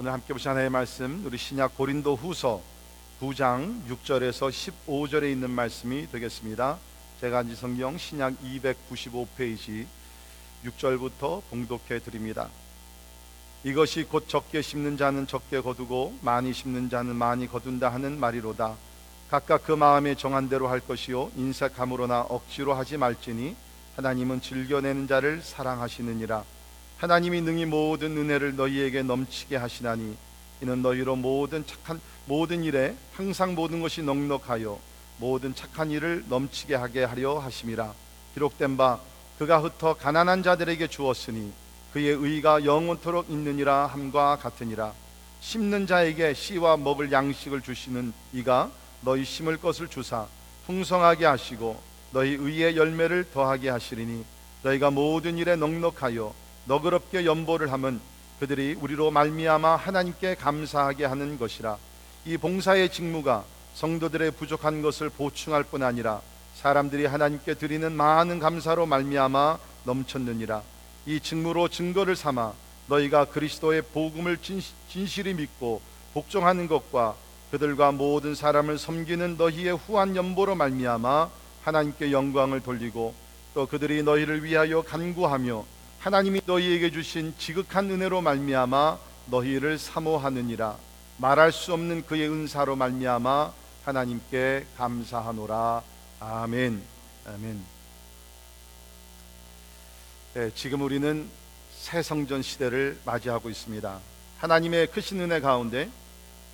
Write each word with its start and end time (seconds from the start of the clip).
오늘 0.00 0.12
함께 0.12 0.32
보신 0.32 0.50
하나님의 0.50 0.70
말씀 0.70 1.26
우리 1.26 1.36
신약 1.36 1.76
고린도 1.76 2.14
후서 2.14 2.62
9장 3.20 3.84
6절에서 3.88 4.48
15절에 4.86 5.28
있는 5.28 5.50
말씀이 5.50 6.08
되겠습니다. 6.12 6.78
제가 7.20 7.40
앉은 7.40 7.56
성경 7.56 7.98
신약 7.98 8.34
295페이지 8.40 9.86
6절부터 10.64 11.42
봉독해 11.50 11.98
드립니다. 11.98 12.48
이것이 13.64 14.04
곧 14.04 14.28
적게 14.28 14.62
심는 14.62 14.96
자는 14.96 15.26
적게 15.26 15.60
거두고 15.60 16.16
많이 16.22 16.52
심는 16.52 16.90
자는 16.90 17.16
많이 17.16 17.48
거둔다 17.48 17.88
하는 17.88 18.20
말이로다. 18.20 18.76
각각 19.28 19.64
그 19.64 19.72
마음에 19.72 20.14
정한 20.14 20.48
대로 20.48 20.68
할 20.68 20.78
것이요 20.78 21.32
인색함으로나 21.34 22.20
억지로 22.20 22.72
하지 22.74 22.96
말지니 22.96 23.56
하나님은 23.96 24.42
즐겨내는 24.42 25.08
자를 25.08 25.42
사랑하시느니라. 25.42 26.44
하나님이 26.98 27.42
능히 27.42 27.64
모든 27.64 28.16
은혜를 28.16 28.56
너희에게 28.56 29.02
넘치게 29.02 29.54
하시나니 29.54 30.16
이는 30.60 30.82
너희로 30.82 31.14
모든 31.14 31.64
착한 31.64 32.00
모든 32.26 32.64
일에 32.64 32.96
항상 33.14 33.54
모든 33.54 33.80
것이 33.80 34.02
넉넉하여 34.02 34.78
모든 35.18 35.54
착한 35.54 35.92
일을 35.92 36.24
넘치게 36.28 36.74
하게 36.74 37.04
하려 37.04 37.38
하심이라. 37.38 37.94
기록된 38.34 38.76
바 38.76 38.98
그가 39.38 39.60
흩어 39.60 39.94
가난한 39.94 40.42
자들에게 40.42 40.88
주었으니 40.88 41.52
그의 41.92 42.08
의가 42.08 42.64
영원토록 42.64 43.30
있느니라 43.30 43.86
함과 43.86 44.36
같으니라. 44.38 44.92
심는 45.40 45.86
자에게 45.86 46.34
씨와 46.34 46.76
먹을 46.76 47.12
양식을 47.12 47.60
주시는 47.60 48.12
이가 48.32 48.72
너희 49.02 49.24
심을 49.24 49.56
것을 49.56 49.86
주사 49.86 50.26
풍성하게 50.66 51.26
하시고 51.26 51.80
너희 52.10 52.32
의의 52.32 52.76
열매를 52.76 53.30
더하게 53.32 53.68
하시리니 53.68 54.24
너희가 54.64 54.90
모든 54.90 55.38
일에 55.38 55.54
넉넉하여 55.54 56.47
너그럽게 56.68 57.24
연보를 57.24 57.72
하면 57.72 57.98
그들이 58.40 58.76
우리로 58.78 59.10
말미암아 59.10 59.76
하나님께 59.76 60.34
감사하게 60.34 61.06
하는 61.06 61.38
것이라. 61.38 61.78
이 62.26 62.36
봉사의 62.36 62.92
직무가 62.92 63.44
성도들의 63.74 64.32
부족한 64.32 64.82
것을 64.82 65.08
보충할 65.08 65.64
뿐 65.64 65.82
아니라 65.82 66.20
사람들이 66.56 67.06
하나님께 67.06 67.54
드리는 67.54 67.90
많은 67.90 68.38
감사로 68.38 68.84
말미암아 68.84 69.58
넘쳤느니라. 69.84 70.62
이 71.06 71.20
직무로 71.20 71.68
증거를 71.68 72.14
삼아 72.14 72.52
너희가 72.86 73.24
그리스도의 73.26 73.82
복음을 73.82 74.36
진실히 74.90 75.34
믿고 75.34 75.80
복종하는 76.12 76.68
것과 76.68 77.14
그들과 77.50 77.92
모든 77.92 78.34
사람을 78.34 78.76
섬기는 78.76 79.38
너희의 79.38 79.74
후한 79.74 80.16
연보로 80.16 80.54
말미암아 80.54 81.30
하나님께 81.64 82.12
영광을 82.12 82.60
돌리고 82.60 83.14
또 83.54 83.66
그들이 83.66 84.02
너희를 84.02 84.44
위하여 84.44 84.82
간구하며 84.82 85.77
하나님이 86.08 86.40
너희에게 86.46 86.90
주신 86.90 87.34
지극한 87.36 87.90
은혜로 87.90 88.22
말미암아 88.22 88.96
너희를 89.26 89.76
사모하느니라. 89.76 90.74
말할 91.18 91.52
수 91.52 91.74
없는 91.74 92.06
그의 92.06 92.30
은사로 92.30 92.76
말미암아 92.76 93.52
하나님께 93.84 94.64
감사하노라. 94.78 95.82
아멘. 96.20 96.82
아멘. 97.26 97.62
네, 100.32 100.50
지금 100.54 100.80
우리는 100.80 101.28
새 101.76 102.00
성전 102.00 102.40
시대를 102.40 103.00
맞이하고 103.04 103.50
있습니다. 103.50 103.98
하나님의 104.38 104.86
크신 104.86 105.20
은혜 105.20 105.40
가운데 105.40 105.90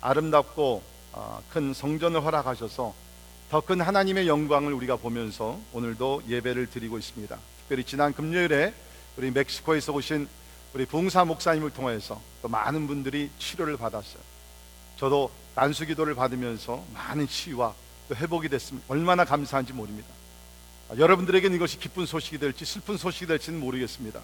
아름답고 0.01 0.83
아, 1.13 1.39
큰 1.49 1.73
성전을 1.73 2.21
허락하셔서 2.25 2.93
더 3.49 3.61
큰 3.61 3.79
하나님의 3.79 4.27
영광을 4.27 4.73
우리가 4.73 4.97
보면서 4.97 5.57
오늘도 5.71 6.23
예배를 6.27 6.67
드리고 6.67 6.97
있습니다. 6.97 7.37
특별히 7.59 7.85
지난 7.85 8.11
금요일에 8.11 8.73
우리 9.17 9.31
멕시코에서 9.31 9.93
오신 9.93 10.27
우리 10.73 10.85
봉사 10.85 11.23
목사님을 11.23 11.71
통해서 11.71 12.21
또 12.41 12.49
많은 12.49 12.87
분들이 12.87 13.29
치료를 13.39 13.77
받았어요. 13.77 14.21
저도 14.97 15.31
난수 15.55 15.85
기도를 15.85 16.15
받으면서 16.15 16.83
많은 16.93 17.27
치유와 17.27 17.73
또 18.09 18.15
회복이 18.15 18.49
됐습니다. 18.49 18.85
얼마나 18.89 19.23
감사한지 19.23 19.73
모릅니다. 19.73 20.07
아, 20.89 20.95
여러분들에게는 20.97 21.55
이것이 21.55 21.79
기쁜 21.79 22.05
소식이 22.05 22.37
될지 22.37 22.65
슬픈 22.65 22.97
소식이 22.97 23.25
될지는 23.25 23.59
모르겠습니다. 23.59 24.21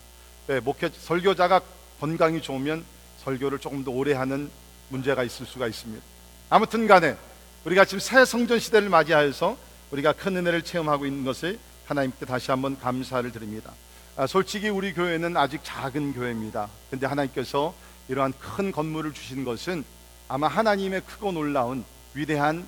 네, 0.48 0.60
목회 0.60 0.90
설교자가 0.90 1.62
건강이 2.00 2.42
좋으면 2.42 2.84
설교를 3.24 3.60
조금 3.60 3.84
더 3.84 3.92
오래 3.92 4.14
하는 4.14 4.52
문제가 4.90 5.24
있을 5.24 5.46
수가 5.46 5.68
있습니다. 5.68 6.04
아무튼 6.50 6.86
간에 6.86 7.16
우리가 7.64 7.86
지금 7.86 8.00
새 8.00 8.26
성전 8.26 8.60
시대를 8.60 8.90
맞이하여서 8.90 9.58
우리가 9.92 10.14
큰 10.14 10.36
은혜를 10.36 10.64
체험하고 10.64 11.06
있는 11.06 11.24
것을 11.24 11.60
하나님께 11.86 12.26
다시 12.26 12.52
한번 12.52 12.78
감사를 12.80 13.32
드립니다. 13.32 13.74
아, 14.18 14.28
솔직히 14.28 14.68
우리 14.68 14.94
교회는 14.94 15.38
아직 15.38 15.62
작은 15.64 16.14
교회입니다. 16.14 16.68
근데 16.90 17.08
하나님께서 17.08 17.74
이러한 18.10 18.34
큰 18.40 18.72
건물을 18.72 19.14
주신 19.14 19.46
것은 19.46 19.86
아마 20.28 20.48
하나님의 20.50 21.02
크고 21.02 21.32
놀라운 21.32 21.86
위대한 22.14 22.68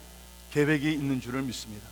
계획이 0.51 0.91
있는 0.93 1.19
줄을 1.19 1.41
믿습니다. 1.41 1.85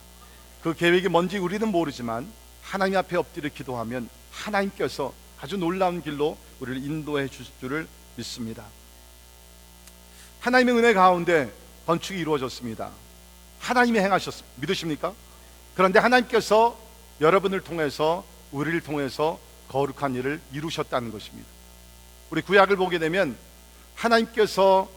그 0.63 0.73
계획이 0.73 1.09
뭔지 1.09 1.37
우리는 1.37 1.67
모르지만 1.67 2.31
하나님 2.61 2.97
앞에 2.97 3.17
엎드려 3.17 3.49
기도하면 3.49 4.09
하나님께서 4.31 5.13
아주 5.41 5.57
놀라운 5.57 6.01
길로 6.01 6.37
우리를 6.61 6.83
인도해 6.85 7.27
주실 7.27 7.53
줄을 7.59 7.87
믿습니다. 8.15 8.63
하나님의 10.39 10.75
은혜 10.75 10.93
가운데 10.93 11.51
건축이 11.87 12.19
이루어졌습니다. 12.19 12.89
하나님이 13.59 13.99
행하셨습니다. 13.99 14.61
믿으십니까? 14.61 15.13
그런데 15.75 15.99
하나님께서 15.99 16.79
여러분을 17.19 17.61
통해서 17.61 18.23
우리를 18.51 18.81
통해서 18.81 19.39
거룩한 19.69 20.15
일을 20.15 20.41
이루셨다는 20.51 21.11
것입니다. 21.11 21.47
우리 22.29 22.41
구약을 22.41 22.75
보게 22.75 22.99
되면 22.99 23.37
하나님께서 23.95 24.89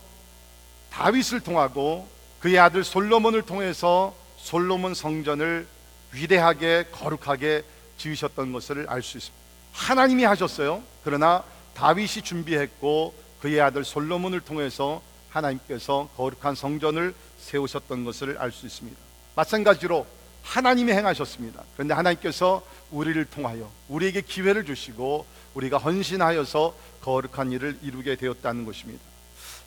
다윗을 0.90 1.40
통하고 1.40 2.08
그의 2.40 2.58
아들 2.58 2.84
솔로몬을 2.84 3.42
통해서 3.42 4.14
솔로몬 4.36 4.94
성전을 4.94 5.66
위대하게 6.12 6.86
거룩하게 6.92 7.64
지으셨던 7.98 8.52
것을 8.52 8.86
알 8.88 9.02
수 9.02 9.18
있습니다. 9.18 9.44
하나님이 9.72 10.24
하셨어요. 10.24 10.82
그러나 11.02 11.42
다윗이 11.74 12.22
준비했고 12.22 13.14
그의 13.40 13.60
아들 13.60 13.84
솔로몬을 13.84 14.40
통해서 14.40 15.02
하나님께서 15.30 16.08
거룩한 16.16 16.54
성전을 16.54 17.14
세우셨던 17.40 18.04
것을 18.04 18.38
알 18.38 18.52
수 18.52 18.66
있습니다. 18.66 18.96
마찬가지로 19.34 20.06
하나님이 20.44 20.92
행하셨습니다. 20.92 21.62
그런데 21.74 21.94
하나님께서 21.94 22.62
우리를 22.90 23.24
통하여 23.24 23.70
우리에게 23.88 24.20
기회를 24.20 24.64
주시고 24.64 25.26
우리가 25.54 25.78
헌신하여서 25.78 26.74
거룩한 27.02 27.50
일을 27.52 27.78
이루게 27.82 28.16
되었다는 28.16 28.64
것입니다. 28.64 29.02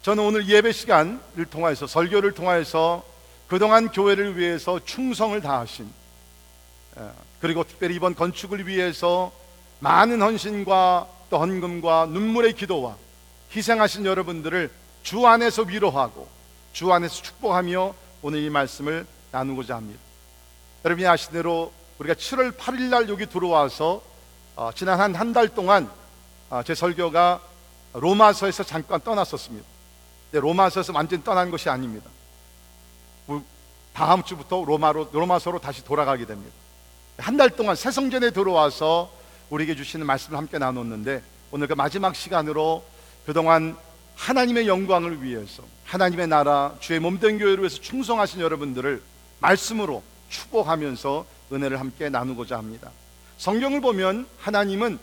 저는 0.03 0.23
오늘 0.23 0.47
예배 0.47 0.71
시간을 0.71 1.45
통하여서 1.49 1.87
설교를 1.87 2.33
통하여서 2.33 3.03
그동안 3.47 3.89
교회를 3.89 4.37
위해서 4.37 4.79
충성을 4.83 5.39
다하신 5.41 5.89
예, 6.99 7.09
그리고 7.41 7.63
특별히 7.63 7.95
이번 7.95 8.15
건축을 8.15 8.67
위해서 8.67 9.31
많은 9.79 10.21
헌신과 10.21 11.07
또 11.29 11.39
헌금과 11.39 12.07
눈물의 12.07 12.53
기도와 12.53 12.95
희생하신 13.55 14.05
여러분들을 14.05 14.71
주 15.03 15.25
안에서 15.25 15.63
위로하고 15.63 16.27
주 16.73 16.91
안에서 16.91 17.21
축복하며 17.21 17.95
오늘 18.21 18.39
이 18.39 18.49
말씀을 18.49 19.05
나누고자 19.31 19.75
합니다. 19.75 20.06
여러분이 20.87 21.05
아시는 21.05 21.33
대로 21.33 21.73
우리가 21.99 22.13
7월 22.15 22.53
8일 22.55 22.83
날 22.83 23.09
여기 23.09 23.25
들어와서 23.25 24.01
어, 24.55 24.69
지난 24.73 25.01
한 25.01 25.13
한 25.13 25.33
달 25.33 25.49
동안 25.49 25.89
어, 26.49 26.63
제 26.63 26.73
설교가 26.75 27.41
로마서에서 27.91 28.63
잠깐 28.63 29.01
떠났었습니다. 29.01 29.67
로마서에서 30.31 30.93
완전 30.93 31.21
떠난 31.23 31.51
것이 31.51 31.69
아닙니다. 31.69 32.09
다음 33.93 34.23
주부터 34.23 34.63
로마로 34.63 35.09
로마서로 35.11 35.59
다시 35.59 35.83
돌아가게 35.83 36.25
됩니다. 36.25 36.55
한 37.17 37.35
달 37.35 37.49
동안 37.49 37.75
새 37.75 37.91
성전에 37.91 38.29
들어와서 38.31 39.11
우리에게 39.49 39.75
주시는 39.75 40.05
말씀을 40.05 40.37
함께 40.37 40.57
나눴는데 40.57 41.21
오늘 41.51 41.67
그 41.67 41.73
마지막 41.73 42.15
시간으로 42.15 42.85
그동안 43.25 43.75
하나님의 44.15 44.69
영광을 44.69 45.21
위해서 45.21 45.63
하나님의 45.83 46.27
나라 46.27 46.75
주의 46.79 46.97
몸된 47.01 47.39
교회를 47.39 47.59
위해서 47.59 47.81
충성하신 47.81 48.39
여러분들을 48.39 49.03
말씀으로 49.39 50.01
축복하면서 50.29 51.25
은혜를 51.51 51.79
함께 51.79 52.09
나누고자 52.09 52.57
합니다. 52.57 52.91
성경을 53.37 53.81
보면 53.81 54.27
하나님은 54.39 54.99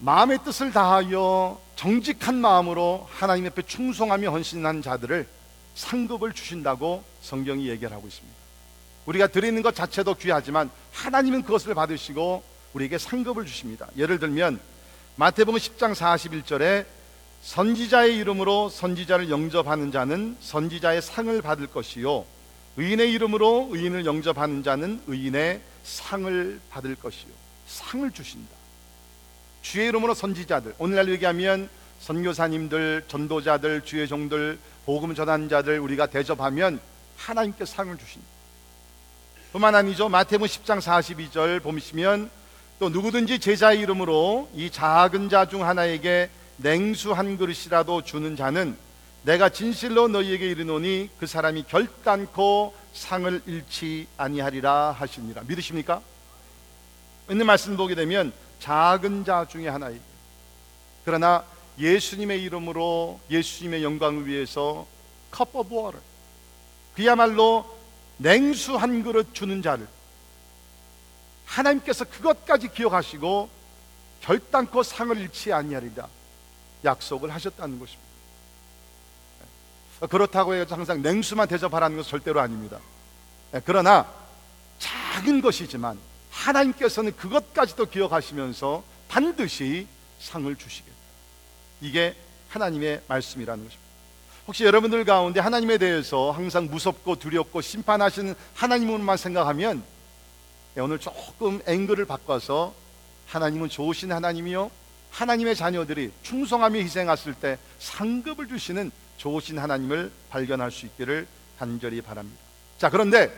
마음의 0.00 0.40
뜻을 0.44 0.72
다하여 0.72 1.60
정직한 1.76 2.34
마음으로 2.36 3.08
하나님 3.12 3.46
앞에 3.46 3.62
충성하며 3.62 4.30
헌신한 4.30 4.82
자들을 4.82 5.28
상급을 5.74 6.32
주신다고 6.32 7.04
성경이 7.22 7.68
얘기를 7.68 7.92
하고 7.92 8.08
있습니다. 8.08 8.36
우리가 9.06 9.28
드리는 9.28 9.62
것 9.62 9.74
자체도 9.74 10.14
귀하지만 10.14 10.70
하나님은 10.92 11.42
그것을 11.42 11.74
받으시고 11.74 12.42
우리에게 12.74 12.98
상급을 12.98 13.46
주십니다. 13.46 13.88
예를 13.96 14.18
들면 14.18 14.60
마태복음 15.16 15.58
10장 15.58 15.94
41절에 15.94 16.86
선지자의 17.42 18.16
이름으로 18.18 18.68
선지자를 18.68 19.30
영접하는 19.30 19.90
자는 19.90 20.36
선지자의 20.40 21.02
상을 21.02 21.42
받을 21.42 21.66
것이요 21.66 22.24
의인의 22.76 23.12
이름으로 23.12 23.68
의인을 23.72 24.06
영접하는 24.06 24.62
자는 24.62 25.00
의인의 25.06 25.60
상을 25.84 26.60
받을 26.70 26.94
것이요 26.94 27.30
상을 27.66 28.10
주신다. 28.10 28.50
주의 29.62 29.88
이름으로 29.88 30.14
선지자들 30.14 30.74
오늘날 30.78 31.08
얘기하면 31.10 31.68
선교사님들, 32.00 33.04
전도자들, 33.08 33.82
주의 33.84 34.08
종들, 34.08 34.58
복음 34.86 35.14
전환자들 35.14 35.78
우리가 35.78 36.06
대접하면 36.06 36.80
하나님께 37.16 37.64
상을 37.64 37.96
주신다. 37.96 38.26
뿐만 39.52 39.74
아니죠. 39.74 40.08
마태복음 40.08 40.46
10장 40.48 40.80
42절 40.80 41.62
보시면 41.62 42.30
또 42.80 42.88
누구든지 42.88 43.38
제자의 43.38 43.80
이름으로 43.80 44.50
이 44.54 44.70
작은 44.70 45.28
자 45.28 45.44
중 45.46 45.64
하나에게 45.64 46.30
냉수 46.56 47.12
한 47.12 47.36
그릇이라도 47.38 48.02
주는 48.02 48.34
자는 48.34 48.76
내가 49.24 49.48
진실로 49.48 50.08
너희에게 50.08 50.48
이르노니 50.50 51.10
그 51.20 51.26
사람이 51.26 51.64
결단코 51.68 52.74
상을 52.92 53.42
잃지 53.46 54.08
아니하리라 54.16 54.92
하시니라. 54.92 55.42
믿으십니까? 55.46 56.02
있는 57.30 57.46
말씀 57.46 57.76
보게 57.76 57.94
되면 57.94 58.32
작은 58.58 59.24
자 59.24 59.46
중에 59.48 59.68
하나에게 59.68 60.00
그러나 61.04 61.44
예수님의 61.78 62.42
이름으로 62.42 63.20
예수님의 63.30 63.82
영광을 63.82 64.26
위해서 64.26 64.86
cup 65.34 65.56
of 65.56 65.74
water 65.74 66.00
그야말로 66.94 67.64
냉수 68.18 68.76
한 68.76 69.02
그릇 69.02 69.34
주는 69.34 69.62
자를 69.62 69.86
하나님께서 71.46 72.04
그것까지 72.04 72.68
기억하시고 72.68 73.48
결단코 74.20 74.82
상을 74.82 75.16
잃지 75.16 75.52
아니하리라 75.52 76.08
약속을 76.84 77.32
하셨다는 77.32 77.78
것입니다. 77.78 78.11
그렇다고 80.08 80.54
해서 80.54 80.74
항상 80.74 81.00
냉수만 81.02 81.48
대접하라는 81.48 81.96
것은 81.96 82.10
절대로 82.10 82.40
아닙니다. 82.40 82.78
그러나 83.64 84.06
작은 84.78 85.40
것이지만 85.40 85.98
하나님께서는 86.30 87.14
그것까지도 87.16 87.86
기억하시면서 87.86 88.82
반드시 89.08 89.86
상을 90.18 90.54
주시겠다. 90.56 90.96
이게 91.80 92.16
하나님의 92.48 93.02
말씀이라는 93.06 93.64
것입니다. 93.64 93.82
혹시 94.46 94.64
여러분들 94.64 95.04
가운데 95.04 95.38
하나님에 95.40 95.78
대해서 95.78 96.32
항상 96.32 96.66
무섭고 96.66 97.16
두렵고 97.16 97.60
심판하시는 97.60 98.34
하나님으로만 98.54 99.16
생각하면 99.16 99.84
오늘 100.76 100.98
조금 100.98 101.60
앵글을 101.66 102.06
바꿔서 102.06 102.74
하나님은 103.26 103.68
좋으신 103.68 104.10
하나님이요 104.10 104.70
하나님의 105.10 105.54
자녀들이 105.54 106.10
충성하며 106.22 106.78
희생했을 106.80 107.34
때 107.34 107.58
상급을 107.78 108.48
주시는 108.48 108.90
좋으신 109.22 109.56
하나님을 109.58 110.10
발견할 110.30 110.72
수 110.72 110.84
있기를 110.86 111.28
간절히 111.56 112.02
바랍니다. 112.02 112.40
자, 112.76 112.90
그런데 112.90 113.32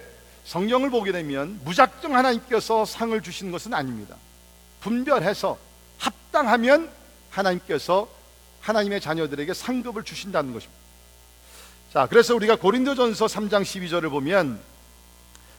성경을 0.44 0.88
보게 0.88 1.12
되면 1.12 1.60
무작정 1.62 2.16
하나님께서 2.16 2.86
상을 2.86 3.20
주시는 3.20 3.52
것은 3.52 3.74
아닙니다. 3.74 4.16
분별해서 4.80 5.58
합당하면 5.98 6.90
하나님께서 7.28 8.08
하나님의 8.62 9.02
자녀들에게 9.02 9.52
상급을 9.52 10.04
주신다는 10.04 10.54
것입니다. 10.54 10.80
자, 11.92 12.06
그래서 12.08 12.34
우리가 12.34 12.56
고린도전서 12.56 13.26
3장 13.26 13.62
12절을 13.62 14.08
보면 14.10 14.58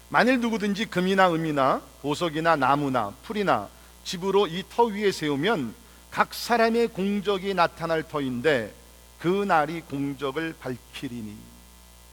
만일 0.09 0.39
누구든지 0.39 0.85
금이나 0.87 1.31
음이나 1.31 1.81
보석이나 2.01 2.55
나무나 2.55 3.13
풀이나 3.23 3.69
집으로 4.03 4.47
이 4.47 4.63
터 4.75 4.85
위에 4.85 5.11
세우면 5.11 5.75
각 6.09 6.33
사람의 6.33 6.87
공적이 6.89 7.53
나타날 7.53 8.03
터인데 8.03 8.73
그 9.19 9.27
날이 9.27 9.81
공적을 9.81 10.55
밝히리니 10.59 11.35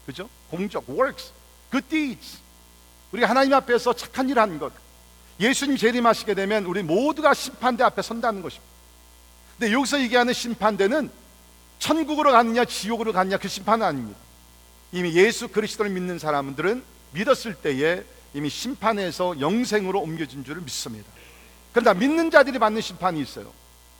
그죠? 0.07 0.29
공적 0.51 0.85
works 0.89 1.33
good 1.71 1.89
deeds 1.89 2.39
우리 3.13 3.25
하나님 3.25 3.53
앞에서 3.55 3.93
착한 3.93 4.29
일 4.29 4.39
한 4.39 4.59
것 4.59 4.73
예수님 5.41 5.77
재림하시게 5.77 6.35
되면 6.35 6.65
우리 6.67 6.83
모두가 6.83 7.35
심판대 7.35 7.83
앞에 7.83 8.03
선다는 8.03 8.43
것입니다. 8.43 8.71
근데 9.59 9.73
여기서 9.73 10.01
얘기하는 10.03 10.33
심판대는 10.33 11.11
천국으로 11.79 12.31
가느냐 12.31 12.65
지옥으로 12.65 13.13
가느냐 13.13 13.39
그 13.39 13.49
심판은 13.49 13.85
아닙니다. 13.85 14.19
이미 14.93 15.13
예수 15.15 15.49
그리스도를 15.49 15.91
믿는 15.91 16.19
사람들은 16.19 16.85
믿었을 17.13 17.55
때에 17.55 18.05
이미 18.35 18.49
심판에서 18.49 19.41
영생으로 19.41 20.01
옮겨진 20.01 20.45
줄을 20.45 20.63
믿습니다. 20.63 21.11
그러나 21.73 21.95
믿는 21.95 22.31
자들이 22.31 22.59
받는 22.59 22.81
심판이 22.81 23.21
있어요. 23.21 23.53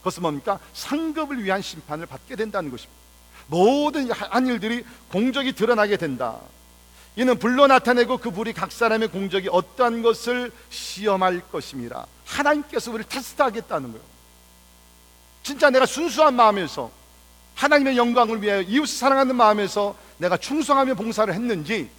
그것은 0.03 0.23
뭡니까? 0.23 0.59
상급을 0.75 1.43
위한 1.45 1.63
심판을 1.63 2.07
받게 2.07 2.35
된다는 2.35 2.71
것입니다. 2.71 3.01
모든 3.47 4.11
한 4.11 4.47
일들이 4.47 4.85
공적이 5.11 5.53
드러나게 5.53 5.97
된다. 5.97 6.39
이는 7.15 7.39
불로 7.39 7.67
나타내고 7.67 8.19
그 8.19 8.31
불이 8.31 8.53
각 8.53 8.73
사람의 8.73 9.09
공적이 9.09 9.49
어떠한 9.51 10.03
것을 10.03 10.51
시험할 10.71 11.43
것입니다. 11.53 12.07
하나님께서 12.25 12.91
우리를 12.91 13.09
테스트하겠다는 13.09 13.93
거예요. 13.93 14.05
진짜 15.43 15.71
내가 15.71 15.87
순수한 15.87 16.35
마음에서 16.35 16.91
하나님의 17.55 17.97
영광을 17.97 18.43
위하여 18.43 18.63
이웃을 18.63 18.97
사랑하는 18.97 19.37
마음에서 19.37 19.95
내가 20.19 20.37
충성하며 20.37 20.95
봉사를 20.95 21.33
했는지 21.33 21.91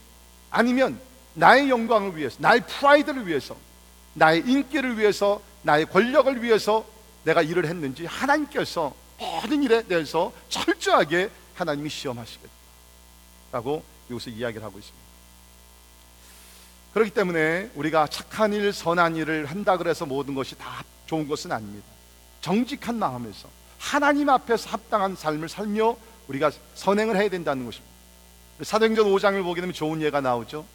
아니면 0.49 0.99
나의 1.35 1.69
영광을 1.69 2.17
위해서 2.17 2.37
나의 2.39 2.63
프라이드를 2.67 3.27
위해서 3.27 3.55
나의 4.13 4.43
인기를 4.45 4.97
위해서 4.97 5.41
나의 5.61 5.85
권력을 5.85 6.41
위해서 6.41 6.85
내가 7.23 7.41
일을 7.41 7.65
했는지 7.65 8.05
하나님께서 8.05 8.93
모든 9.19 9.63
일에 9.63 9.83
대해서 9.83 10.33
철저하게 10.49 11.29
하나님이 11.55 11.89
시험하시겠다라고 11.89 13.83
여기서 14.09 14.29
이야기를 14.29 14.63
하고 14.63 14.79
있습니다. 14.79 15.03
그렇기 16.93 17.11
때문에 17.11 17.71
우리가 17.75 18.07
착한 18.07 18.53
일, 18.53 18.71
선한 18.71 19.15
일을 19.15 19.45
한다 19.45 19.77
그래서 19.77 20.05
모든 20.05 20.35
것이 20.35 20.55
다 20.55 20.83
좋은 21.07 21.27
것은 21.27 21.51
아닙니다. 21.51 21.87
정직한 22.41 22.99
마음에서 22.99 23.47
하나님 23.79 24.29
앞에서 24.29 24.69
합당한 24.69 25.15
삶을 25.15 25.49
살며 25.49 25.97
우리가 26.27 26.51
선행을 26.75 27.15
해야 27.17 27.29
된다는 27.29 27.65
것입니다. 27.65 27.93
사도행전 28.61 29.05
5장을 29.07 29.41
보게 29.43 29.61
되면 29.61 29.73
좋은 29.73 30.01
예가 30.01 30.21
나오죠. 30.21 30.65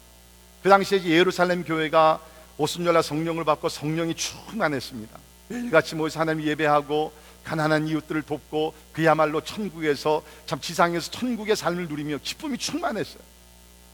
그 0.61 0.69
당시에 0.69 1.03
예루살렘 1.05 1.63
교회가 1.63 2.19
오순절날 2.57 3.01
성령을 3.01 3.45
받고 3.45 3.69
성령이 3.69 4.15
충만했습니다. 4.15 5.17
매일같이 5.49 5.95
모여서 5.95 6.19
하나님 6.19 6.45
예배하고 6.45 7.11
가난한 7.43 7.87
이웃들을 7.87 8.21
돕고 8.21 8.73
그야말로 8.93 9.41
천국에서 9.41 10.23
참 10.45 10.59
지상에서 10.61 11.11
천국의 11.11 11.55
삶을 11.55 11.87
누리며 11.87 12.19
기쁨이 12.23 12.57
충만했어요. 12.57 13.21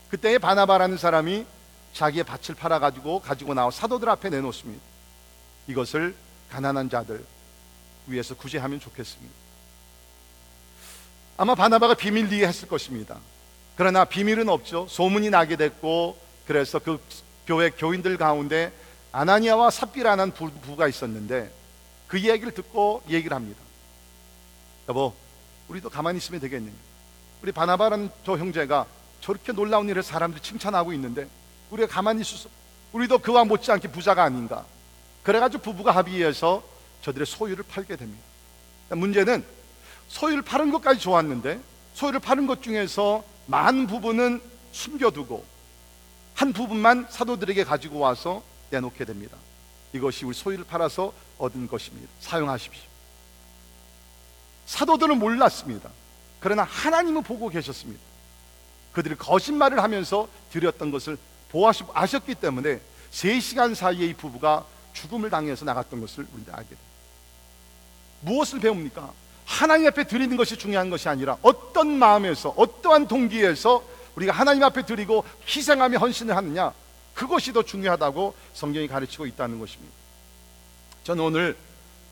그때에 0.10 0.38
바나바라는 0.38 0.98
사람이 0.98 1.46
자기의 1.94 2.26
밭을 2.26 2.56
팔아 2.56 2.80
가지고 2.80 3.22
가지고 3.22 3.54
나와 3.54 3.72
사도들 3.72 4.10
앞에 4.10 4.30
내놓습니다. 4.30 4.84
이것을 5.68 6.14
가난한 6.52 6.90
자들 6.90 7.26
위해서 8.08 8.36
구제하면 8.36 8.80
좋겠습니다. 8.80 9.34
아마 11.38 11.56
바나바가 11.56 11.94
비밀리에 11.94 12.46
했을 12.46 12.68
것입니다. 12.68 13.18
그러나 13.78 14.06
비밀은 14.06 14.50
없죠. 14.50 14.88
소문이 14.90 15.30
나게 15.30 15.56
됐고 15.56 16.18
그래서 16.46 16.80
그 16.80 17.02
교회 17.48 17.70
교인들 17.70 18.18
가운데 18.18 18.72
아나니아와 19.16 19.70
삽비라는 19.70 20.32
부부가 20.32 20.90
있었는데 20.90 21.50
그 22.06 22.18
이야기를 22.18 22.54
듣고 22.54 23.02
얘기를 23.10 23.34
합니다. 23.34 23.62
여보, 24.90 25.14
우리도 25.70 25.90
가만히 25.90 26.18
있으면 26.18 26.42
되겠니? 26.42 26.70
우리 27.42 27.54
바나바라는 27.54 28.10
저 28.26 28.38
형제가 28.38 28.86
저렇게 29.22 29.54
놀라운 29.54 29.88
일을 29.88 30.04
사람들이 30.04 30.44
칭찬하고 30.44 30.92
있는데 30.94 31.30
우리가 31.72 31.88
가만히 31.88 32.22
있어서 32.22 32.50
우리도 32.92 33.20
그와 33.20 33.46
못지않게 33.46 33.88
부자가 33.88 34.24
아닌가? 34.24 34.66
그래가지고 35.24 35.64
부부가 35.64 35.92
합의해서 35.92 36.62
저들의 37.02 37.26
소유를 37.26 37.64
팔게 37.70 37.96
됩니다. 37.96 38.22
문제는 38.90 39.46
소유를 40.10 40.42
파는 40.42 40.74
것까지 40.74 41.00
좋았는데 41.00 41.62
소유를 41.94 42.20
파는 42.20 42.48
것 42.48 42.62
중에서 42.62 43.24
많은 43.46 43.88
부분은 43.88 44.42
숨겨두고 44.74 45.46
한 46.34 46.52
부분만 46.52 47.08
사도들에게 47.10 47.64
가지고 47.64 48.00
와서 48.00 48.44
내놓게 48.70 49.06
됩니다. 49.06 49.38
이것이 49.94 50.26
우리 50.26 50.34
소유를 50.34 50.66
팔아서 50.66 51.14
얻은 51.38 51.68
것입니다. 51.68 52.12
사용하십시오. 52.20 52.84
사도들은 54.66 55.20
몰랐습니다. 55.20 55.90
그러나 56.40 56.64
하나님은 56.64 57.24
보고 57.24 57.50
계셨습니다. 57.50 58.02
그들이 58.94 59.16
거짓말을 59.16 59.82
하면서 59.82 60.28
드렸던 60.52 60.92
것을 60.92 61.18
보아시, 61.50 61.84
아셨기 61.94 62.36
때문에 62.36 62.82
3시간 63.12 63.76
사이에 63.76 64.08
이 64.08 64.14
부부가 64.14 64.66
죽음을 64.94 65.30
당해서 65.30 65.66
나갔던 65.66 66.02
것을 66.02 66.28
우리가 66.34 66.58
알게 66.58 66.70
됩니다. 66.70 66.86
무엇을 68.22 68.60
배웁니까? 68.60 69.12
하나님 69.46 69.88
앞에 69.88 70.06
드리는 70.06 70.36
것이 70.36 70.58
중요한 70.58 70.90
것이 70.90 71.08
아니라 71.08 71.38
어떤 71.42 71.98
마음에서 71.98 72.50
어떠한 72.58 73.08
동기에서 73.08 73.84
우리가 74.16 74.34
하나님 74.34 74.64
앞에 74.64 74.86
드리고 74.86 75.24
희생하며 75.48 76.00
헌신을 76.00 76.36
하느냐 76.36 76.74
그것이 77.16 77.52
더 77.54 77.64
중요하다고 77.64 78.36
성경이 78.54 78.88
가르치고 78.88 79.26
있다는 79.26 79.60
것입니다. 79.60 79.94
저는 81.04 81.24
오늘 81.24 81.58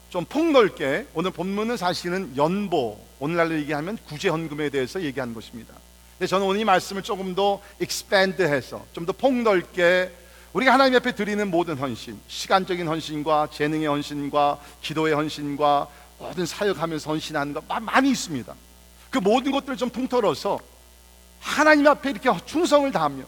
좀 0.09 0.25
폭넓게 0.25 1.07
오늘 1.13 1.31
본문은 1.31 1.77
사실은 1.77 2.35
연보 2.37 2.99
오늘날로 3.19 3.53
얘기하면 3.55 3.97
구제헌금에 4.07 4.69
대해서 4.69 5.01
얘기한 5.01 5.33
것입니다. 5.33 5.73
근데 6.17 6.27
저는 6.27 6.45
오늘 6.45 6.61
이 6.61 6.63
말씀을 6.65 7.03
조금 7.03 7.35
더 7.35 7.61
expand해서 7.81 8.85
좀 8.93 9.05
더 9.05 9.11
폭넓게 9.11 10.11
우리가 10.53 10.71
하나님 10.73 10.95
앞에 10.97 11.15
드리는 11.15 11.49
모든 11.49 11.75
헌신, 11.77 12.19
시간적인 12.27 12.87
헌신과 12.87 13.49
재능의 13.51 13.87
헌신과 13.87 14.59
기도의 14.81 15.15
헌신과 15.15 15.87
모든 16.19 16.45
사역하면서 16.45 17.09
헌신하는 17.09 17.53
거 17.53 17.61
마- 17.67 17.79
많이 17.79 18.11
있습니다. 18.11 18.53
그 19.09 19.17
모든 19.17 19.51
것들을 19.51 19.75
좀 19.77 19.89
통틀어서 19.89 20.59
하나님 21.39 21.87
앞에 21.87 22.11
이렇게 22.11 22.29
충성을 22.45 22.89
다하며 22.91 23.23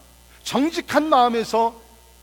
정직한 0.46 1.08
마음에서 1.08 1.74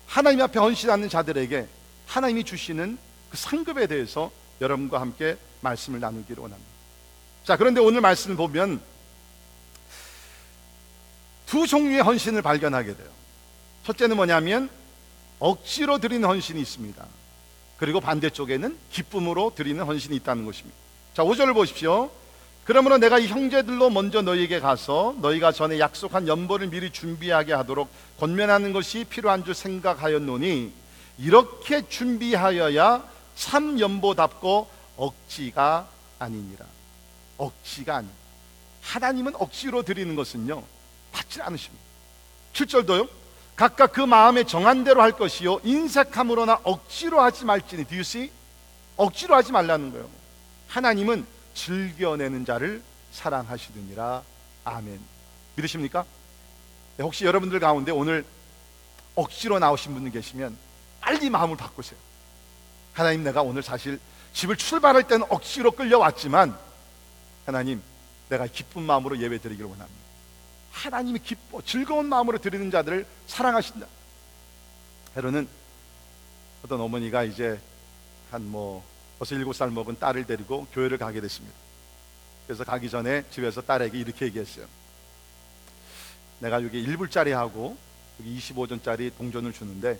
하나님 0.08 0.42
앞에 0.42 0.58
헌신하는 0.58 1.10
자들에게 1.10 1.68
하나님이 2.08 2.46
주시는 2.46 2.98
그 3.30 3.38
상급에 3.38 3.86
대해서 3.86 4.32
여러분과 4.62 5.02
함께 5.02 5.38
말씀을 5.60 6.00
나누기를 6.00 6.42
원합니다. 6.42 6.72
자, 7.44 7.58
그런데 7.58 7.82
오늘 7.82 8.00
말씀을 8.00 8.38
보면 8.38 8.82
두 11.46 11.68
종류의 11.68 12.02
헌신을 12.02 12.42
발견하게 12.42 12.96
돼요. 12.96 13.10
첫째는 13.84 14.16
뭐냐면 14.16 14.70
억지로 15.40 15.98
드리는 15.98 16.26
헌신이 16.26 16.62
있습니다. 16.62 17.06
그리고 17.76 18.00
반대쪽에는 18.00 18.78
기쁨으로 18.90 19.52
드리는 19.54 19.84
헌신이 19.84 20.16
있다는 20.16 20.46
것입니다. 20.46 20.78
자, 21.14 21.24
5절을 21.24 21.54
보십시오. 21.54 22.10
그러므로 22.64 22.98
내가 22.98 23.20
이 23.20 23.28
형제들로 23.28 23.90
먼저 23.90 24.22
너희에게 24.22 24.60
가서 24.60 25.16
너희가 25.20 25.52
전에 25.52 25.80
약속한 25.80 26.28
연보를 26.28 26.68
미리 26.68 26.92
준비하게 26.92 27.54
하도록 27.54 27.90
권면하는 28.20 28.72
것이 28.72 29.04
필요한 29.04 29.44
줄 29.44 29.54
생각하였노니 29.54 30.72
이렇게 31.18 31.88
준비하여야 31.88 33.04
참 33.36 33.80
연보답고 33.80 34.70
억지가 34.96 35.88
아니니라. 36.20 36.66
억지가 37.38 37.98
아니. 37.98 38.08
하나님은 38.82 39.34
억지로 39.36 39.84
드리는 39.84 40.16
것은요 40.16 40.64
받지 41.12 41.42
않으십니다. 41.42 41.84
7절도요. 42.54 43.10
각각 43.56 43.92
그 43.92 44.02
마음에 44.02 44.44
정한 44.44 44.84
대로 44.84 45.02
할 45.02 45.12
것이요 45.12 45.60
인색함으로나 45.64 46.62
억지로 46.64 47.22
하지 47.22 47.44
말지니 47.46 47.86
see? 47.92 48.32
억지로 48.96 49.36
하지 49.36 49.52
말라는 49.52 49.92
거예요. 49.92 50.08
하나님은 50.70 51.26
즐겨내는 51.54 52.46
자를 52.46 52.82
사랑하시느니라. 53.12 54.24
아멘. 54.66 55.00
믿으십니까? 55.56 56.06
네, 56.98 57.04
혹시 57.04 57.26
여러분들 57.26 57.60
가운데 57.60 57.92
오늘 57.92 58.26
억지로 59.16 59.60
나오신 59.60 59.94
분들 59.94 60.12
계시면 60.12 60.58
빨리 61.00 61.30
마음을 61.30 61.58
바꾸세요. 61.58 62.00
하나님 62.94 63.24
내가 63.24 63.42
오늘 63.42 63.62
사실 63.62 64.00
집을 64.34 64.56
출발할 64.56 65.08
때는 65.08 65.26
억지로 65.30 65.72
끌려왔지만 65.72 66.58
하나님 67.46 67.82
내가 68.30 68.48
기쁜 68.48 68.84
마음으로 68.84 69.20
예배 69.20 69.40
드리기를 69.40 69.70
원합니다. 69.70 70.02
하나님이 70.72 71.20
기뻐 71.20 71.62
즐거운 71.62 72.08
마음으로 72.08 72.40
드리는 72.40 72.72
자들을 72.72 73.06
사랑하신다. 73.28 73.86
헤로는 75.16 75.48
어떤 76.64 76.82
어머니가 76.82 77.24
이제 77.24 77.60
한 78.32 78.42
뭐 78.42 78.84
벌써 79.24 79.36
일곱 79.36 79.56
살 79.56 79.72
먹은 79.72 80.00
딸을 80.00 80.26
데리고 80.26 80.68
교회를 80.74 80.98
가게 80.98 81.22
됐습니다. 81.22 81.56
그래서 82.46 82.66
가기 82.66 82.90
전에 82.90 83.24
집에서 83.30 83.62
딸에게 83.62 83.98
이렇게 83.98 84.26
얘기했어요. 84.26 84.66
내가 86.40 86.62
여기 86.62 86.86
1불짜리 86.86 87.30
하고 87.30 87.78
여기 88.20 88.38
25전짜리 88.38 89.16
동전을 89.16 89.54
주는데 89.54 89.98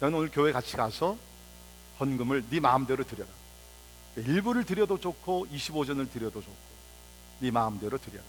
너는 0.00 0.18
오늘 0.18 0.30
교회 0.30 0.52
같이 0.52 0.76
가서 0.76 1.16
헌금을 2.00 2.44
네 2.50 2.60
마음대로 2.60 3.02
드려라. 3.02 3.30
1불을 4.18 4.66
드려도 4.66 5.00
좋고 5.00 5.46
25전을 5.46 6.12
드려도 6.12 6.42
좋고 6.42 6.56
네 7.38 7.50
마음대로 7.50 7.96
드려라. 7.96 8.24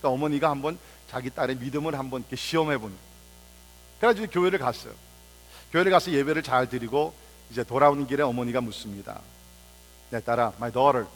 그러니까 0.00 0.08
어머니가 0.08 0.50
한번 0.50 0.76
자기 1.08 1.30
딸의 1.30 1.54
믿음을 1.54 1.96
한번 1.96 2.22
이렇게 2.22 2.34
시험해 2.34 2.78
보는. 2.78 2.96
그래가지고 4.00 4.26
교회를 4.26 4.58
갔어요. 4.58 4.92
교회를 5.70 5.92
가서 5.92 6.10
예배를 6.10 6.42
잘 6.42 6.68
드리고 6.68 7.14
이제 7.52 7.62
돌아오는 7.62 8.08
길에 8.08 8.24
어머니가 8.24 8.60
묻습니다. 8.60 9.22
내 10.10 10.20
딸아, 10.20 10.54
my 10.56 10.72
daughter, 10.72 11.06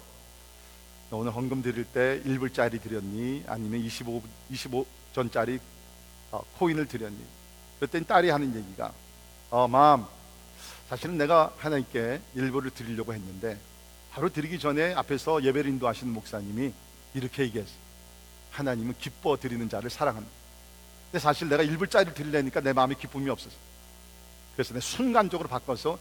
너 1.11 1.19
오늘 1.19 1.35
헌금 1.35 1.63
드릴 1.63 1.85
때 1.85 2.23
1불짜리 2.25 2.81
드렸니? 2.81 3.45
아니면 3.47 3.81
25, 3.81 4.23
25전짜리 4.51 5.61
어, 6.31 6.43
코인을 6.59 6.87
드렸니? 6.89 7.19
그랬더니 7.79 8.05
딸이 8.07 8.31
하는 8.31 8.55
얘기가 8.55 8.93
어, 9.51 9.69
맘, 9.69 10.07
사실은 10.89 11.19
내가 11.19 11.53
하나님께 11.59 12.21
일부를 12.35 12.71
드리려고 12.71 13.13
했는데 13.13 13.59
바로 14.11 14.29
드리기 14.29 14.59
전에 14.59 14.95
앞에서 14.95 15.43
예배를 15.43 15.71
인도하시는 15.71 16.13
목사님이 16.13 16.73
이렇게 17.15 17.43
얘기했어요. 17.45 17.77
하나님은 18.51 18.95
기뻐 18.99 19.37
드리는 19.37 19.69
자를 19.69 19.91
사랑합니다. 19.91 20.35
근데 21.11 21.19
사실 21.23 21.49
내가 21.49 21.63
일불짜리를 21.63 22.15
드리려니까 22.15 22.61
내 22.61 22.73
마음에 22.73 22.95
기쁨이 22.95 23.29
없었어. 23.31 23.57
그래서 24.55 24.75
내 24.75 24.81
순간적으로 24.81 25.49
바꿔서 25.49 25.99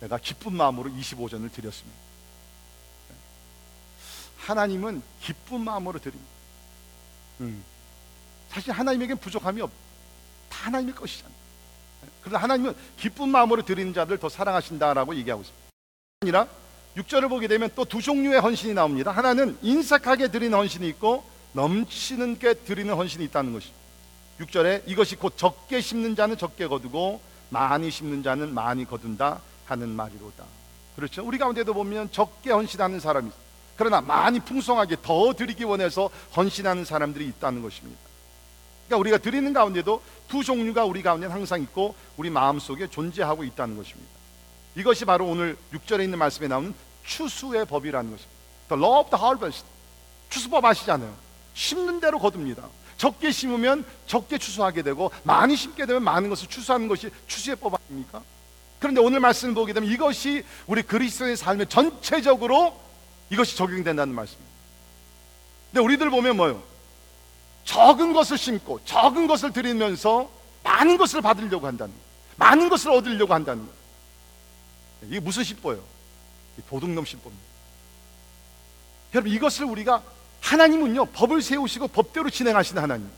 내가 0.00 0.18
기쁜 0.18 0.54
마음으로 0.54 0.90
25전을 0.90 1.52
드렸습니다. 1.52 2.07
하나님은 4.48 5.02
기쁜 5.20 5.60
마음으로 5.60 5.98
드립니다. 5.98 6.30
음. 7.40 7.62
사실 8.48 8.72
하나님에겐 8.72 9.18
부족함이 9.18 9.60
없. 9.60 9.70
다 10.48 10.66
하나님의 10.66 10.94
것이잖아요. 10.94 11.34
그러나 12.22 12.42
하나님은 12.42 12.74
기쁜 12.96 13.28
마음으로 13.28 13.62
드리는 13.62 13.92
자들 13.92 14.16
더 14.18 14.28
사랑하신다라고 14.28 15.14
얘기하고 15.16 15.42
있습니다. 15.42 15.68
아니라 16.22 16.48
6절을 16.96 17.28
보게 17.28 17.46
되면 17.46 17.70
또 17.76 17.84
두 17.84 18.00
종류의 18.00 18.40
헌신이 18.40 18.72
나옵니다. 18.74 19.10
하나는 19.10 19.56
인색하게 19.62 20.28
드리는 20.28 20.56
헌신이 20.56 20.88
있고 20.88 21.24
넘치는 21.52 22.38
게 22.38 22.54
드리는 22.54 22.92
헌신이 22.94 23.24
있다는 23.26 23.52
것입니다. 23.52 23.78
6절에 24.40 24.82
이것이 24.86 25.16
곧 25.16 25.36
적게 25.36 25.80
심는 25.80 26.16
자는 26.16 26.38
적게 26.38 26.66
거두고 26.66 27.20
많이 27.50 27.90
심는 27.90 28.22
자는 28.22 28.54
많이 28.54 28.84
거둔다 28.84 29.40
하는 29.66 29.88
말이로다. 29.90 30.44
그렇죠. 30.96 31.24
우리 31.24 31.38
가운데도 31.38 31.72
보면 31.74 32.10
적게 32.10 32.50
헌신하는 32.50 32.98
사람이 33.00 33.28
있어요. 33.28 33.47
그러나 33.78 34.00
많이 34.00 34.40
풍성하게 34.40 34.96
더 35.02 35.32
드리기 35.32 35.62
원해서 35.62 36.10
헌신하는 36.36 36.84
사람들이 36.84 37.26
있다는 37.28 37.62
것입니다. 37.62 37.98
그러니까 38.88 38.96
우리가 38.98 39.18
드리는 39.18 39.52
가운데도 39.52 40.02
두 40.26 40.42
종류가 40.42 40.84
우리 40.84 41.00
가운데 41.00 41.28
항상 41.28 41.62
있고 41.62 41.94
우리 42.16 42.28
마음속에 42.28 42.88
존재하고 42.88 43.44
있다는 43.44 43.76
것입니다. 43.76 44.10
이것이 44.74 45.04
바로 45.04 45.26
오늘 45.26 45.56
6절에 45.72 46.02
있는 46.02 46.18
말씀에 46.18 46.48
나오는 46.48 46.74
추수의 47.04 47.66
법이라는 47.66 48.10
것입니다. 48.10 48.38
The 48.68 48.82
law 48.82 49.00
of 49.00 49.10
the 49.10 49.22
harvest. 49.22 49.64
추수법 50.28 50.64
아시잖아요. 50.64 51.14
심는 51.54 52.00
대로 52.00 52.18
거둡니다. 52.18 52.64
적게 52.96 53.30
심으면 53.30 53.84
적게 54.08 54.38
추수하게 54.38 54.82
되고 54.82 55.12
많이 55.22 55.54
심게 55.54 55.86
되면 55.86 56.02
많은 56.02 56.28
것을 56.28 56.48
추수하는 56.48 56.88
것이 56.88 57.10
추수의 57.28 57.56
법 57.56 57.74
아닙니까? 57.74 58.22
그런데 58.80 59.00
오늘 59.00 59.20
말씀을 59.20 59.54
보게 59.54 59.72
되면 59.72 59.88
이것이 59.88 60.44
우리 60.66 60.82
그리스도의 60.82 61.36
삶에 61.36 61.66
전체적으로 61.66 62.87
이것이 63.30 63.56
적용된다는 63.56 64.14
말씀입니다. 64.14 64.52
근데 65.70 65.80
우리들 65.84 66.10
보면 66.10 66.36
뭐요? 66.36 66.62
적은 67.64 68.12
것을 68.14 68.38
심고 68.38 68.80
적은 68.84 69.26
것을 69.26 69.52
드리면서 69.52 70.30
많은 70.64 70.96
것을 70.96 71.20
받으려고 71.20 71.66
한다는 71.66 71.92
거예요. 71.92 72.08
많은 72.36 72.68
것을 72.68 72.90
얻으려고 72.90 73.34
한다는 73.34 73.62
거예요. 73.62 73.78
이게 75.02 75.20
무슨 75.20 75.44
신보예요? 75.44 75.82
도둑놈 76.68 77.04
신보입니다. 77.04 77.46
여러분 79.14 79.32
이것을 79.32 79.64
우리가 79.66 80.02
하나님은요 80.40 81.06
법을 81.06 81.42
세우시고 81.42 81.88
법대로 81.88 82.30
진행하시는 82.30 82.80
하나님. 82.80 83.08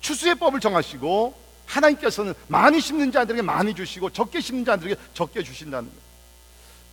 추수의 0.00 0.34
법을 0.36 0.60
정하시고 0.60 1.34
하나님께서는 1.66 2.34
많이 2.48 2.80
심는 2.80 3.12
자들에게 3.12 3.42
많이 3.42 3.74
주시고 3.74 4.10
적게 4.10 4.40
심는 4.40 4.64
자들에게 4.64 5.00
적게 5.14 5.42
주신다는 5.42 5.88
거예요. 5.88 6.01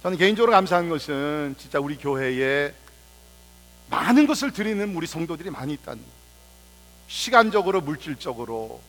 저는 0.03 0.18
개인적으로 0.18 0.51
감사한 0.53 0.88
것은 0.89 1.56
진짜 1.60 1.79
우리 1.79 1.98
교회에 1.98 2.74
많은 3.89 4.27
것을 4.27 4.51
드리는 4.51 4.96
우리 4.96 5.06
성도들이 5.08 5.50
많이 5.50 5.74
있다는 5.74 6.00
거예요. 6.01 6.20
시간적으로 7.08 7.82
물질적으로 7.82 8.82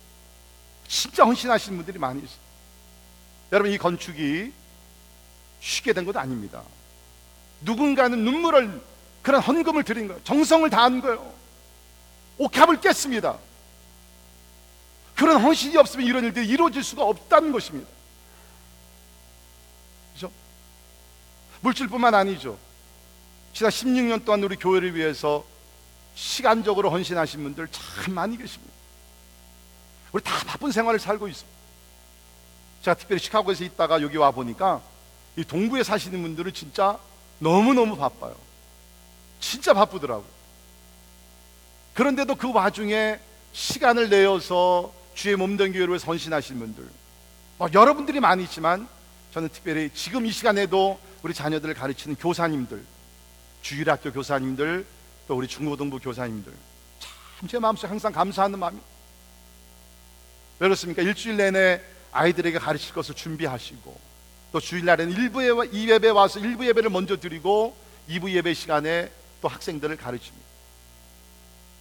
진짜 0.86 1.24
헌신하시는 1.24 1.78
분들이 1.78 1.98
많이 1.98 2.20
있어요. 2.20 2.38
여러분 3.52 3.72
이 3.72 3.78
건축이 3.78 4.52
쉽게 5.60 5.92
된 5.92 6.04
것도 6.04 6.20
아닙니다. 6.20 6.62
누군가는 7.62 8.16
눈물을 8.16 8.80
그런 9.22 9.40
헌금을 9.40 9.82
드린 9.82 10.06
거예요. 10.06 10.22
정성을 10.22 10.68
다한 10.70 11.00
거예요. 11.00 11.32
옥합을 12.38 12.80
깼습니다. 12.80 13.38
그런 15.16 15.42
헌신이 15.42 15.76
없으면 15.76 16.06
이런 16.06 16.24
일들이 16.24 16.46
이루어질 16.46 16.82
수가 16.82 17.02
없다는 17.04 17.52
것입니다. 17.52 17.88
물질뿐만 21.60 22.14
아니죠. 22.14 22.58
지난 23.52 23.70
16년 23.70 24.24
동안 24.24 24.42
우리 24.42 24.56
교회를 24.56 24.94
위해서 24.94 25.44
시간적으로 26.14 26.90
헌신하신 26.90 27.42
분들 27.42 27.68
참 27.68 28.14
많이 28.14 28.36
계십니다. 28.36 28.72
우리 30.12 30.22
다 30.22 30.32
바쁜 30.46 30.72
생활을 30.72 30.98
살고 30.98 31.28
있습니다. 31.28 31.58
제가 32.82 32.94
특별히 32.94 33.20
시카고에서 33.20 33.64
있다가 33.64 34.02
여기 34.02 34.16
와 34.16 34.30
보니까 34.30 34.80
이 35.36 35.44
동부에 35.44 35.82
사시는 35.82 36.20
분들은 36.22 36.52
진짜 36.52 36.98
너무너무 37.38 37.96
바빠요. 37.96 38.34
진짜 39.38 39.72
바쁘더라고요. 39.72 40.40
그런데도 41.94 42.34
그 42.34 42.52
와중에 42.52 43.18
시간을 43.52 44.08
내어서 44.08 44.92
주의 45.14 45.36
몸된 45.36 45.72
교회를 45.72 45.88
위해서 45.88 46.06
헌신하신 46.06 46.58
분들 46.58 46.88
막 47.58 47.74
여러분들이 47.74 48.20
많이 48.20 48.44
있지만 48.44 48.88
저는 49.32 49.48
특별히 49.50 49.90
지금 49.92 50.24
이 50.24 50.32
시간에도 50.32 50.98
우리 51.22 51.34
자녀들을 51.34 51.74
가르치는 51.74 52.16
교사님들 52.16 52.82
주일학교 53.62 54.12
교사님들 54.12 54.86
또 55.28 55.36
우리 55.36 55.46
중고등부 55.46 55.98
교사님들 55.98 56.52
참 57.40 57.48
제 57.48 57.58
마음속에 57.58 57.88
항상 57.88 58.12
감사하는 58.12 58.58
마음이 58.58 58.78
왜 60.58 60.68
그렇습니까? 60.68 61.02
일주일 61.02 61.36
내내 61.36 61.80
아이들에게 62.12 62.58
가르칠 62.58 62.92
것을 62.94 63.14
준비하시고 63.14 63.98
또 64.52 64.60
주일날에는 64.60 65.14
일부 65.14 65.42
예배, 65.46 65.70
이 65.72 65.88
예배 65.88 66.08
와서 66.10 66.38
일부 66.40 66.66
예배를 66.66 66.90
먼저 66.90 67.18
드리고 67.18 67.76
2부 68.08 68.30
예배 68.30 68.52
시간에 68.54 69.10
또 69.40 69.48
학생들을 69.48 69.96
가르칩니다. 69.96 70.46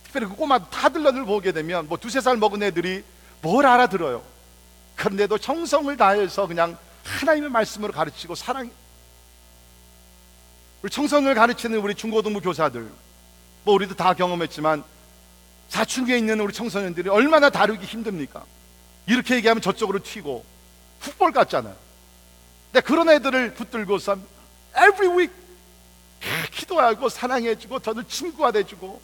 특별히 0.03 0.27
그 0.27 0.35
꼬마 0.35 0.59
타들러들 0.69 1.25
보게 1.25 1.51
되면 1.51 1.87
뭐 1.87 1.97
두세 1.97 2.21
살 2.21 2.37
먹은 2.37 2.63
애들이 2.63 3.03
뭘 3.41 3.65
알아들어요. 3.65 4.23
그런데도 4.95 5.37
정성을 5.39 5.95
다해서 5.97 6.47
그냥 6.47 6.77
하나님의 7.03 7.49
말씀으로 7.49 7.91
가르치고 7.91 8.35
사랑 8.35 8.71
우리 10.81 10.89
청성을 10.89 11.33
가르치는 11.33 11.79
우리 11.79 11.93
중고등부 11.93 12.41
교사들 12.41 12.89
뭐 13.63 13.73
우리도 13.75 13.95
다 13.95 14.13
경험했지만 14.13 14.83
사춘기에 15.67 16.17
있는 16.17 16.39
우리 16.39 16.53
청소년들이 16.53 17.09
얼마나 17.09 17.49
다루기 17.49 17.85
힘듭니까? 17.85 18.43
이렇게 19.05 19.35
얘기하면 19.35 19.61
저쪽으로 19.61 19.99
튀고 20.01 20.45
훅볼 21.01 21.31
같잖아요. 21.31 21.75
근데 22.71 22.85
그런 22.85 23.09
애들을 23.09 23.53
붙들고서 23.55 24.17
every 24.75 25.17
week 25.17 25.33
기도하고 26.51 27.09
사랑해주고 27.09 27.79
저들 27.79 28.03
친구가 28.05 28.51
돼주고 28.51 29.01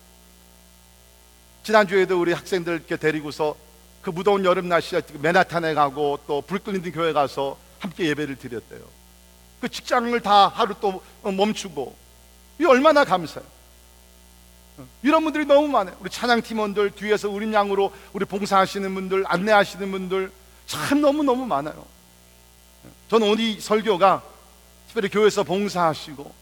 지난주에도 1.63 2.19
우리 2.19 2.33
학생들 2.33 2.73
이렇게 2.73 2.95
데리고서 2.95 3.55
그 4.01 4.11
무더운 4.11 4.45
여름 4.45 4.69
날씨에 4.69 5.01
맨하탄에 5.19 5.73
가고 5.73 6.19
또 6.27 6.41
브루클린 6.41 6.91
교회 6.91 7.11
가서 7.11 7.57
함께 7.79 8.05
예배를 8.07 8.35
드렸대요. 8.35 8.94
그 9.61 9.69
직장을 9.69 10.19
다 10.21 10.47
하루 10.47 10.75
또 10.79 11.01
멈추고 11.23 11.95
이 12.59 12.65
얼마나 12.65 13.03
감사해요. 13.03 13.55
이런 15.01 15.23
분들이 15.23 15.45
너무 15.45 15.67
많아요. 15.67 15.95
우리 15.99 16.09
찬양 16.09 16.41
팀원들 16.41 16.91
뒤에서 16.91 17.29
우림 17.29 17.53
양으로 17.53 17.93
우리 18.13 18.25
봉사하시는 18.25 18.93
분들, 18.93 19.23
안내하시는 19.27 19.89
분들 19.91 20.31
참 20.65 21.01
너무 21.01 21.23
너무 21.23 21.45
많아요. 21.45 21.85
저는 23.09 23.27
오늘 23.29 23.43
이 23.43 23.59
설교가 23.59 24.23
특별히 24.87 25.09
교회에서 25.09 25.43
봉사하시고 25.43 26.33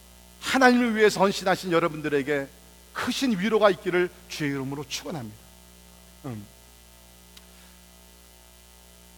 하나님을 0.41 0.95
위해서 0.95 1.19
헌신하신 1.19 1.71
여러분들에게 1.71 2.47
크신 2.93 3.39
위로가 3.39 3.69
있기를 3.69 4.09
주의 4.29 4.51
이름으로 4.51 4.85
축원합니다. 4.87 5.37
음. 6.25 6.45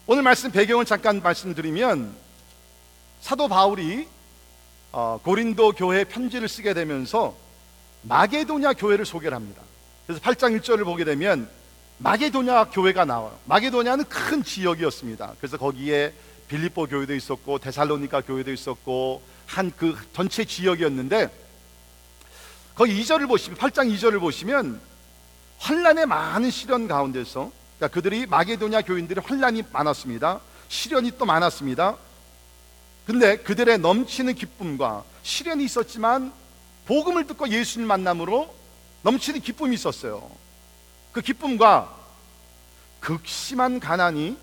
오늘 0.07 0.23
말씀 0.23 0.51
배경을 0.51 0.85
잠깐 0.85 1.21
말씀드리면 1.21 2.24
사도 3.25 3.47
바울이 3.47 4.07
어, 4.91 5.19
고린도 5.23 5.71
교회 5.71 6.03
편지를 6.03 6.47
쓰게 6.47 6.75
되면서 6.75 7.35
마게도냐 8.03 8.73
교회를 8.73 9.03
소개를 9.03 9.35
합니다. 9.35 9.63
그래서 10.05 10.21
8장 10.21 10.55
1절을 10.59 10.85
보게 10.85 11.05
되면 11.05 11.49
마게도냐 11.97 12.65
교회가 12.65 13.03
나와요. 13.05 13.35
마게도냐는 13.45 14.05
큰 14.05 14.43
지역이었습니다. 14.43 15.33
그래서 15.39 15.57
거기에 15.57 16.13
빌립보 16.49 16.85
교회도 16.85 17.15
있었고 17.15 17.57
데살로니가 17.57 18.21
교회도 18.21 18.53
있었고 18.53 19.23
한 19.47 19.71
그 19.75 19.97
전체 20.13 20.45
지역이었는데 20.45 21.27
거기 22.75 23.01
2절을 23.01 23.27
보시면 23.27 23.57
8장 23.57 23.91
2절을 23.91 24.19
보시면 24.19 24.79
환란의 25.57 26.05
많은 26.05 26.51
시련 26.51 26.87
가운데서 26.87 27.51
그러니까 27.79 27.87
그들이 27.87 28.27
마게도냐 28.27 28.83
교인들이 28.83 29.19
환란이 29.19 29.63
많았습니다. 29.71 30.41
시련이 30.69 31.13
또 31.17 31.25
많았습니다. 31.25 31.97
근데 33.05 33.37
그들의 33.37 33.79
넘치는 33.79 34.33
기쁨과 34.33 35.03
시련이 35.21 35.63
있었지만 35.63 36.33
복음을 36.85 37.27
듣고 37.27 37.49
예수님 37.49 37.87
만남으로 37.87 38.53
넘치는 39.03 39.41
기쁨이 39.41 39.75
있었어요. 39.75 40.29
그 41.11 41.21
기쁨과 41.21 41.95
극심한 42.99 43.79
가난이 43.79 44.37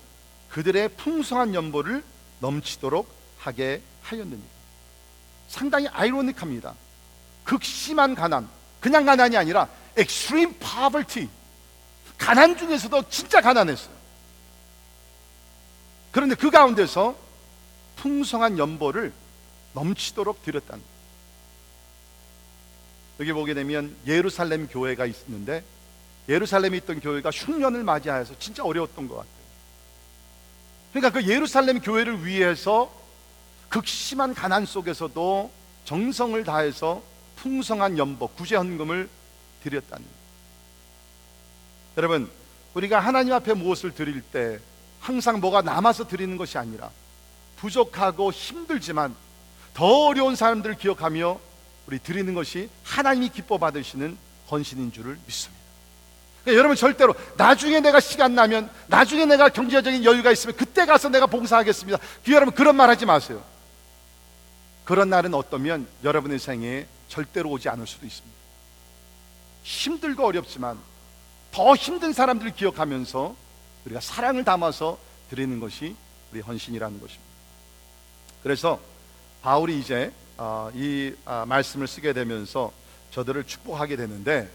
그들의 0.49 0.89
풍성한 0.95 1.53
연보를 1.53 2.03
넘치도록 2.39 3.07
하게 3.39 3.81
하였느니라. 4.03 4.47
상당히 5.49 5.87
아이러닉합니다. 5.89 6.73
극심한 7.43 8.15
가난, 8.15 8.47
그냥 8.79 9.05
가난이 9.05 9.35
아니라 9.35 9.67
extreme 9.97 10.53
poverty. 10.59 11.29
가난 12.17 12.57
중에서도 12.57 13.09
진짜 13.09 13.41
가난했어요. 13.41 13.93
그런데 16.11 16.35
그 16.35 16.49
가운데서 16.49 17.22
풍성한 18.03 18.57
연보를 18.57 19.13
넘치도록 19.73 20.43
드렸다는. 20.43 20.83
여기 23.21 23.31
보게 23.31 23.53
되면 23.53 23.95
예루살렘 24.05 24.67
교회가 24.67 25.05
있는데 25.05 25.63
예루살렘에 26.27 26.77
있던 26.77 26.99
교회가 26.99 27.29
흉년을 27.31 27.83
맞이하여서 27.83 28.37
진짜 28.39 28.65
어려웠던 28.65 29.07
것 29.07 29.15
같아요. 29.15 29.33
그러니까 30.91 31.17
그 31.17 31.27
예루살렘 31.27 31.79
교회를 31.79 32.25
위해서 32.25 32.93
극심한 33.69 34.33
가난 34.33 34.65
속에서도 34.65 35.49
정성을 35.85 36.43
다해서 36.43 37.01
풍성한 37.37 37.97
연보, 37.97 38.27
구제 38.27 38.57
헌금을 38.57 39.09
드렸다는. 39.63 40.05
여러분, 41.95 42.29
우리가 42.73 42.99
하나님 42.99 43.33
앞에 43.33 43.53
무엇을 43.53 43.95
드릴 43.95 44.21
때 44.21 44.59
항상 44.99 45.39
뭐가 45.39 45.61
남아서 45.61 46.07
드리는 46.07 46.35
것이 46.35 46.57
아니라 46.57 46.91
부족하고 47.63 48.31
힘들지만 48.33 49.15
더 49.73 50.07
어려운 50.07 50.35
사람들을 50.35 50.75
기억하며 50.75 51.39
우리 51.87 51.99
드리는 51.99 52.33
것이 52.33 52.69
하나님이 52.83 53.29
기뻐 53.29 53.57
받으시는 53.57 54.17
헌신인 54.51 54.91
줄을 54.91 55.17
믿습니다. 55.25 55.63
그러니까 56.43 56.59
여러분 56.59 56.75
절대로 56.75 57.15
나중에 57.37 57.79
내가 57.79 58.01
시간 58.01 58.35
나면 58.35 58.69
나중에 58.87 59.25
내가 59.25 59.47
경제적인 59.47 60.03
여유가 60.03 60.31
있으면 60.31 60.57
그때 60.57 60.85
가서 60.85 61.07
내가 61.07 61.25
봉사하겠습니다. 61.25 61.99
여러분 62.27 62.53
그런 62.53 62.75
말 62.75 62.89
하지 62.89 63.05
마세요. 63.05 63.41
그런 64.83 65.09
날은 65.09 65.33
어떠면 65.33 65.87
여러분의 66.03 66.39
생에 66.39 66.85
절대로 67.07 67.49
오지 67.49 67.69
않을 67.69 67.87
수도 67.87 68.05
있습니다. 68.05 68.37
힘들고 69.63 70.25
어렵지만 70.25 70.77
더 71.53 71.75
힘든 71.75 72.11
사람들을 72.11 72.55
기억하면서 72.55 73.35
우리가 73.85 74.01
사랑을 74.01 74.43
담아서 74.43 74.97
드리는 75.29 75.61
것이 75.61 75.95
우리 76.33 76.41
헌신이라는 76.41 76.99
것입니다. 76.99 77.22
그래서 78.43 78.79
바울이 79.41 79.79
이제 79.79 80.11
어, 80.37 80.69
이 80.75 81.13
아, 81.25 81.45
말씀을 81.47 81.87
쓰게 81.87 82.13
되면서 82.13 82.71
저들을 83.11 83.45
축복하게 83.45 83.95
되는데 83.95 84.49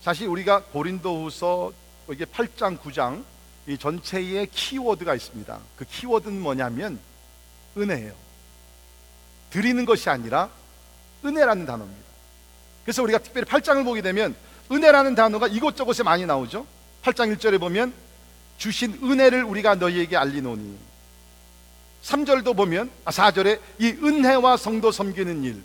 사실 0.00 0.28
우리가 0.28 0.64
고린도후서 0.64 1.72
이게 2.10 2.24
8장 2.24 2.78
9장 2.78 3.24
이 3.66 3.76
전체에 3.78 4.46
키워드가 4.52 5.14
있습니다. 5.14 5.58
그 5.76 5.84
키워드는 5.84 6.40
뭐냐면 6.40 7.00
은혜예요. 7.76 8.12
드리는 9.50 9.84
것이 9.84 10.08
아니라 10.10 10.50
은혜라는 11.24 11.66
단어입니다. 11.66 12.04
그래서 12.84 13.02
우리가 13.02 13.18
특별히 13.18 13.46
8장을 13.46 13.82
보게 13.84 14.02
되면 14.02 14.36
은혜라는 14.70 15.14
단어가 15.14 15.48
이곳저곳에 15.48 16.02
많이 16.02 16.26
나오죠. 16.26 16.66
8장 17.02 17.34
1절에 17.36 17.58
보면 17.58 17.92
주신 18.58 18.98
은혜를 19.02 19.44
우리가 19.44 19.76
너희에게 19.76 20.16
알리노니 20.16 20.93
3절도 22.04 22.54
보면 22.54 22.90
아 23.04 23.10
4절에 23.10 23.58
이 23.78 23.88
은혜와 23.88 24.56
성도 24.56 24.92
섬기는 24.92 25.42
일. 25.42 25.62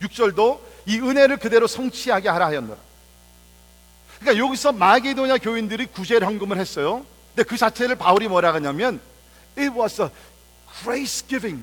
6절도 0.00 0.58
이 0.86 0.98
은혜를 0.98 1.36
그대로 1.36 1.66
성취하게 1.66 2.28
하라 2.28 2.46
하였노라. 2.46 2.78
그러니까 4.18 4.44
여기서 4.44 4.72
마게도냐 4.72 5.38
교인들이 5.38 5.86
구제를 5.86 6.26
헌금을 6.26 6.58
했어요. 6.58 7.04
근데 7.34 7.46
그 7.48 7.56
자체를 7.56 7.96
바울이 7.96 8.28
뭐라 8.28 8.54
하냐면 8.54 9.00
It 9.58 9.78
was 9.78 10.00
a 10.00 10.08
grace 10.82 11.26
giving. 11.28 11.62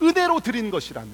은혜로 0.00 0.40
드린 0.40 0.70
것이라는. 0.70 1.10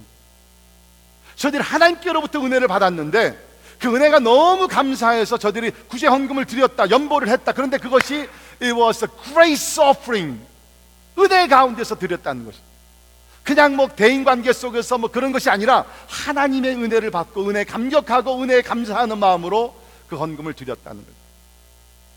저들이 1.35 1.63
하나님께로부터 1.63 2.45
은혜를 2.45 2.69
받았는데 2.69 3.47
그 3.79 3.95
은혜가 3.95 4.19
너무 4.19 4.69
감사해서 4.69 5.39
저들이 5.39 5.71
구제 5.89 6.09
헌금을 6.09 6.45
드렸다 6.45 6.91
연보를 6.91 7.29
했다. 7.29 7.53
그런데 7.53 7.79
그것이 7.79 8.29
It 8.61 8.73
was 8.73 9.05
a 9.05 9.09
grace 9.33 9.83
offering 9.83 10.41
은혜 11.19 11.47
가운데서 11.49 11.99
드렸다는 11.99 12.45
것입니다. 12.45 12.69
그냥 13.45 13.77
뭐 13.77 13.89
대인 13.89 14.25
관계 14.25 14.53
속에서 14.53 14.99
뭐 14.99 15.11
그런 15.11 15.33
것이 15.33 15.49
아니라 15.49 15.87
하나님의 16.07 16.77
은혜를 16.77 17.11
받고 17.11 17.49
은혜 17.49 17.65
감격하고 17.65 18.43
은혜에 18.43 18.63
감사하는 18.63 19.19
마음으로 19.19 19.75
그 20.07 20.17
헌금을 20.17 20.53
드렸다는 20.53 21.01
거죠. 21.01 21.17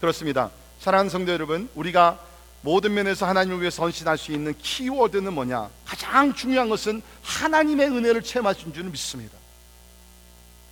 그렇습니다. 0.01 0.49
사랑하는 0.79 1.09
성도 1.09 1.31
여러분, 1.31 1.69
우리가 1.75 2.19
모든 2.61 2.93
면에서 2.93 3.25
하나님을 3.27 3.61
위해 3.61 3.69
선신할 3.69 4.17
수 4.17 4.31
있는 4.31 4.53
키워드는 4.57 5.33
뭐냐? 5.33 5.69
가장 5.85 6.33
중요한 6.33 6.69
것은 6.69 7.01
하나님의 7.23 7.87
은혜를 7.87 8.21
체험하신 8.23 8.73
줄을 8.73 8.89
믿습니다. 8.89 9.37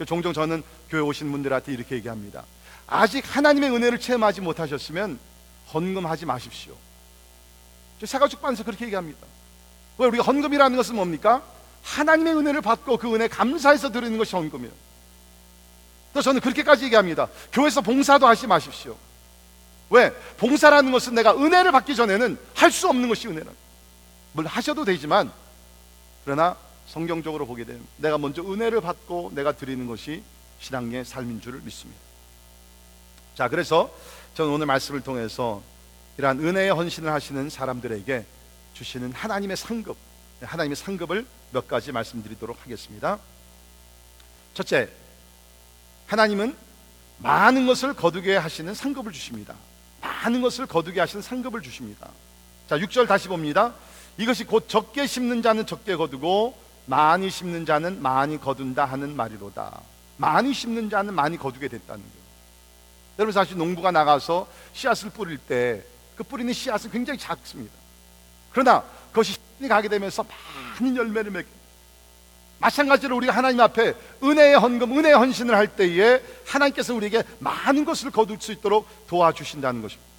종종 0.06 0.34
저는 0.34 0.64
교회 0.90 1.02
오신 1.02 1.32
분들한테 1.32 1.72
이렇게 1.74 1.96
얘기합니다. 1.96 2.44
아직 2.88 3.24
하나님의 3.36 3.72
은혜를 3.72 4.00
체험하지 4.00 4.42
못하셨으면 4.42 5.20
헌금하지 5.74 6.26
마십시오. 6.26 6.74
사가죽반에서 8.06 8.64
그렇게 8.64 8.86
얘기합니다. 8.86 9.20
왜 9.98 10.08
우리가 10.08 10.24
헌금이라는 10.24 10.78
것은 10.78 10.96
뭡니까? 10.96 11.44
하나님의 11.84 12.36
은혜를 12.38 12.62
받고 12.62 12.98
그 12.98 13.14
은혜 13.14 13.28
감사해서 13.28 13.92
드리는 13.92 14.18
것이 14.18 14.36
헌금이에요. 14.36 14.72
또 16.14 16.22
저는 16.22 16.42
그렇게까지 16.42 16.86
얘기합니다. 16.86 17.28
교회에서 17.52 17.82
봉사도 17.82 18.28
하지 18.28 18.48
마십시오. 18.48 18.96
왜? 19.90 20.12
봉사라는 20.38 20.92
것은 20.92 21.16
내가 21.16 21.36
은혜를 21.36 21.72
받기 21.72 21.96
전에는 21.96 22.38
할 22.54 22.72
수 22.72 22.88
없는 22.88 23.10
것이 23.10 23.28
은혜는. 23.28 23.52
물론 24.34 24.48
하셔도 24.50 24.86
되지만 24.86 25.32
그러나 26.24 26.56
성경적으로 26.88 27.46
보게 27.46 27.64
되면 27.66 27.86
내가 27.98 28.18
먼저 28.18 28.42
은혜를 28.42 28.82
받고 28.82 29.32
내가 29.34 29.52
드리는 29.52 29.86
것이 29.88 30.24
신앙의 30.60 31.06
삶인 31.06 31.42
줄을 31.42 31.62
믿습니다. 31.62 32.00
자, 33.36 33.48
그래서 33.48 33.90
저는 34.36 34.52
오늘 34.52 34.66
말씀을 34.66 35.02
통해서 35.02 35.62
이러한 36.20 36.38
은혜의 36.42 36.72
헌신을 36.72 37.14
하시는 37.14 37.50
사람들에게 37.50 38.26
주시는 38.74 39.14
하나님의 39.14 39.56
상급, 39.56 39.96
하나님의 40.42 40.76
상급을 40.76 41.26
몇 41.52 41.66
가지 41.66 41.94
말씀드리도록 41.94 42.58
하겠습니다. 42.62 43.18
첫째, 44.54 44.90
하나님은 46.08 46.58
많은 47.20 47.66
것을 47.68 47.94
거두게 47.94 48.36
하시는 48.36 48.74
상급을 48.74 49.14
주십니다. 49.14 49.56
많은 50.02 50.42
것을 50.42 50.66
거두게 50.66 51.00
하시는 51.00 51.22
상급을 51.22 51.62
주십니다. 51.62 52.10
자, 52.68 52.78
6절 52.78 53.08
다시 53.08 53.30
봅니다. 53.30 53.74
이것이 54.18 54.44
곧 54.44 54.68
적게 54.68 55.08
심는 55.08 55.42
자는 55.42 55.66
적게 55.66 55.96
거두고 55.96 56.54
많이 56.86 57.30
심는 57.30 57.66
자는 57.66 58.02
많이 58.02 58.38
거둔다 58.38 58.84
하는 58.84 59.16
말이로다. 59.16 59.80
많이 60.18 60.54
심는 60.54 60.90
자는 60.90 61.14
많이 61.14 61.38
거두게 61.38 61.70
됐다는 61.70 62.02
거예요. 62.02 62.20
여러분 63.20 63.32
사실 63.32 63.58
농부가 63.58 63.92
나가서 63.92 64.50
씨앗을 64.74 65.12
뿌릴 65.12 65.38
때 65.38 65.86
그 66.20 66.24
뿌리는 66.24 66.52
씨앗은 66.52 66.92
굉장히 66.92 67.18
작습니다. 67.18 67.74
그러나 68.52 68.84
그것이 69.12 69.38
신이 69.58 69.70
가게 69.70 69.88
되면서 69.88 70.26
많은 70.78 70.98
열매를 70.98 71.32
맺게 71.32 71.48
마찬가지로 72.58 73.16
우리가 73.16 73.34
하나님 73.34 73.62
앞에 73.62 73.94
은혜의 74.22 74.60
헌금, 74.60 74.98
은혜의 74.98 75.16
헌신을 75.16 75.56
할 75.56 75.70
때에 75.70 76.22
하나님께서 76.46 76.94
우리에게 76.94 77.24
많은 77.40 77.86
것을 77.86 78.12
거둘 78.12 78.36
수 78.42 78.52
있도록 78.52 78.86
도와주신다는 79.08 79.82
것입니다. 79.82 80.10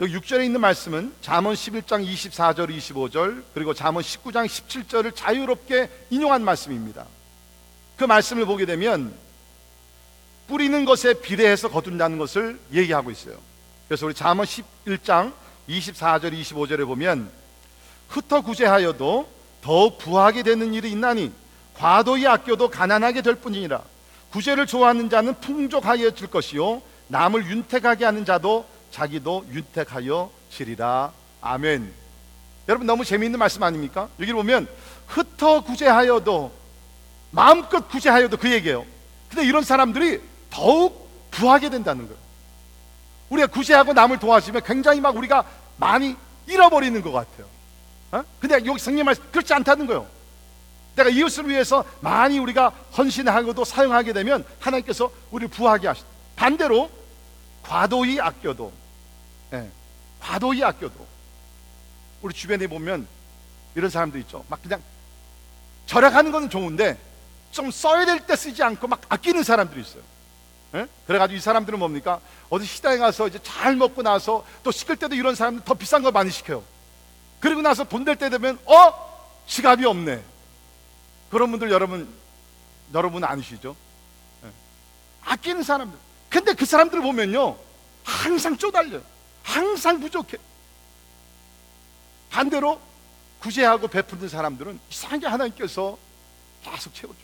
여기 0.00 0.14
6절에 0.18 0.44
있는 0.44 0.60
말씀은 0.60 1.14
잠언 1.22 1.54
11장 1.54 2.06
24절 2.06 2.76
25절 2.76 3.42
그리고 3.54 3.72
잠언 3.72 4.02
19장 4.02 4.44
17절을 4.44 5.16
자유롭게 5.16 5.88
인용한 6.10 6.44
말씀입니다. 6.44 7.06
그 7.96 8.04
말씀을 8.04 8.44
보게 8.44 8.66
되면 8.66 9.14
뿌리는 10.46 10.84
것에 10.84 11.22
비례해서 11.22 11.70
거둔다는 11.70 12.18
것을 12.18 12.60
얘기하고 12.74 13.10
있어요. 13.10 13.55
그래서 13.88 14.06
우리 14.06 14.14
잠언 14.14 14.46
11장 14.46 15.32
24절 15.68 16.32
25절에 16.40 16.86
보면 16.86 17.30
흩어 18.08 18.40
구제하여도 18.40 19.28
더욱 19.62 19.98
부하게 19.98 20.42
되는 20.42 20.74
일이 20.74 20.90
있나니 20.90 21.32
과도히 21.74 22.26
아껴도 22.26 22.68
가난하게 22.68 23.22
될 23.22 23.34
뿐이니라. 23.36 23.82
구제를 24.30 24.66
좋아하는 24.66 25.08
자는 25.08 25.34
풍족하여 25.40 26.10
질 26.12 26.28
것이요 26.28 26.82
남을 27.08 27.48
윤택하게 27.48 28.04
하는 28.04 28.24
자도 28.24 28.66
자기도 28.90 29.44
윤택하여 29.50 30.30
지리라. 30.50 31.12
아멘. 31.40 31.92
여러분 32.68 32.86
너무 32.86 33.04
재미있는 33.04 33.38
말씀 33.38 33.62
아닙니까? 33.62 34.08
여기 34.18 34.32
보면 34.32 34.66
흩어 35.06 35.60
구제하여도 35.62 36.52
마음껏 37.30 37.88
구제하여도 37.88 38.36
그 38.36 38.50
얘기예요. 38.50 38.84
근데 39.28 39.46
이런 39.46 39.62
사람들이 39.62 40.20
더욱 40.50 41.08
부하게 41.30 41.68
된다는 41.68 42.06
거예요 42.06 42.25
우리가 43.30 43.48
구제하고 43.48 43.92
남을 43.92 44.18
도와주면 44.18 44.62
굉장히 44.64 45.00
막 45.00 45.16
우리가 45.16 45.44
많이 45.76 46.16
잃어버리는 46.46 47.00
것 47.02 47.12
같아요. 47.12 47.46
어? 48.12 48.24
근데 48.40 48.54
여기 48.64 48.78
성령 48.78 49.06
말씀 49.06 49.22
그렇지 49.30 49.52
않다는 49.52 49.86
거예요. 49.86 50.06
내가 50.94 51.10
이웃을 51.10 51.48
위해서 51.48 51.84
많이 52.00 52.38
우리가 52.38 52.68
헌신하고도 52.96 53.64
사용하게 53.64 54.12
되면 54.12 54.44
하나님께서 54.60 55.10
우리를 55.30 55.48
부하게 55.48 55.88
하시. 55.88 56.02
반대로 56.36 56.90
과도히 57.62 58.20
아껴도, 58.20 58.72
예, 59.52 59.68
과도히 60.20 60.62
아껴도 60.62 61.06
우리 62.22 62.32
주변에 62.32 62.66
보면 62.66 63.06
이런 63.74 63.90
사람도 63.90 64.18
있죠. 64.18 64.44
막 64.48 64.62
그냥 64.62 64.80
절약하는 65.86 66.32
건 66.32 66.48
좋은데 66.48 66.98
좀 67.50 67.70
써야 67.70 68.04
될 68.06 68.20
때 68.20 68.34
쓰지 68.36 68.62
않고 68.62 68.86
막 68.86 69.02
아끼는 69.08 69.42
사람들이 69.42 69.80
있어요. 69.80 70.02
예? 70.74 70.86
그래가지고 71.06 71.36
이 71.36 71.40
사람들은 71.40 71.78
뭡니까? 71.78 72.20
어디 72.50 72.64
시장에 72.66 72.98
가서 72.98 73.28
이제 73.28 73.38
잘 73.42 73.76
먹고 73.76 74.02
나서 74.02 74.44
또 74.62 74.70
시킬 74.70 74.96
때도 74.96 75.14
이런 75.14 75.34
사람들 75.34 75.64
더 75.64 75.74
비싼 75.74 76.02
걸 76.02 76.12
많이 76.12 76.30
시켜요. 76.30 76.62
그리고 77.40 77.62
나서 77.62 77.84
돈 77.84 78.04
될 78.04 78.16
때 78.16 78.28
되면 78.28 78.58
어 78.66 78.92
지갑이 79.46 79.84
없네. 79.84 80.22
그런 81.30 81.50
분들 81.50 81.70
여러분 81.70 82.08
여러분 82.94 83.24
아니시죠? 83.24 83.76
예. 84.44 84.48
아끼는 85.24 85.62
사람들. 85.62 85.98
근데 86.28 86.52
그 86.54 86.64
사람들 86.66 87.00
보면요 87.00 87.56
항상 88.04 88.56
쪼달려. 88.56 89.00
항상 89.42 90.00
부족해. 90.00 90.36
반대로 92.30 92.80
구제하고 93.40 93.86
베푸는 93.88 94.28
사람들은 94.28 94.80
이상하게 94.90 95.26
하나님께서 95.26 95.96
계속 96.64 96.92
채워줘. 96.94 97.18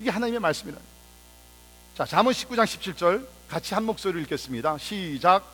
이게 0.00 0.10
하나님의 0.10 0.40
말씀이라. 0.40 0.78
자, 1.94 2.06
잠언 2.06 2.32
19장 2.32 2.64
17절 2.64 3.26
같이 3.48 3.74
한 3.74 3.84
목소리로 3.84 4.20
읽겠습니다. 4.20 4.78
시작. 4.78 5.44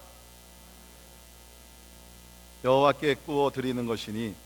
여호와께 2.63 3.17
구워 3.27 3.51
드리는 3.51 3.85
것이니 3.87 4.37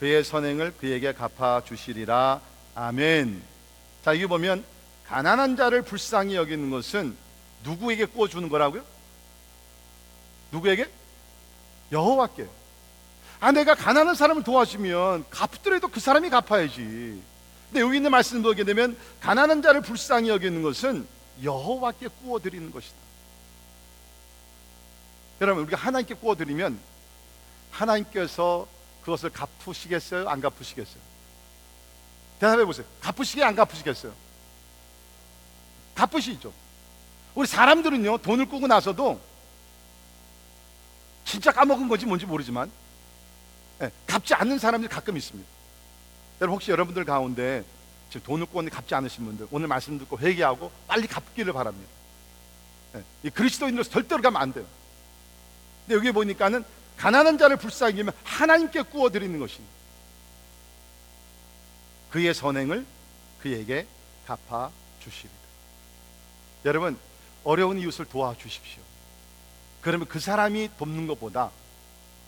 그의 0.00 0.24
선행을 0.24 0.72
그에게 0.80 1.12
갚아 1.12 1.62
주시리라. 1.66 2.40
아멘. 2.74 3.42
자, 4.02 4.14
여기 4.14 4.26
보면 4.26 4.64
가난한 5.06 5.56
자를 5.56 5.82
불쌍히 5.82 6.36
여기는 6.36 6.70
것은 6.70 7.14
누구에게 7.64 8.06
구워 8.06 8.28
주는 8.28 8.48
거라고요? 8.48 8.82
누구에게? 10.52 10.90
여호와께. 11.92 12.46
아, 13.40 13.52
내가 13.52 13.74
가난한 13.74 14.14
사람을 14.14 14.42
도와주면 14.42 15.26
갚더라도 15.28 15.88
그 15.88 16.00
사람이 16.00 16.30
갚아야지. 16.30 17.22
근데 17.68 17.80
여기 17.80 17.98
있는 17.98 18.10
말씀 18.10 18.42
보게 18.42 18.64
되면 18.64 18.96
가난한 19.20 19.60
자를 19.60 19.82
불쌍히 19.82 20.30
여기는 20.30 20.62
것은 20.62 21.06
여호와께 21.42 22.08
구워 22.20 22.38
드리는 22.38 22.70
것이다. 22.70 22.96
여러분 25.40 25.64
우리가 25.64 25.76
하나님께 25.78 26.14
구워 26.14 26.34
드리면 26.34 26.78
하나님께서 27.70 28.66
그것을 29.02 29.30
갚으시겠어요? 29.30 30.28
안 30.28 30.40
갚으시겠어요? 30.40 31.02
대답해 32.38 32.64
보세요. 32.64 32.86
갚으시게 33.00 33.42
안 33.42 33.54
갚으시겠어요? 33.54 34.12
갚으시죠. 35.94 36.52
우리 37.34 37.46
사람들은요 37.46 38.18
돈을 38.18 38.46
꾸고 38.46 38.66
나서도 38.66 39.20
진짜 41.24 41.50
까먹은 41.50 41.88
건지 41.88 42.04
뭔지 42.04 42.26
모르지만 42.26 42.70
네, 43.78 43.90
갚지 44.06 44.34
않는 44.34 44.58
사람들이 44.58 44.92
가끔 44.92 45.16
있습니다. 45.16 45.48
여러분 46.40 46.54
혹시 46.56 46.70
여러분들 46.70 47.04
가운데 47.04 47.64
지금 48.12 48.26
돈을 48.26 48.46
꾸었는데 48.46 48.76
갚지 48.76 48.94
않으신 48.94 49.24
분들 49.24 49.48
오늘 49.50 49.68
말씀 49.68 49.98
듣고 49.98 50.18
회개하고 50.18 50.70
빨리 50.86 51.06
갚기를 51.06 51.54
바랍니다. 51.54 51.90
네, 52.92 53.02
이 53.22 53.30
그리스도인으로서 53.30 53.88
절대로 53.88 54.20
가면 54.20 54.40
안 54.40 54.52
돼요. 54.52 54.66
근데 55.86 55.96
여기 55.96 56.12
보니까는 56.12 56.62
가난한 56.98 57.38
자를 57.38 57.56
불쌍히 57.56 57.92
여기면 57.92 58.12
하나님께 58.22 58.82
구워 58.82 59.08
드리는 59.08 59.38
것입니다. 59.38 59.74
그의 62.10 62.34
선행을 62.34 62.84
그에게 63.40 63.86
갚아 64.26 64.70
주시리라. 65.02 65.32
여러분 66.66 66.98
어려운 67.44 67.78
이웃을 67.78 68.04
도와주십시오. 68.04 68.82
그러면 69.80 70.06
그 70.06 70.20
사람이 70.20 70.68
돕는 70.78 71.06
것보다 71.06 71.50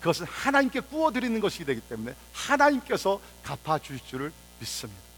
그것은 0.00 0.24
하나님께 0.24 0.80
구워 0.80 1.12
드리는 1.12 1.38
것이 1.40 1.66
되기 1.66 1.82
때문에 1.82 2.14
하나님께서 2.32 3.20
갚아 3.42 3.78
주실 3.78 4.00
줄을 4.06 4.32
믿습니다. 4.60 5.13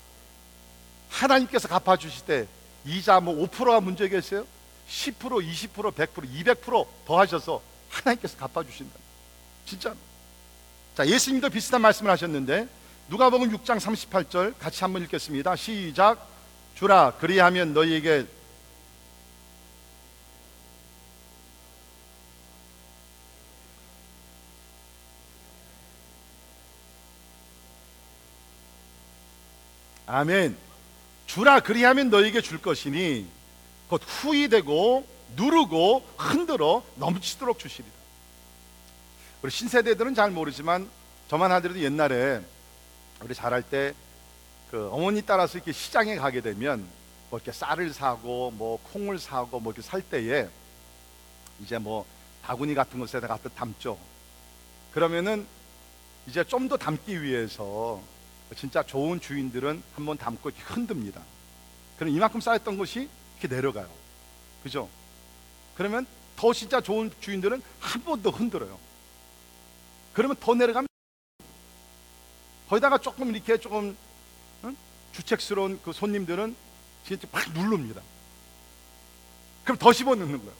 하나님께서 1.16 1.66
갚아 1.68 1.96
주실 1.96 2.26
때 2.26 2.46
이자 2.84 3.20
뭐 3.20 3.34
5%가 3.48 3.80
문제겠어요? 3.80 4.46
10%, 4.88 5.18
20%, 5.18 5.94
100%, 5.94 6.60
200%더 6.60 7.18
하셔서 7.18 7.62
하나님께서 7.88 8.36
갚아 8.36 8.62
주신다. 8.62 8.94
진짜. 9.64 9.94
자, 10.94 11.06
예수님도 11.06 11.50
비슷한 11.50 11.80
말씀을 11.80 12.10
하셨는데 12.10 12.68
누가복음 13.08 13.50
6장 13.56 13.78
38절 13.80 14.58
같이 14.58 14.82
한번 14.82 15.02
읽겠습니다. 15.02 15.56
시작. 15.56 16.28
주라 16.74 17.12
그리하면 17.18 17.72
너희에게 17.72 18.26
아멘. 30.06 30.65
주라 31.36 31.60
그리하면 31.60 32.08
너에게 32.08 32.40
줄 32.40 32.62
것이니 32.62 33.28
곧 33.90 34.00
후이 34.02 34.48
되고 34.48 35.06
누르고 35.36 36.02
흔들어 36.16 36.82
넘치도록 36.94 37.58
주시리라. 37.58 37.94
우리 39.42 39.50
신세대들은 39.50 40.14
잘 40.14 40.30
모르지만 40.30 40.88
저만 41.28 41.52
하더라도 41.52 41.78
옛날에 41.80 42.40
우리 43.20 43.34
자랄 43.34 43.60
때 43.62 43.92
그 44.70 44.88
어머니 44.90 45.20
따라서 45.20 45.58
이렇게 45.58 45.72
시장에 45.72 46.16
가게 46.16 46.40
되면 46.40 46.86
뭐 47.28 47.38
이렇게 47.38 47.52
쌀을 47.52 47.92
사고 47.92 48.50
뭐 48.52 48.80
콩을 48.92 49.18
사고 49.18 49.60
뭐 49.60 49.74
이렇게 49.74 49.86
살 49.86 50.00
때에 50.00 50.48
이제 51.60 51.76
뭐 51.76 52.06
바구니 52.44 52.74
같은 52.74 52.98
것에다 52.98 53.28
갖다 53.28 53.50
담죠. 53.50 53.98
그러면은 54.94 55.46
이제 56.26 56.42
좀 56.44 56.66
더 56.66 56.78
담기 56.78 57.22
위해서 57.22 58.00
진짜 58.54 58.82
좋은 58.82 59.20
주인들은 59.20 59.82
한번 59.94 60.16
담고 60.16 60.50
흔듭니다. 60.50 61.22
그럼 61.98 62.14
이만큼 62.14 62.40
쌓였던 62.40 62.76
것이 62.78 63.08
이렇게 63.40 63.54
내려가요. 63.54 63.88
그죠? 64.62 64.88
그러면 65.76 66.06
더 66.36 66.52
진짜 66.52 66.80
좋은 66.80 67.10
주인들은 67.20 67.62
한 67.80 68.02
번 68.04 68.22
더 68.22 68.30
흔들어요. 68.30 68.78
그러면 70.12 70.36
더 70.40 70.54
내려가면 70.54 70.86
거기다가 72.68 72.98
조금 72.98 73.34
이렇게 73.34 73.58
조금 73.58 73.96
응? 74.64 74.76
주책스러운 75.12 75.80
그 75.82 75.92
손님들은 75.92 76.54
진짜 77.06 77.26
막 77.30 77.50
누릅니다. 77.52 78.00
그럼 79.64 79.78
더 79.78 79.92
집어 79.92 80.14
넣는 80.14 80.38
거예요. 80.38 80.52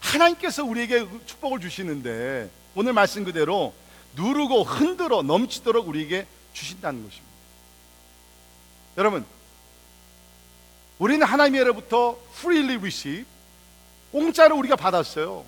하나님께서 0.00 0.64
우리에게 0.64 1.06
축복을 1.26 1.60
주시는데 1.60 2.50
오늘 2.74 2.92
말씀 2.92 3.24
그대로 3.24 3.74
누르고 4.16 4.62
흔들어 4.62 5.22
넘치도록 5.22 5.88
우리에게 5.88 6.26
주신다는 6.52 7.02
것입니다. 7.02 7.34
여러분, 8.96 9.24
우리는 10.98 11.26
하나님으로부터 11.26 12.16
freely 12.36 12.76
receive 12.76 13.24
공짜로 14.12 14.56
우리가 14.56 14.76
받았어요. 14.76 15.44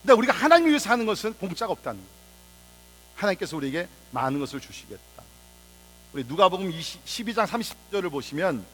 근데 0.00 0.14
우리가 0.14 0.32
하나님 0.32 0.68
위해서 0.68 0.88
하는 0.90 1.04
것은 1.04 1.34
공짜가 1.34 1.72
없다는 1.72 2.00
거예요. 2.00 2.20
하나님께서 3.16 3.56
우리에게 3.56 3.86
많은 4.12 4.40
것을 4.40 4.60
주시겠다. 4.60 5.22
우리 6.12 6.24
누가복음 6.24 6.72
20, 6.72 7.04
12장 7.04 7.46
30절을 7.46 8.10
보시면 8.10 8.64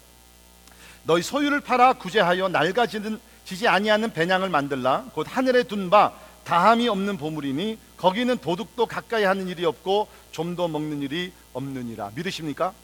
너희 1.02 1.22
소유를 1.22 1.60
팔아 1.60 1.94
구제하여 1.94 2.48
낡아지는 2.48 3.20
지지 3.44 3.68
아니하는 3.68 4.12
배낭을 4.12 4.48
만들라 4.48 5.06
곧 5.12 5.26
하늘에 5.28 5.64
둔 5.64 5.90
바 5.90 6.12
다함이 6.44 6.88
없는 6.88 7.18
보물이니 7.18 7.78
거기는 7.96 8.37
도둑도 8.38 8.87
가까이 8.87 9.24
하는 9.24 9.48
일이 9.48 9.64
없고 9.64 10.09
좀도 10.32 10.68
먹는 10.68 11.02
일이 11.02 11.32
없느니라 11.52 12.12
믿으십니까? 12.14 12.74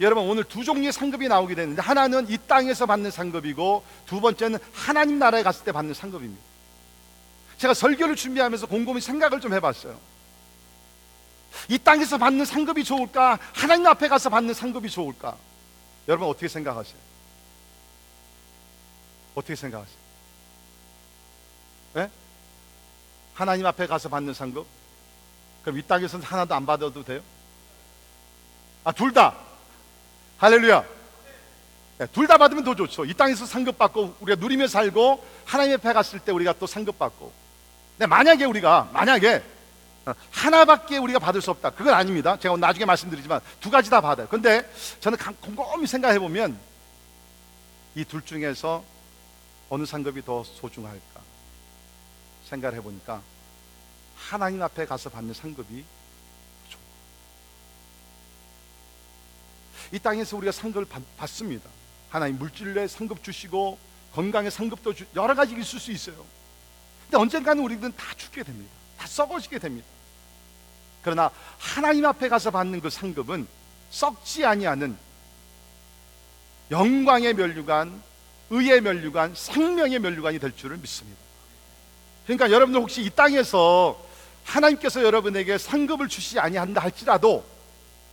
여러분 0.00 0.28
오늘 0.28 0.44
두 0.44 0.64
종류의 0.64 0.92
상급이 0.92 1.28
나오게 1.28 1.54
되는데 1.54 1.80
하나는 1.80 2.28
이 2.28 2.36
땅에서 2.36 2.86
받는 2.86 3.10
상급이고 3.10 3.84
두 4.06 4.20
번째는 4.20 4.58
하나님 4.72 5.18
나라에 5.18 5.42
갔을 5.42 5.64
때 5.64 5.72
받는 5.72 5.94
상급입니다. 5.94 6.42
제가 7.58 7.74
설교를 7.74 8.16
준비하면서 8.16 8.66
곰곰이 8.66 9.00
생각을 9.00 9.40
좀 9.40 9.54
해봤어요. 9.54 9.98
이 11.68 11.78
땅에서 11.78 12.18
받는 12.18 12.44
상급이 12.44 12.82
좋을까? 12.82 13.38
하나님 13.52 13.86
앞에 13.86 14.08
가서 14.08 14.28
받는 14.30 14.54
상급이 14.54 14.90
좋을까? 14.90 15.36
여러분 16.08 16.28
어떻게 16.28 16.48
생각하세요? 16.48 16.96
어떻게 19.34 19.54
생각하세요? 19.54 20.03
하나님 23.34 23.66
앞에 23.66 23.86
가서 23.86 24.08
받는 24.08 24.32
상급? 24.34 24.66
그럼 25.62 25.78
이 25.78 25.82
땅에서는 25.82 26.24
하나도 26.24 26.54
안 26.54 26.66
받아도 26.66 27.02
돼요? 27.04 27.20
아, 28.84 28.92
둘 28.92 29.12
다. 29.12 29.34
할렐루야. 30.38 30.84
네, 31.98 32.06
둘다 32.08 32.36
받으면 32.38 32.64
더 32.64 32.74
좋죠. 32.74 33.04
이 33.04 33.14
땅에서 33.14 33.46
상급 33.46 33.78
받고 33.78 34.16
우리가 34.20 34.40
누리며 34.40 34.66
살고 34.66 35.24
하나님 35.44 35.74
앞에 35.76 35.92
갔을 35.92 36.18
때 36.18 36.32
우리가 36.32 36.52
또 36.58 36.66
상급 36.66 36.98
받고. 36.98 37.32
근데 37.96 38.06
만약에 38.06 38.44
우리가 38.44 38.90
만약에 38.92 39.42
어, 40.06 40.12
하나밖에 40.32 40.98
우리가 40.98 41.18
받을 41.20 41.40
수 41.40 41.50
없다. 41.52 41.70
그건 41.70 41.94
아닙니다. 41.94 42.36
제가 42.38 42.56
나중에 42.56 42.84
말씀드리지만 42.84 43.40
두 43.60 43.70
가지 43.70 43.88
다 43.88 44.00
받아요. 44.00 44.26
근데 44.28 44.68
저는 45.00 45.16
강- 45.16 45.34
곰곰이 45.40 45.86
생각해 45.86 46.18
보면 46.18 46.58
이 47.94 48.04
둘 48.04 48.22
중에서 48.22 48.82
어느 49.70 49.86
상급이 49.86 50.22
더 50.24 50.42
소중할까 50.44 51.20
생각을 52.44 52.78
해보니까 52.78 53.22
하나님 54.16 54.62
앞에 54.62 54.86
가서 54.86 55.10
받는 55.10 55.34
상급이 55.34 55.84
좋. 56.68 56.78
이 59.92 59.98
땅에서 59.98 60.36
우리가 60.36 60.52
상급을 60.52 60.86
받, 60.86 61.02
받습니다. 61.16 61.68
하나님 62.08 62.38
물질에 62.38 62.86
상급 62.86 63.22
주시고 63.22 63.78
건강에 64.14 64.48
상급도 64.50 64.94
주, 64.94 65.04
여러 65.16 65.34
가지 65.34 65.54
있을 65.54 65.80
수 65.80 65.90
있어요. 65.90 66.24
근데 67.04 67.16
언젠가는 67.18 67.62
우리들은 67.62 67.96
다 67.96 68.14
죽게 68.16 68.42
됩니다. 68.44 68.72
다 68.96 69.06
썩어지게 69.06 69.58
됩니다. 69.58 69.86
그러나 71.02 71.30
하나님 71.58 72.06
앞에 72.06 72.28
가서 72.28 72.50
받는 72.50 72.80
그 72.80 72.88
상급은 72.88 73.46
썩지 73.90 74.44
아니하는 74.44 74.96
영광의 76.70 77.34
면류관, 77.34 78.02
의의 78.50 78.80
면류관, 78.80 79.34
생명의 79.34 79.98
면류관이 79.98 80.38
될 80.38 80.56
줄을 80.56 80.78
믿습니다. 80.78 81.20
그러니까 82.24 82.50
여러분들 82.50 82.80
혹시 82.80 83.02
이 83.02 83.10
땅에서 83.10 84.00
하나님께서 84.44 85.02
여러분에게 85.02 85.58
상급을 85.58 86.08
주시지 86.08 86.38
아니한다 86.38 86.80
할지라도 86.82 87.44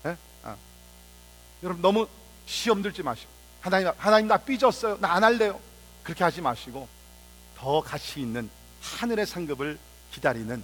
예? 0.05 0.17
아. 0.43 0.55
여러분 1.63 1.81
너무 1.81 2.07
시험 2.45 2.81
들지 2.81 3.03
마시고 3.03 3.29
하나님 3.61 3.91
하나님 3.97 4.27
나 4.27 4.37
삐졌어요 4.37 4.97
나 4.99 5.13
안 5.13 5.23
할래요 5.23 5.59
그렇게 6.03 6.23
하지 6.23 6.41
마시고 6.41 6.87
더 7.57 7.81
가치 7.81 8.21
있는 8.21 8.49
하늘의 8.81 9.25
상급을 9.25 9.77
기다리는 10.11 10.63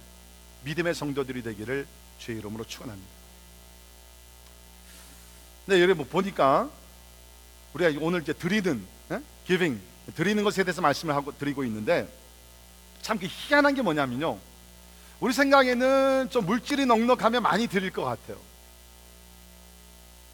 믿음의 0.64 0.94
성도들이 0.94 1.42
되기를 1.42 1.86
주의 2.18 2.38
이름으로 2.38 2.64
축원합니다. 2.64 3.08
네, 5.66 5.80
여기 5.82 5.94
뭐 5.94 6.04
보니까 6.06 6.68
우리가 7.74 8.04
오늘 8.04 8.22
이제 8.22 8.32
드리는 8.32 8.84
예? 9.12 9.22
giving 9.46 9.80
드리는 10.16 10.42
것에 10.42 10.64
대해서 10.64 10.80
말씀을 10.82 11.14
하고 11.14 11.36
드리고 11.38 11.62
있는데 11.64 12.08
참그 13.02 13.26
희한한 13.28 13.74
게 13.74 13.82
뭐냐면요. 13.82 14.38
우리 15.20 15.32
생각에는 15.32 16.28
좀 16.30 16.46
물질이 16.46 16.86
넉넉하면 16.86 17.42
많이 17.42 17.66
드릴 17.66 17.90
것 17.90 18.04
같아요. 18.04 18.36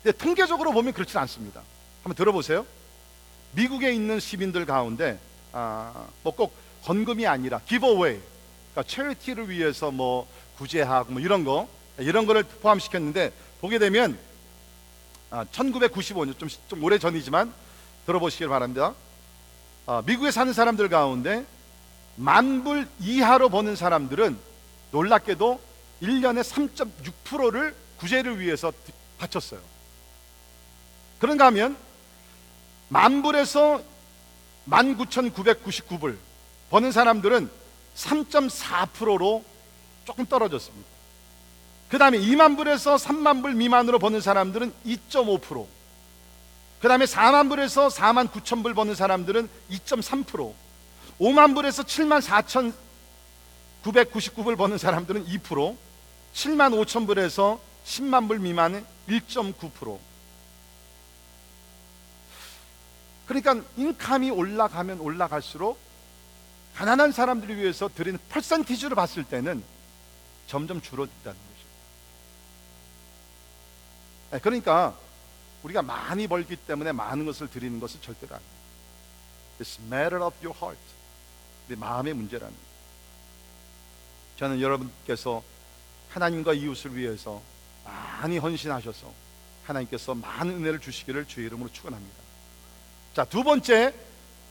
근데 0.03 0.17
통계적으로 0.19 0.73
보면 0.73 0.93
그렇지 0.93 1.17
않습니다. 1.17 1.63
한번 2.03 2.15
들어보세요. 2.15 2.67
미국에 3.53 3.93
있는 3.93 4.21
시민들 4.21 4.67
가운데 4.67 5.19
아, 5.53 6.07
뭐꼭 6.23 6.55
헌금이 6.87 7.27
아니라 7.27 7.61
giveaway, 7.67 8.21
그러니까 8.73 8.83
체리티를 8.93 9.49
위해서 9.49 9.91
뭐 9.91 10.29
구제하고 10.59 11.13
뭐 11.13 11.23
이런 11.23 11.45
거 11.45 11.69
이런 11.99 12.27
거를 12.27 12.43
포함시켰는데 12.43 13.33
보게 13.61 13.79
되면 13.79 14.19
아, 15.31 15.45
1995년 15.47 16.39
좀, 16.39 16.49
좀 16.69 16.85
오래 16.85 16.99
전이지만 16.99 17.53
들어보시길 18.05 18.49
바랍니다. 18.49 18.95
아, 19.87 20.03
미국에 20.05 20.31
사는 20.31 20.53
사람들 20.53 20.89
가운데 20.89 21.47
만불 22.17 22.89
이하로 23.01 23.49
버는 23.49 23.77
사람들은 23.77 24.39
놀랍게도 24.93 25.61
1년에 26.03 26.43
3.6%를 26.43 27.75
구제를 27.99 28.41
위해서 28.41 28.73
바쳤어요. 29.19 29.61
그런가 31.19 31.47
하면 31.47 31.77
만불에서 32.89 33.83
19,999불 34.69 36.17
버는 36.71 36.93
사람들은 36.93 37.51
3.4%로 37.97 39.45
조금 40.05 40.27
떨어졌습니다. 40.27 40.89
그 41.89 41.99
다음에 41.99 42.19
2만 42.19 42.57
불에서 42.57 42.97
3만 42.97 43.43
불 43.43 43.55
미만으로 43.55 43.99
버는 43.99 44.21
사람들은 44.21 44.73
2.5%. 44.85 45.67
그 46.81 46.89
다음에 46.89 47.05
4만 47.05 47.49
불에서 47.49 47.89
4만 47.89 48.31
9천 48.31 48.63
불 48.63 48.75
버는 48.75 48.95
사람들은 48.95 49.49
2.3%. 49.71 50.64
5만 51.21 51.55
불에서 51.55 51.83
7만 51.83 52.21
4천 52.21 52.73
999불 53.83 54.57
버는 54.57 54.79
사람들은 54.79 55.27
2%. 55.27 55.77
7만 56.35 56.85
5천 56.85 57.07
불에서 57.07 57.61
10만 57.85 58.29
불 58.29 58.39
미만은 58.39 58.85
1.9%. 59.09 59.99
그러니까 63.27 63.63
인감이 63.77 64.31
올라가면 64.31 65.01
올라갈수록 65.01 65.79
가난한 66.75 67.13
사람들을 67.13 67.57
위해서 67.57 67.89
드리는 67.89 68.19
퍼센티지로 68.29 68.97
봤을 68.97 69.25
때는 69.25 69.63
점점 70.47 70.83
줄어든다는 70.83 71.39
거죠. 71.39 71.69
네, 74.33 74.39
그러니까 74.41 74.97
우리가 75.63 75.83
많이 75.83 76.27
벌기 76.27 76.57
때문에 76.57 76.93
많은 76.93 77.25
것을 77.25 77.49
드리는 77.49 77.81
것은 77.81 78.03
절대로 78.03 78.35
아니에요. 78.35 78.51
It's 79.61 79.81
matter 79.87 80.23
of 80.23 80.37
your 80.45 80.59
heart. 80.59 80.94
내 81.69 81.77
마음의 81.77 82.15
문제라는 82.15 82.53
거예요. 82.53 82.65
저는 84.37 84.61
여러분께서 84.61 85.43
하나님과 86.11 86.55
이웃을 86.55 86.97
위해서 86.97 87.43
많이 87.85 88.39
헌신하셔서 88.39 89.13
하나님께서 89.65 90.15
많은 90.15 90.55
은혜를 90.57 90.81
주시기를 90.81 91.27
주의 91.27 91.47
이름으로 91.47 91.71
축원합니다. 91.73 92.17
자, 93.15 93.25
두 93.25 93.43
번째 93.43 93.95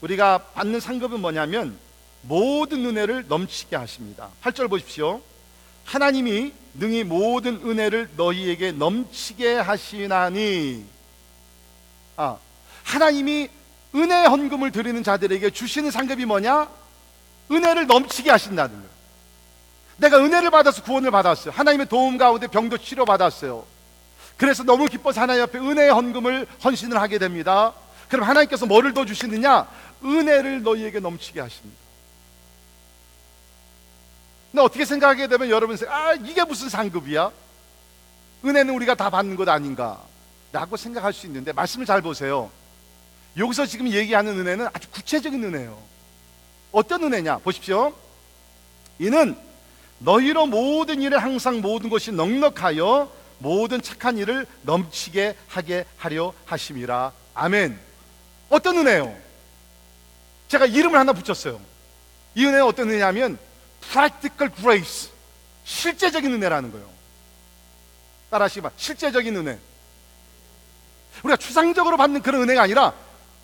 우리가 0.02 0.38
받는 0.54 0.80
상급은 0.80 1.20
뭐냐면 1.20 1.78
모든 2.22 2.86
은혜를 2.86 3.28
넘치게 3.28 3.76
하십니다. 3.76 4.30
8절 4.42 4.70
보십시오. 4.70 5.22
하나님이 5.86 6.54
능히 6.76 7.04
모든 7.04 7.56
은혜를 7.56 8.12
너희에게 8.16 8.72
넘치게 8.72 9.56
하시나니 9.56 10.86
아, 12.16 12.38
하나님이 12.84 13.50
은혜의 13.96 14.28
헌금을 14.28 14.72
드리는 14.72 15.04
자들에게 15.04 15.50
주시는 15.52 15.92
상급이 15.92 16.26
뭐냐? 16.26 16.70
은혜를 17.56 17.88
넘치게 17.88 18.30
하신다는 18.30 18.76
거예요. 18.76 18.90
내가 19.98 20.18
은혜를 20.18 20.50
받아서 20.50 20.84
구원을 20.84 21.12
받았어요. 21.12 21.54
하나님의 21.54 21.88
도움 21.88 22.18
가운데 22.18 22.48
병도 22.48 22.78
치료 22.80 23.06
받았어요. 23.06 23.66
그래서 24.38 24.64
너무 24.64 24.88
기뻐서 24.88 25.22
하나님 25.22 25.44
앞에 25.44 25.60
은혜의 25.60 25.92
헌금을 25.92 26.48
헌신을 26.64 27.00
하게 27.00 27.20
됩니다. 27.20 27.74
그럼 28.10 28.28
하나님께서 28.28 28.66
뭐를 28.66 28.94
더 28.94 29.06
주시느냐? 29.06 29.68
은혜를 30.04 30.64
너희에게 30.64 31.00
넘치게 31.00 31.40
하십니다. 31.40 31.78
근데 34.52 34.62
어떻게 34.64 34.86
생각하게 34.86 35.28
되면 35.28 35.50
여러분 35.50 35.78
아 35.88 36.14
이게 36.14 36.44
무슨 36.44 36.70
상급이야? 36.70 37.32
은혜는 38.46 38.74
우리가 38.74 38.96
다 38.96 39.10
받는 39.10 39.36
것 39.36 39.48
아닌가? 39.48 40.00
라고 40.52 40.78
생각할 40.78 41.14
수 41.14 41.26
있는데 41.28 41.54
말씀을 41.54 41.86
잘 41.86 42.02
보세요. 42.02 42.52
여기서 43.38 43.66
지금 43.66 43.90
얘기하는 43.90 44.40
은혜는 44.40 44.68
아주 44.72 44.90
구체적인 44.90 45.44
은혜예요. 45.44 45.93
어떤 46.74 47.04
은혜냐? 47.04 47.38
보십시오. 47.38 47.94
이는 49.00 49.38
너희로 50.00 50.48
모든 50.48 51.02
일에 51.02 51.16
항상 51.16 51.62
모든 51.62 51.90
것이 51.90 52.12
넉넉하여 52.12 53.10
모든 53.38 53.82
착한 53.82 54.18
일을 54.18 54.46
넘치게 54.64 55.38
하게 55.48 55.86
하려 55.98 56.34
하심이라. 56.46 57.14
아멘. 57.36 57.80
어떤 58.50 58.78
은혜요? 58.78 59.16
제가 60.48 60.66
이름을 60.66 61.00
하나 61.00 61.14
붙였어요. 61.14 61.62
이 62.36 62.44
은혜는 62.44 62.64
어떤 62.64 62.90
은혜냐면 62.90 63.38
practical 63.92 64.54
grace. 64.56 65.12
실제적인 65.64 66.34
은혜라는 66.34 66.72
거예요. 66.72 66.90
따라하시기 68.32 68.62
바 68.62 68.72
실제적인 68.76 69.36
은혜. 69.36 69.60
우리가 71.22 71.38
추상적으로 71.38 71.98
받는 71.98 72.22
그런 72.22 72.42
은혜가 72.42 72.64
아니라 72.64 72.94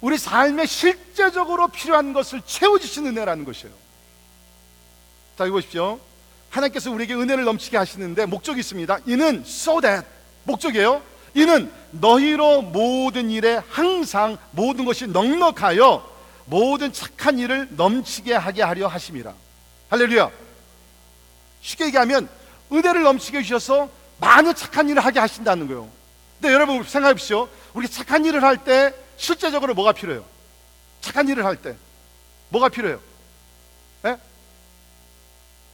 우리 0.02 0.18
삶에 0.18 0.66
실제적으로 0.66 1.68
필요한 1.68 2.14
것을 2.14 2.42
채워주시는 2.46 3.12
은혜라는 3.12 3.46
것이에요. 3.46 3.74
자, 5.38 5.46
이거 5.46 5.56
보십시오. 5.56 6.00
하나님께서 6.50 6.92
우리에게 6.92 7.14
은혜를 7.14 7.44
넘치게 7.44 7.78
하시는데 7.78 8.26
목적이 8.26 8.62
있습니다. 8.62 9.00
이는 9.06 9.44
so 9.46 9.82
that 9.82 10.06
목적이에요. 10.44 11.02
이는 11.36 11.72
너희로 11.92 12.64
모든 12.64 13.30
일에 13.30 13.62
항상 13.70 14.38
모든 14.52 14.86
것이 14.86 15.08
넉넉하여 15.08 16.10
모든 16.46 16.92
착한 16.92 17.38
일을 17.38 17.68
넘치게 17.72 18.34
하게 18.34 18.64
하려 18.64 18.88
하심이라. 18.88 19.34
할렐루야. 19.90 20.32
쉽게 21.62 21.86
얘기하면 21.86 22.28
은혜를 22.72 23.04
넘치게 23.04 23.40
해주셔서 23.40 23.90
많은 24.20 24.56
착한 24.56 24.90
일을 24.90 25.04
하게 25.06 25.20
하신다는 25.20 25.68
거예요. 25.68 25.88
근데 26.42 26.54
여러분 26.54 26.84
생각해 26.84 27.14
보십시오. 27.14 27.48
우리 27.74 27.88
착한 27.88 28.26
일을 28.26 28.44
할때 28.44 28.94
실제적으로 29.20 29.74
뭐가 29.76 29.92
필요해요? 29.92 30.24
착한 31.02 31.28
일을 31.28 31.46
할 31.46 31.56
때 31.58 31.76
뭐가 32.50 32.70
필요해요? 32.70 33.00
예? 34.06 34.18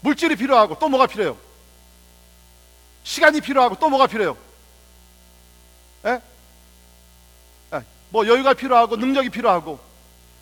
물질이 0.02 0.36
필요하고 0.36 0.78
또 0.80 0.90
뭐가 0.90 1.08
필요해요? 1.08 1.38
시간이 3.04 3.40
필요하고 3.42 3.78
또 3.80 3.90
뭐가 3.90 4.08
필요해요? 4.08 4.36
예? 6.06 6.22
예, 7.74 7.84
뭐 8.10 8.28
여유가 8.28 8.54
필요하고 8.54 8.98
능력이 8.98 9.30
필요하고 9.30 9.80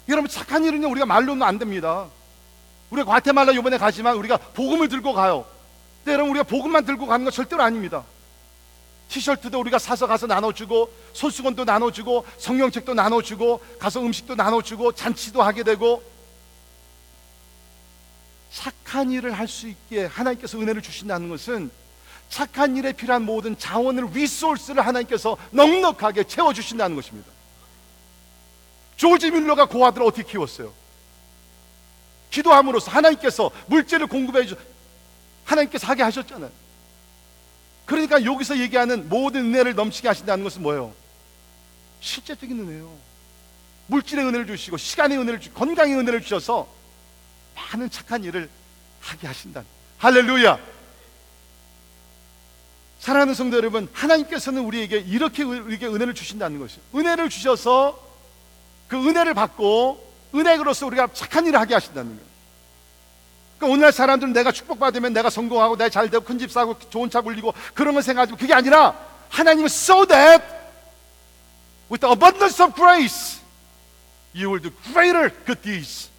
여러분 0.10 0.30
착한 0.30 0.64
일은요 0.64 0.90
우리가 0.90 1.06
말로는 1.06 1.44
안 1.44 1.60
됩니다. 1.60 2.08
우리가 2.90 3.12
과테말라 3.12 3.52
이번에 3.52 3.78
가지만 3.78 4.16
우리가 4.16 4.38
복음을 4.38 4.88
들고 4.88 5.14
가요. 5.14 5.46
근데 6.00 6.14
여러분 6.14 6.32
우리가 6.32 6.44
복음만 6.44 6.86
들고 6.86 7.06
가는 7.08 7.26
건 7.26 7.32
절대로 7.32 7.64
아닙니다. 7.64 8.04
티셔츠도 9.14 9.60
우리가 9.60 9.78
사서 9.78 10.08
가서 10.08 10.26
나눠주고 10.26 10.92
손수건도 11.14 11.66
나눠주고 11.66 12.26
성경책도 12.40 12.96
나눠주고 12.96 13.62
가서 13.78 14.02
음식도 14.02 14.34
나눠주고 14.34 14.92
잔치도 14.92 15.42
하게 15.42 15.64
되고 15.64 16.04
착한 18.52 19.12
일을 19.12 19.34
할 19.34 19.48
수 19.48 19.68
있게 19.68 20.06
하나님께서 20.06 20.58
은혜를 20.60 20.82
주신다는 20.82 21.30
것은 21.30 21.70
착한 22.30 22.76
일에 22.76 22.92
필요한 22.94 23.22
모든 23.24 23.58
자원을 23.58 24.10
리소스를 24.14 24.86
하나님께서 24.86 25.38
넉넉하게 25.52 26.24
채워 26.24 26.52
주신다는 26.52 26.96
것입니다. 26.96 27.30
조지 28.96 29.30
밀러가 29.30 29.66
고아들을 29.68 30.06
어떻게 30.08 30.24
키웠어요? 30.24 30.74
기도함으로써 32.32 32.90
하나님께서 32.90 33.52
물질을 33.68 34.08
공급해 34.08 34.48
주 34.48 34.56
하나님께서 35.46 35.86
하게 35.86 36.02
하셨잖아요. 36.02 36.63
그러니까 37.94 38.26
여기서 38.26 38.58
얘기하는 38.58 39.08
모든 39.08 39.46
은혜를 39.46 39.76
넘치게 39.76 40.08
하신다는 40.08 40.44
것은 40.44 40.64
뭐예요? 40.64 40.96
실제적인 42.00 42.60
은혜요. 42.60 42.92
물질의 43.86 44.26
은혜를 44.26 44.48
주시고 44.48 44.78
시간의 44.78 45.20
은혜를 45.20 45.40
주시고 45.40 45.56
건강의 45.56 45.96
은혜를 45.96 46.22
주셔서 46.22 46.68
많은 47.56 47.92
착한 47.92 48.24
일을 48.24 48.50
하게 49.00 49.28
하신다. 49.28 49.64
할렐루야. 50.00 50.60
사랑하는 53.00 53.36
성도 53.36 53.58
여러분, 53.58 53.88
하나님께서는 53.94 54.64
우리에게 54.64 54.98
이렇게 54.98 55.44
우리에게 55.44 55.86
은혜를 55.86 56.16
주신다는 56.16 56.58
것이요. 56.58 56.82
은혜를 56.96 57.30
주셔서 57.30 58.02
그 58.88 58.98
은혜를 58.98 59.36
받고 59.36 60.14
은혜로서 60.34 60.88
우리가 60.88 61.10
착한 61.14 61.46
일을 61.46 61.60
하게 61.60 61.76
하신다는 61.76 62.16
거예요. 62.16 62.33
그러니까 63.64 63.68
오늘날 63.68 63.92
사람들은 63.94 64.34
내가 64.34 64.52
축복받으면 64.52 65.14
내가 65.14 65.30
성공하고 65.30 65.78
내가 65.78 65.90
잘 65.90 66.10
되고 66.10 66.24
큰 66.24 66.38
집 66.38 66.52
사고 66.52 66.78
좋은 66.90 67.10
차 67.10 67.22
굴리고 67.22 67.54
그런 67.74 67.94
걸 67.94 68.04
생각하지만 68.04 68.38
그게 68.38 68.54
아니라 68.54 68.94
하나님은 69.30 69.68
so 69.68 70.06
that 70.06 70.44
with 71.90 72.02
the 72.02 72.12
abundance 72.12 72.62
of 72.62 72.76
grace 72.76 73.40
you 74.36 74.50
will 74.50 74.62
do 74.62 74.70
greater 74.92 75.30
good 75.46 75.62
deeds 75.62 76.10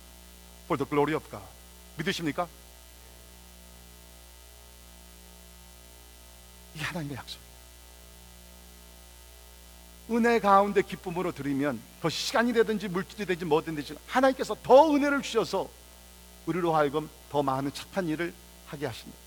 for 0.64 0.78
the 0.78 0.88
glory 0.88 1.14
of 1.14 1.28
God. 1.30 1.44
믿으십니까? 1.98 2.48
이 6.76 6.80
하나님의 6.80 7.16
약속. 7.16 7.38
은혜 10.10 10.38
가운데 10.38 10.82
기쁨으로 10.82 11.32
드리면 11.32 11.80
더 12.00 12.08
시간이 12.08 12.52
되든지 12.52 12.88
물질이 12.88 13.26
되든지 13.26 13.44
뭐든 13.44 13.74
되지 13.74 13.94
하나님께서 14.06 14.56
더 14.62 14.94
은혜를 14.94 15.22
주셔서 15.22 15.68
우리로 16.46 16.74
하여금 16.74 17.08
더 17.30 17.42
많은 17.42 17.72
착한 17.72 18.08
일을 18.08 18.34
하게 18.66 18.86
하십니다. 18.86 19.18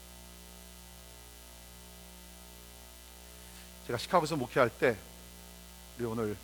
제가 3.88 3.98
시카고에서 3.98 4.36
목회할 4.36 4.70
때 4.70 4.98
우리 5.98 6.06
오늘 6.06 6.38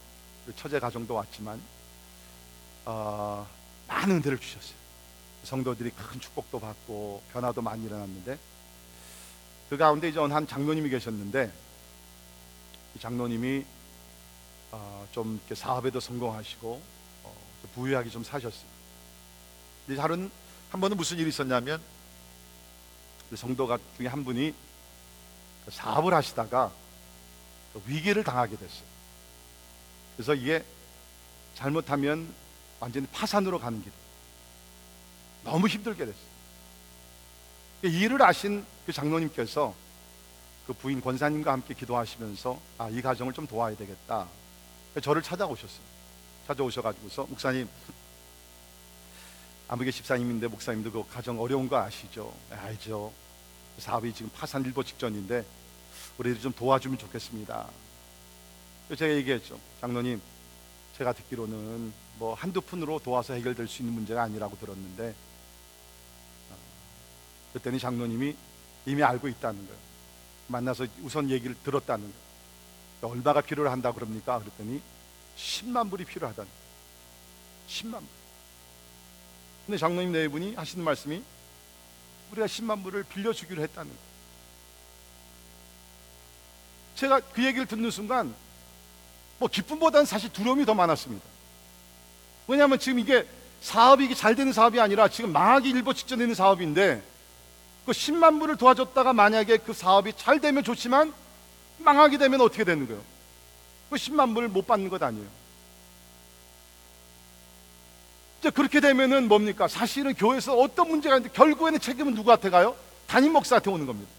우리 0.48 0.56
처제 0.56 0.80
가정도 0.80 1.14
왔지만 1.14 1.62
어, 2.86 3.48
많은 3.88 4.18
은혜를 4.18 4.40
주셨어요. 4.40 4.76
성도들이 5.44 5.92
큰 5.92 6.20
축복도 6.20 6.60
받고 6.60 7.22
변화도 7.34 7.62
많이 7.62 7.86
일어났는데 7.86 8.40
그 9.70 9.78
가운데 9.78 10.10
이제 10.10 10.20
한 10.20 10.48
장로님이 10.48 10.90
계셨는데 10.90 11.52
이 12.96 13.00
장로님이 13.00 13.66
어, 14.72 15.08
좀 15.12 15.40
사업에도 15.54 16.00
성공하시고 16.00 16.82
어, 17.24 17.36
부유하게 17.76 18.10
좀 18.10 18.24
사셨어요. 18.24 18.74
근데 19.86 20.02
다른 20.02 20.32
한 20.74 20.82
번은 20.82 20.98
무슨 20.98 21.20
일이 21.20 21.30
있었냐면 21.30 21.80
그 23.30 23.36
성도가 23.36 23.78
중에 23.96 24.08
한 24.08 24.26
분이 24.26 24.56
그 25.66 25.72
사업을 25.72 26.16
하시다가 26.16 26.72
그 27.74 27.84
위기를 27.86 28.24
당하게 28.24 28.58
됐어요. 28.58 28.84
그래서 30.16 30.34
이게 30.34 30.66
잘못하면 31.54 32.34
완전히 32.80 33.06
파산으로 33.06 33.60
가는 33.60 33.84
길. 33.84 33.92
너무 35.44 35.68
힘들게 35.68 36.06
됐어요. 36.08 36.34
이 37.84 37.90
일을 37.90 38.24
아신 38.24 38.66
그 38.88 38.92
장로님께서 38.92 39.76
그 40.66 40.74
부인 40.74 41.02
권사님과 41.02 41.52
함께 41.52 41.76
기도하시면서 41.76 42.60
아, 42.80 42.90
이 42.90 43.00
가정을 43.00 43.34
좀 43.34 43.46
도와야 43.46 43.76
되겠다. 43.76 44.28
저를 45.04 45.22
찾아오셨어요. 45.22 45.86
찾아오셔가지고서 46.48 47.28
목사님 47.30 47.70
아무개 49.68 49.92
집사님인데 49.92 50.48
목사님도 50.48 50.92
그 50.92 51.08
가정 51.10 51.40
어려운 51.40 51.68
거 51.68 51.78
아시죠? 51.78 52.34
네, 52.50 52.56
알죠. 52.56 53.12
사업이 53.78 54.14
지금 54.14 54.30
파산 54.32 54.64
일보 54.64 54.84
직전인데 54.84 55.46
우리들이 56.18 56.42
좀 56.42 56.52
도와주면 56.52 56.98
좋겠습니다. 56.98 57.70
제가 58.98 59.14
얘기했죠. 59.16 59.60
장로님, 59.82 60.22
제가 60.98 61.14
듣기로는 61.14 61.94
뭐 62.20 62.36
한두 62.36 62.62
푼으로 62.62 63.00
도와서 63.00 63.34
해결될 63.34 63.68
수 63.68 63.82
있는 63.82 63.96
문제가 63.96 64.24
아니라고 64.24 64.58
들었는데 64.60 65.16
어, 66.52 66.56
그때는 67.54 67.80
장로님이 67.80 68.36
이미 68.86 69.04
알고 69.04 69.28
있다는 69.28 69.66
거예요. 69.66 69.80
만나서 70.48 70.86
우선 71.02 71.30
얘기를 71.30 71.56
들었다는 71.64 72.04
거예요. 72.04 73.14
얼마가 73.14 73.42
필요한다 73.42 73.92
그럽니까? 73.94 74.40
그랬더니 74.40 74.82
10만 75.36 75.90
불이 75.90 76.06
필요하다는 76.06 76.50
거예요. 76.50 76.64
10만 77.68 78.00
불. 78.00 78.23
근데 79.66 79.78
장로님 79.78 80.12
네 80.12 80.28
분이 80.28 80.56
하시는 80.56 80.84
말씀이 80.84 81.22
우리가 82.32 82.48
10만 82.48 82.84
불을 82.84 83.04
빌려주기로 83.04 83.62
했다는 83.62 83.90
거예요. 83.90 84.14
제가 86.96 87.20
그 87.20 87.44
얘기를 87.44 87.66
듣는 87.66 87.92
순간 87.92 88.34
뭐 89.40 89.48
기쁨보다는 89.50 90.06
사실 90.06 90.32
두려움이 90.32 90.66
더 90.66 90.74
많았습니다. 90.74 91.26
왜냐하면 92.48 92.80
지금 92.80 93.00
이게 93.00 93.28
사업이 93.62 94.14
잘 94.16 94.36
되는 94.36 94.52
사업이 94.52 94.80
아니라 94.80 95.08
지금 95.08 95.32
망하기 95.32 95.70
일보 95.70 95.94
직전에 95.94 96.24
있는 96.24 96.36
사업인데 96.36 97.02
그 97.86 97.92
10만 97.92 98.40
불을 98.40 98.58
도와줬다가 98.58 99.14
만약에 99.14 99.58
그 99.58 99.74
사업이 99.74 100.14
잘 100.18 100.40
되면 100.40 100.64
좋지만 100.64 101.14
망하게 101.80 102.18
되면 102.18 102.42
어떻게 102.42 102.64
되는 102.64 102.88
거예요? 102.88 103.02
그 103.90 103.96
10만 103.96 104.34
불을 104.34 104.50
못 104.50 104.68
받는 104.68 104.90
것 104.90 105.02
아니에요. 105.02 105.28
이제 108.44 108.50
그렇게 108.50 108.82
되면은 108.82 109.30
뭡니까? 109.30 109.70
사실은 109.70 110.14
교회에서 110.14 110.58
어떤 110.58 110.90
문제가 110.90 111.16
있는데 111.16 111.34
결국에는 111.34 111.80
책임은 111.80 112.14
누구한테 112.14 112.50
가요? 112.50 112.76
담임 113.08 113.32
목사한테 113.32 113.72
오는 113.72 113.86
겁니다. 113.86 114.12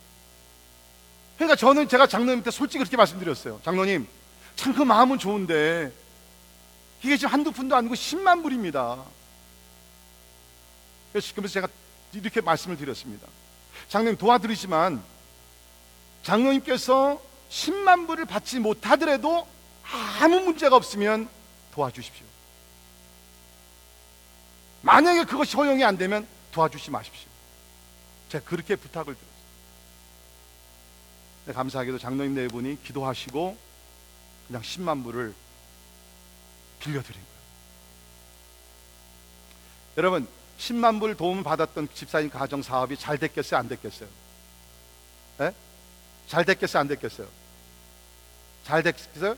그러니까 1.36 1.56
저는 1.56 1.88
제가 1.88 2.06
장로님한테 2.06 2.50
솔직히 2.50 2.78
그렇게 2.78 2.96
말씀드렸어요. 2.96 3.60
장로님, 3.62 4.08
참 4.56 4.72
그 4.72 4.82
마음은 4.82 5.18
좋은데 5.18 5.92
이게 7.02 7.18
지금 7.18 7.34
한두 7.34 7.52
푼도 7.52 7.76
아니고 7.76 7.94
10만 7.94 8.42
불입니다. 8.42 9.04
그래서 11.12 11.46
제가 11.46 11.68
이렇게 12.14 12.40
말씀을 12.40 12.78
드렸습니다. 12.78 13.26
장로님 13.90 14.16
도와드리지만 14.16 15.02
장로님께서 16.22 17.20
10만 17.50 18.06
불을 18.06 18.24
받지 18.24 18.58
못하더라도 18.58 19.46
아무 20.18 20.40
문제가 20.40 20.76
없으면 20.76 21.28
도와주십시오. 21.74 22.33
만약에 24.84 25.24
그것이 25.24 25.56
허용이 25.56 25.82
안 25.82 25.96
되면 25.96 26.26
도와주시 26.52 26.90
마십시오. 26.90 27.28
제가 28.28 28.44
그렇게 28.44 28.76
부탁을 28.76 29.14
드렸어요. 29.14 29.34
네, 31.46 31.52
감사하게도 31.52 31.98
장로님 31.98 32.34
네 32.34 32.48
분이 32.48 32.82
기도하시고 32.84 33.56
그냥 34.46 34.62
10만 34.62 35.02
불을 35.02 35.34
빌려드린 36.80 37.20
거예요. 37.20 37.34
여러분 39.96 40.28
10만 40.58 41.00
불 41.00 41.16
도움을 41.16 41.42
받았던 41.42 41.88
집사님 41.94 42.28
가정 42.30 42.62
사업이 42.62 42.98
잘 42.98 43.16
됐겠어요? 43.18 43.60
안 43.60 43.68
됐겠어요? 43.68 44.08
네? 45.38 45.54
잘 46.28 46.44
됐겠어요? 46.44 46.80
안 46.80 46.88
됐겠어요? 46.88 47.26
잘 48.64 48.82
됐겠어요? 48.82 49.36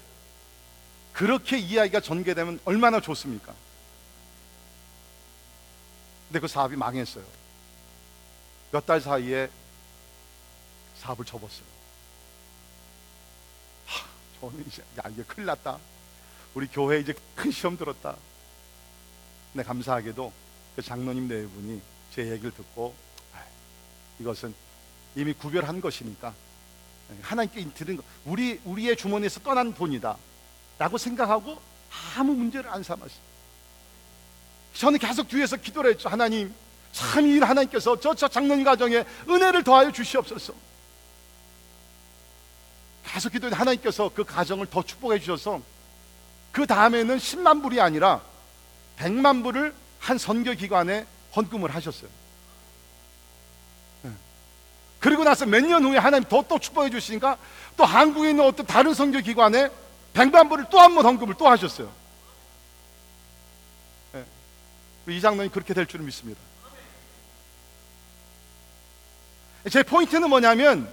그렇게 1.13 1.57
이야기가 1.59 2.01
전개되면 2.01 2.61
얼마나 2.65 3.01
좋습니까? 3.01 3.55
근데 6.29 6.41
그 6.41 6.49
사업이 6.49 6.77
망했어요. 6.77 7.25
몇 8.73 8.85
달 8.85 9.01
사이에 9.01 9.49
사업을 10.99 11.25
접었어요. 11.25 11.65
하, 13.87 14.07
저는 14.41 14.65
이제 14.67 14.83
야 14.99 15.03
이게 15.11 15.23
큰일 15.23 15.47
났다. 15.47 15.79
우리 16.55 16.67
교회 16.67 16.99
이제 17.01 17.15
큰 17.35 17.51
시험 17.51 17.77
들었다. 17.77 18.17
근데 19.53 19.65
감사하게도 19.67 20.33
그 20.75 20.83
장로님 20.83 21.29
네 21.29 21.47
분이 21.47 21.81
제 22.15 22.31
얘기를 22.31 22.51
듣고 22.53 22.95
아, 23.35 23.43
이것은 24.19 24.55
이미 25.15 25.33
구별한 25.33 25.81
것이니까 25.81 26.35
하나님께 27.23 27.73
드린 27.73 27.97
거 27.97 28.03
우리 28.25 28.61
우리의 28.65 28.97
주머니에서 28.97 29.41
떠난 29.41 29.73
돈이다라고 29.73 30.99
생각하고 30.99 31.61
아무 32.17 32.33
문제를 32.35 32.69
안 32.69 32.83
삼았어요. 32.83 33.26
저는 34.79 34.99
계속 34.99 35.29
뒤에서 35.29 35.57
기도를 35.57 35.93
했죠. 35.93 36.09
하나님, 36.09 36.55
참이 36.93 37.39
하나님께서 37.41 37.99
저, 38.01 38.15
저 38.15 38.29
장로님 38.29 38.65
가정에 38.65 39.05
은혜를 39.29 39.63
더하여 39.65 39.91
주시옵소서. 39.91 40.53
계속 43.07 43.33
기도해 43.33 43.55
하나님께서 43.55 44.11
그 44.15 44.25
가정을 44.25 44.67
더 44.67 44.83
축복해 44.83 45.19
주셔서 45.21 45.61
그 46.53 46.67
다음에는 46.67 47.17
10만 47.19 47.63
불이 47.63 47.81
아니라 47.81 48.21
100만 48.99 49.43
불을 49.43 49.75
한 50.01 50.19
선교 50.19 50.53
기관에 50.53 51.07
헌금을 51.35 51.75
하셨어요. 51.75 52.09
네. 54.03 54.11
그리고 54.99 55.25
나서 55.25 55.47
몇 55.47 55.61
년 55.65 55.85
후에 55.85 55.99
하나님 55.99 56.29
더 56.29 56.43
또 56.43 56.59
축복해 56.59 56.91
주시니까 56.91 57.37
또 57.77 57.85
한국에 57.85 58.31
있는 58.31 58.45
어떤 58.45 58.67
다른 58.67 58.95
선교 58.95 59.21
기관에 59.21 59.69
100만 60.15 60.49
불을 60.49 60.67
또 60.71 60.79
한 60.81 60.95
번 60.95 61.05
헌금을 61.07 61.35
또 61.39 61.49
하셨어요. 61.49 61.91
이 65.09 65.21
장로님 65.21 65.51
그렇게 65.53 65.73
될 65.75 65.87
줄은 65.87 66.05
믿습니다. 66.07 66.41
제 69.71 69.83
포인트는 69.83 70.29
뭐냐면 70.29 70.89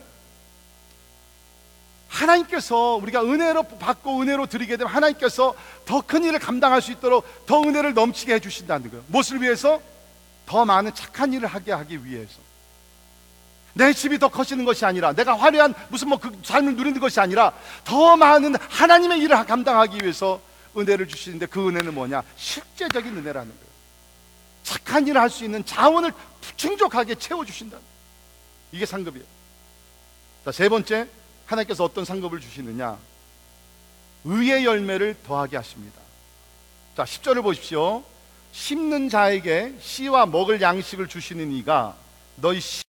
하나님께서 2.07 2.95
우리가 2.95 3.23
은혜로 3.23 3.63
받고 3.63 4.21
은혜로 4.21 4.45
드리게 4.45 4.77
되면 4.77 4.93
하나님께서 4.93 5.55
더 5.85 6.01
큰 6.01 6.23
일을 6.23 6.37
감당할 6.39 6.81
수 6.81 6.91
있도록 6.91 7.25
더 7.47 7.61
은혜를 7.61 7.93
넘치게 7.93 8.35
해주신다는 8.35 8.89
거예요. 8.91 9.03
무엇을 9.07 9.41
위해서? 9.41 9.81
더 10.45 10.63
많은 10.65 10.93
착한 10.93 11.33
일을 11.33 11.47
하게 11.47 11.71
하기 11.71 12.05
위해서. 12.05 12.39
내 13.73 13.91
집이 13.93 14.19
더 14.19 14.27
커지는 14.27 14.65
것이 14.65 14.85
아니라 14.85 15.13
내가 15.13 15.35
화려한 15.35 15.73
무슨 15.89 16.09
뭐 16.09 16.19
그 16.19 16.31
삶을 16.43 16.75
누리는 16.75 16.99
것이 16.99 17.19
아니라 17.19 17.51
더 17.83 18.15
많은 18.15 18.55
하나님의 18.69 19.19
일을 19.21 19.43
감당하기 19.45 19.97
위해서 20.03 20.39
은혜를 20.77 21.07
주시는데 21.07 21.47
그 21.47 21.67
은혜는 21.67 21.93
뭐냐? 21.95 22.21
실제적인 22.35 23.17
은혜라는 23.17 23.49
거예요. 23.49 23.72
착한 24.63 25.07
일을 25.07 25.19
할 25.19 25.29
수 25.29 25.43
있는 25.43 25.63
자원을 25.65 26.11
충족하게 26.55 27.15
채워주신다. 27.15 27.77
이게 28.71 28.85
상급이에요. 28.85 29.25
자, 30.45 30.51
세 30.51 30.69
번째, 30.69 31.07
하나님께서 31.45 31.83
어떤 31.83 32.05
상급을 32.05 32.39
주시느냐? 32.39 32.97
의의 34.25 34.65
열매를 34.65 35.17
더하게 35.25 35.57
하십니다. 35.57 36.01
자, 36.95 37.03
10절을 37.03 37.43
보십시오. 37.43 38.03
심는 38.51 39.09
자에게 39.09 39.75
씨와 39.81 40.25
먹을 40.27 40.61
양식을 40.61 41.07
주시는 41.07 41.51
이가 41.53 41.95
너희 42.35 42.59
씨 42.59 42.83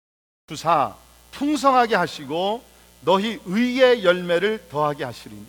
주사 0.47 0.95
풍성하게 1.31 1.95
하시고 1.95 2.63
너희 3.01 3.39
의의 3.45 4.03
열매를 4.03 4.67
더하게 4.69 5.03
하시리니. 5.03 5.45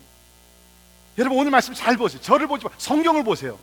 여러분 1.19 1.39
오늘 1.39 1.51
말씀 1.51 1.73
잘 1.73 1.97
보세요. 1.97 2.21
저를 2.21 2.47
보지 2.47 2.65
마. 2.65 2.71
성경을 2.77 3.23
보세요. 3.23 3.57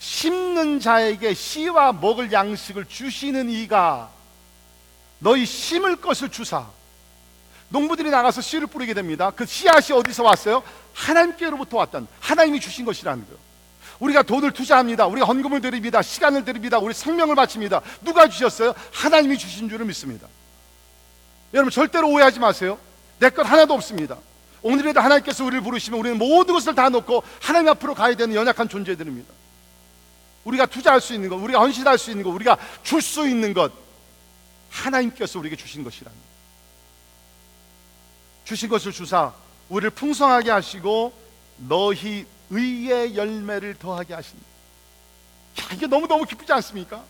심는 0.00 0.80
자에게 0.80 1.34
씨와 1.34 1.92
먹을 1.92 2.32
양식을 2.32 2.86
주시는 2.86 3.50
이가 3.50 4.10
너희 5.18 5.44
심을 5.44 5.96
것을 5.96 6.30
주사 6.30 6.66
농부들이 7.68 8.10
나가서 8.10 8.40
씨를 8.40 8.66
뿌리게 8.66 8.94
됩니다. 8.94 9.30
그 9.30 9.44
씨앗이 9.46 9.96
어디서 9.96 10.24
왔어요? 10.24 10.62
하나님께로부터 10.94 11.76
왔던 11.76 12.08
하나님이 12.18 12.58
주신 12.60 12.84
것이라는 12.86 13.24
거예요. 13.24 13.38
우리가 14.00 14.22
돈을 14.22 14.52
투자합니다. 14.52 15.06
우리가 15.06 15.26
헌금을 15.26 15.60
드립니다. 15.60 16.00
시간을 16.00 16.46
드립니다. 16.46 16.78
우리 16.78 16.94
생명을 16.94 17.36
바칩니다. 17.36 17.82
누가 18.02 18.26
주셨어요? 18.26 18.74
하나님이 18.92 19.36
주신 19.36 19.68
줄을 19.68 19.84
믿습니다. 19.84 20.26
여러분 21.52 21.70
절대로 21.70 22.08
오해하지 22.08 22.40
마세요. 22.40 22.78
내 23.18 23.28
것 23.28 23.42
하나도 23.42 23.74
없습니다. 23.74 24.16
오늘에도 24.62 25.00
하나님께서 25.00 25.44
우리를 25.44 25.62
부르시면 25.62 26.00
우리는 26.00 26.18
모든 26.18 26.54
것을 26.54 26.74
다 26.74 26.88
놓고 26.88 27.22
하나님 27.40 27.68
앞으로 27.68 27.94
가야 27.94 28.14
되는 28.14 28.34
연약한 28.34 28.66
존재들입니다. 28.68 29.39
우리가 30.44 30.66
투자할 30.66 31.00
수 31.00 31.14
있는 31.14 31.28
것, 31.28 31.36
우리가 31.36 31.60
헌신할 31.60 31.98
수 31.98 32.10
있는 32.10 32.24
것, 32.24 32.30
우리가 32.30 32.56
줄 32.82 33.02
수 33.02 33.28
있는 33.28 33.52
것 33.52 33.72
하나님께서 34.70 35.38
우리에게 35.38 35.56
주신 35.56 35.84
것이랍니다. 35.84 36.24
주신 38.44 38.68
것을 38.68 38.92
주사 38.92 39.32
우리를 39.68 39.90
풍성하게 39.90 40.50
하시고 40.50 41.12
너희 41.68 42.26
의의 42.50 43.16
열매를 43.16 43.74
더하게 43.74 44.14
하신다. 44.14 44.44
야, 45.60 45.64
이게 45.74 45.86
너무너무 45.86 46.24
기쁘지 46.24 46.52
않습니까? 46.54 47.02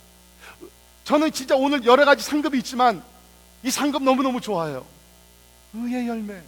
저는 1.04 1.32
진짜 1.32 1.56
오늘 1.56 1.84
여러 1.84 2.04
가지 2.04 2.22
상급이 2.22 2.58
있지만 2.58 3.02
이 3.62 3.70
상급 3.70 4.02
너무너무 4.02 4.40
좋아요. 4.40 4.84
의의 5.72 6.08
열매. 6.08 6.42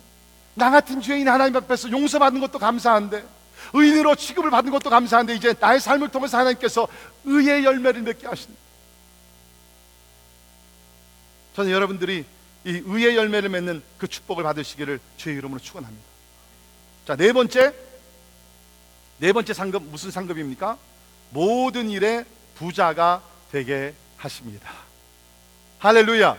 나 0.55 0.71
같은 0.71 1.01
죄인 1.01 1.29
하나님 1.29 1.57
앞에서 1.57 1.91
용서받는 1.91 2.41
것도 2.41 2.59
감사한데 2.59 3.25
의인으로 3.73 4.15
취급을 4.15 4.51
받는 4.51 4.73
것도 4.73 4.91
감사한데 4.91 5.35
이제 5.35 5.55
나의 5.59 5.81
삶을 5.81 6.09
통해서 6.09 6.39
하나님께서 6.39 6.89
의의 7.25 7.65
열매를 7.65 8.03
맺게 8.03 8.27
하신다. 8.27 8.59
저는 11.55 11.71
여러분들이 11.71 12.25
이 12.65 12.83
의의 12.85 13.17
열매를 13.17 13.49
맺는 13.49 13.83
그 13.99 14.09
축복을 14.09 14.45
받으시기를 14.45 15.01
주의 15.17 15.37
이름으로 15.37 15.61
축원합니다. 15.61 16.05
자, 17.07 17.17
네 17.17 17.33
번째 17.33 17.75
네 19.19 19.33
번째 19.33 19.53
상급 19.53 19.83
무슨 19.85 20.11
상급입니까? 20.11 20.79
모든 21.31 21.91
일에 21.91 22.25
부자가 22.55 23.23
되게 23.51 23.95
하십니다. 24.17 24.71
할렐루야. 25.79 26.37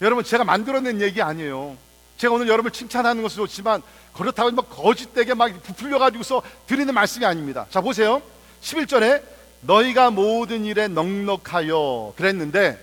여러분 0.00 0.24
제가 0.24 0.44
만들어낸 0.44 1.00
얘기 1.00 1.20
아니에요. 1.22 1.76
제가 2.16 2.34
오늘 2.34 2.48
여러분을 2.48 2.72
칭찬하는 2.72 3.22
것은 3.22 3.36
좋지만 3.36 3.82
그렇다고 4.12 4.50
막 4.50 4.68
거짓되게 4.68 5.34
막 5.34 5.50
부풀려 5.62 5.98
가지고서 5.98 6.42
드리는 6.66 6.92
말씀이 6.92 7.24
아닙니다. 7.24 7.66
자 7.70 7.80
보세요. 7.80 8.22
11절에 8.62 9.22
너희가 9.60 10.10
모든 10.10 10.64
일에 10.64 10.88
넉넉하여 10.88 12.14
그랬는데 12.16 12.78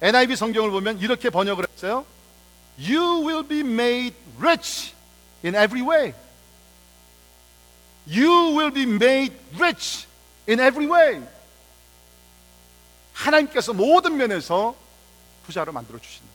NIV 0.00 0.36
성경을 0.36 0.70
보면 0.70 0.98
이렇게 0.98 1.30
번역을 1.30 1.66
했어요. 1.72 2.04
You 2.78 3.26
will 3.26 3.46
be 3.46 3.60
made 3.60 4.16
rich 4.38 4.94
in 5.44 5.54
every 5.54 5.86
way. 5.86 6.14
You 8.06 8.56
will 8.56 8.72
be 8.72 8.82
made 8.82 9.34
rich 9.58 10.06
in 10.48 10.60
every 10.60 10.90
way. 10.90 11.22
하나님께서 13.14 13.72
모든 13.72 14.16
면에서 14.16 14.74
부자로 15.46 15.72
만들어 15.72 15.98
주신다. 15.98 16.33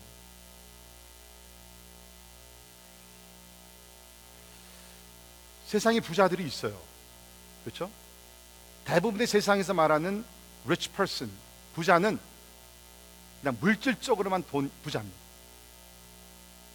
세상에 5.70 6.00
부자들이 6.00 6.44
있어요. 6.48 6.76
그렇죠? 7.64 7.92
대부분의 8.86 9.28
세상에서 9.28 9.76
말하는 9.76 10.26
rich 10.66 10.90
person, 10.90 11.32
부자는 11.76 12.18
그냥 13.40 13.58
물질적으로만 13.62 14.46
돈 14.50 14.72
부자입니다. 14.82 15.16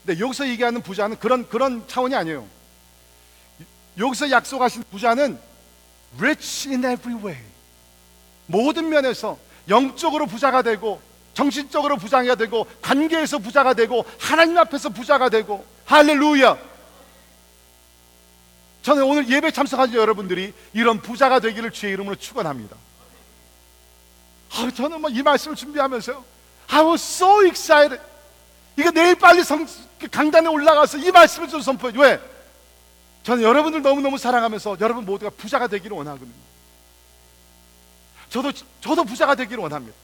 근데 0.07 0.21
여기서 0.21 0.47
얘기하는 0.47 0.81
부자는 0.81 1.19
그런 1.19 1.49
그런 1.49 1.89
차원이 1.89 2.15
아니에요. 2.15 2.47
여기서 3.99 4.31
약속하신 4.31 4.85
부자는 4.93 5.41
rich 6.19 6.69
in 6.69 6.85
every 6.85 7.21
way. 7.21 7.43
모든 8.47 8.89
면에서 8.89 9.37
영적으로 9.69 10.27
부자가 10.27 10.63
되고 10.63 11.03
정신적으로 11.35 11.97
부자가 11.97 12.37
되고 12.37 12.65
관계에서 12.81 13.39
부자가 13.39 13.75
되고 13.75 14.05
하나님 14.21 14.57
앞에서 14.57 14.91
부자가 14.91 15.31
되고 15.31 15.67
할렐루야. 15.85 16.74
저는 18.85 19.03
오늘 19.05 19.31
예배 19.31 19.51
참석하신 19.51 19.95
여러분들이 19.95 20.53
이런 20.75 21.01
부자가 21.01 21.41
되기를 21.41 21.71
주의 21.71 21.95
이름으로 21.95 22.17
축원합니다. 22.17 22.77
아, 24.53 24.71
저는 24.77 25.01
뭐 25.01 25.11
이 25.11 25.23
말씀을 25.23 25.57
준비하면서요. 25.57 26.23
I 26.69 26.85
was 26.85 27.03
so 27.03 27.47
excited. 27.47 27.99
이거 28.79 28.91
내일 28.91 29.15
빨리 29.15 29.43
성, 29.43 29.67
강단에 30.11 30.49
올라가서 30.49 30.99
이 30.99 31.11
말씀을 31.11 31.49
좀 31.49 31.63
선포해. 31.63 31.95
왜? 31.97 32.21
저는 33.23 33.43
여러분들 33.43 33.81
너무너무 33.81 34.19
사랑하면서 34.19 34.77
여러분 34.81 35.07
모두가 35.07 35.31
부자가 35.31 35.67
되기를 35.67 35.97
원하거든요. 35.97 36.45
저도, 38.29 38.53
저도 38.83 39.05
부자가 39.05 39.35
되기를 39.35 39.63
원합니다. 39.63 39.97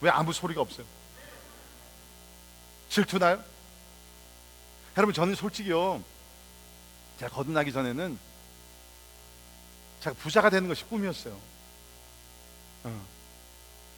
왜 0.00 0.08
아무 0.10 0.32
소리가 0.32 0.62
없어요? 0.62 0.86
질투나요? 2.88 3.42
여러분, 4.96 5.12
저는 5.12 5.34
솔직히요. 5.34 6.02
제가 7.22 7.36
거듭나기 7.36 7.72
전에는 7.72 8.18
제가 10.00 10.16
부자가 10.18 10.50
되는 10.50 10.66
것이 10.66 10.84
꿈이었어요. 10.84 11.38
어. 12.82 13.06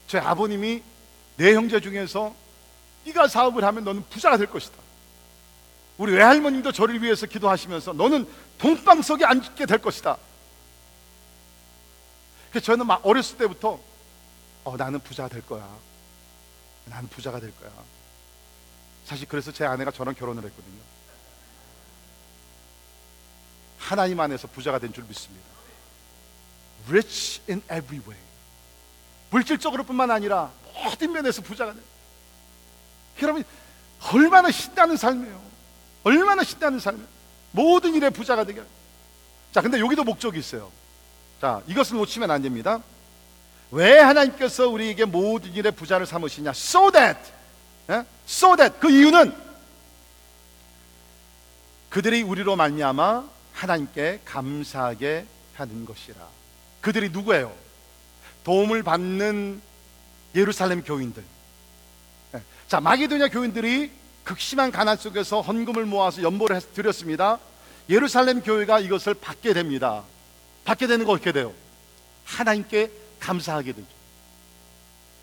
제 0.06 0.18
아버님이 0.18 0.82
내 1.36 1.54
형제 1.54 1.80
중에서 1.80 2.34
네가 3.06 3.28
사업을 3.28 3.64
하면 3.64 3.84
너는 3.84 4.04
부자가 4.10 4.36
될 4.36 4.46
것이다. 4.48 4.76
우리 5.96 6.12
외할머님도 6.12 6.72
저를 6.72 7.02
위해서 7.02 7.24
기도하시면서 7.24 7.94
너는 7.94 8.28
동방석에 8.58 9.24
앉게 9.24 9.64
될 9.64 9.78
것이다. 9.78 10.18
그래서 12.50 12.66
저는 12.66 12.86
막 12.86 13.06
어렸을 13.06 13.38
때부터 13.38 13.80
어, 14.64 14.76
나는 14.76 15.00
부자가 15.00 15.30
될 15.30 15.46
거야. 15.46 15.66
나는 16.84 17.08
부자가 17.08 17.40
될 17.40 17.56
거야. 17.56 17.70
사실 19.06 19.26
그래서 19.26 19.50
제 19.50 19.64
아내가 19.64 19.90
저랑 19.90 20.14
결혼을 20.14 20.44
했거든요. 20.44 20.93
하나님 23.84 24.18
안에서 24.20 24.48
부자가 24.48 24.78
된 24.78 24.92
줄 24.92 25.04
믿습니다. 25.04 25.44
Rich 26.88 27.42
in 27.48 27.60
every 27.64 28.00
way. 28.06 28.18
물질적으로뿐만 29.30 30.10
아니라 30.10 30.50
모든 30.82 31.12
면에서 31.12 31.42
부자가 31.42 31.72
돼. 31.74 31.80
여러분 33.22 33.44
얼마나 34.12 34.50
신나는 34.50 34.96
삶이에요. 34.96 35.40
얼마나 36.04 36.42
신나는 36.44 36.78
삶이에요. 36.78 37.06
모든 37.52 37.94
일에 37.94 38.10
부자가 38.10 38.44
되게. 38.44 38.62
자, 39.52 39.60
근데 39.60 39.78
여기도 39.80 40.02
목적이 40.04 40.38
있어요. 40.40 40.70
자, 41.40 41.62
이것을 41.66 41.96
놓치면 41.96 42.30
안 42.30 42.42
됩니다. 42.42 42.80
왜 43.70 43.98
하나님께서 43.98 44.68
우리에게 44.68 45.04
모든 45.04 45.52
일에 45.52 45.70
부자를 45.70 46.06
삼으시냐? 46.06 46.50
So 46.50 46.90
that, 46.90 47.20
예? 47.90 48.04
so 48.26 48.56
that 48.56 48.78
그 48.80 48.90
이유는 48.90 49.34
그들이 51.90 52.22
우리로 52.22 52.56
말미암아 52.56 53.33
하나님께 53.64 54.20
감사하게 54.26 55.26
하는 55.54 55.84
것이라. 55.86 56.16
그들이 56.82 57.08
누구예요? 57.08 57.54
도움을 58.44 58.82
받는 58.82 59.60
예루살렘 60.34 60.82
교인들. 60.82 61.24
예. 62.34 62.42
자, 62.68 62.80
마게도냐 62.80 63.28
교인들이 63.28 63.90
극심한 64.22 64.70
가난 64.70 64.96
속에서 64.98 65.40
헌금을 65.40 65.86
모아서 65.86 66.22
연보를 66.22 66.60
드렸습니다. 66.74 67.38
예루살렘 67.88 68.42
교회가 68.42 68.80
이것을 68.80 69.14
받게 69.14 69.54
됩니다. 69.54 70.02
받게 70.64 70.86
되는 70.86 71.06
거 71.06 71.12
어떻게 71.12 71.32
돼요? 71.32 71.52
하나님께 72.24 72.90
감사하게 73.20 73.72
되죠. 73.72 73.86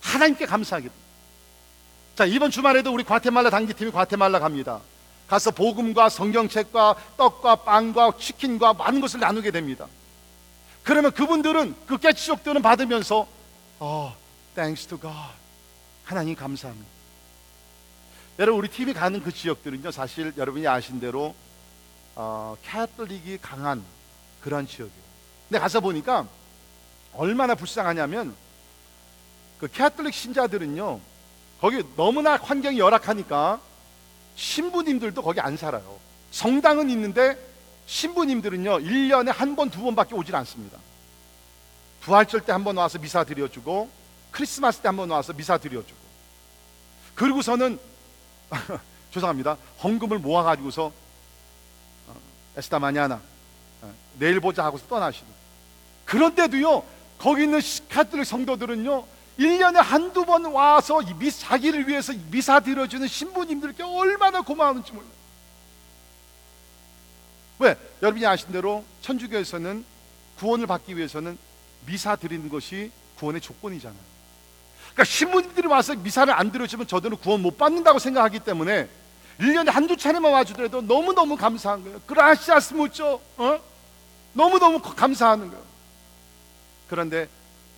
하나님께 0.02 0.46
감사하게 0.48 0.88
돼요. 0.88 0.98
자, 2.16 2.26
이번 2.26 2.50
주말에도 2.50 2.92
우리 2.92 3.04
과테말라 3.04 3.52
단기팀이 3.52 3.92
과테말라 3.92 4.40
갑니다. 4.40 4.82
가서 5.32 5.52
복음과 5.52 6.10
성경책과 6.10 6.96
떡과 7.16 7.56
빵과 7.64 8.18
치킨과 8.20 8.74
많은 8.74 9.00
것을 9.00 9.22
나누게 9.22 9.52
됩니다. 9.52 9.88
그러면 10.84 11.14
그분들은 11.14 11.74
그 11.88 11.98
깨치족들은 11.98 12.62
받으면서 12.62 13.26
어, 13.80 14.14
thanks 14.56 14.88
to 14.88 15.00
God. 15.00 15.16
하나님 16.04 16.36
감사합니다. 16.36 16.86
여러분 18.40 18.60
우리 18.60 18.68
팀이 18.68 18.94
가는 18.94 19.24
그 19.24 19.32
지역들은요 19.32 19.92
사실 19.92 20.34
여러분이 20.36 20.68
아신 20.68 21.00
대로 21.00 21.34
어, 22.16 22.58
캐톨릭이 22.64 23.38
강한 23.42 23.86
그런 24.42 24.68
지역이에요. 24.68 25.02
근데 25.48 25.60
가서 25.60 25.80
보니까 25.80 26.28
얼마나 27.14 27.56
불쌍하냐면 27.56 28.36
그 29.62 29.70
캐톨릭 29.70 30.14
신자들은요 30.14 31.00
거기 31.62 31.86
너무나 31.96 32.36
환경이 32.36 32.80
열악하니까 32.80 33.71
신부님들도 34.46 35.22
거기 35.22 35.40
안 35.40 35.56
살아요. 35.56 36.00
성당은 36.32 36.90
있는데 36.90 37.38
신부님들은요, 37.86 38.80
1년에 38.80 39.32
한 39.32 39.56
번, 39.56 39.70
두 39.70 39.82
번밖에 39.82 40.16
오질 40.16 40.36
않습니다. 40.36 40.80
부활절 42.02 42.42
때 42.42 42.52
한 42.52 42.64
번 42.64 42.78
와서 42.78 42.98
미사 42.98 43.24
드려주고, 43.24 43.88
크리스마스 44.32 44.80
때 44.80 44.88
한 44.88 44.98
번 44.98 45.12
와서 45.12 45.34
미사 45.34 45.58
드려주고, 45.60 46.00
그리고서는, 47.14 47.80
죄송합니다. 49.14 49.58
헌금을 49.84 50.18
모아가지고서, 50.20 50.92
어, 52.08 52.16
hasta 52.58 52.80
mañana, 52.80 53.22
어, 53.82 53.94
내일 54.18 54.40
보자 54.40 54.64
하고서 54.66 54.88
떠나시고. 54.88 55.28
그런데도요, 56.06 56.84
거기 57.20 57.44
있는 57.44 57.60
카톨릭 57.90 58.26
성도들은요, 58.26 59.06
1년에 59.40 59.76
한두 59.78 60.26
번 60.26 60.46
와서 60.46 61.02
미, 61.18 61.32
자기를 61.32 61.88
위해서 61.88 62.14
미사 62.30 62.60
드려주는 62.60 63.08
신부님들께 63.08 63.84
얼마나 63.84 64.42
고마운지 64.42 64.92
몰라요. 64.92 65.12
왜? 67.60 67.78
여러분이 68.02 68.26
아신 68.26 68.52
대로 68.52 68.84
천주교에서는 69.02 69.86
구원을 70.38 70.68
받기 70.68 70.98
위해서는 70.98 71.38
미사 71.86 72.16
드리는 72.16 72.50
것이 72.50 72.92
구원의 73.18 73.42
조건이잖아요. 73.42 74.12
그러니까 74.94 75.04
신부님들이 75.04 75.68
와서 75.68 75.96
미사를 75.96 76.32
안 76.34 76.52
드려주면 76.52 76.88
저들은 76.88 77.18
구원 77.18 77.42
못 77.42 77.58
받는다고 77.58 78.00
생각하기 78.00 78.40
때문에 78.40 78.90
1년에 79.40 79.72
한두 79.72 79.96
차례만 79.96 80.32
와주더라도 80.32 80.82
너무너무 80.82 81.38
감사한 81.38 81.84
거예요. 81.84 82.02
그라시아스 82.06 82.74
무죠. 82.74 83.22
어? 83.38 83.60
너무너무 84.34 84.82
감사하는 84.82 85.50
거예요. 85.50 85.64
그런데 86.90 87.30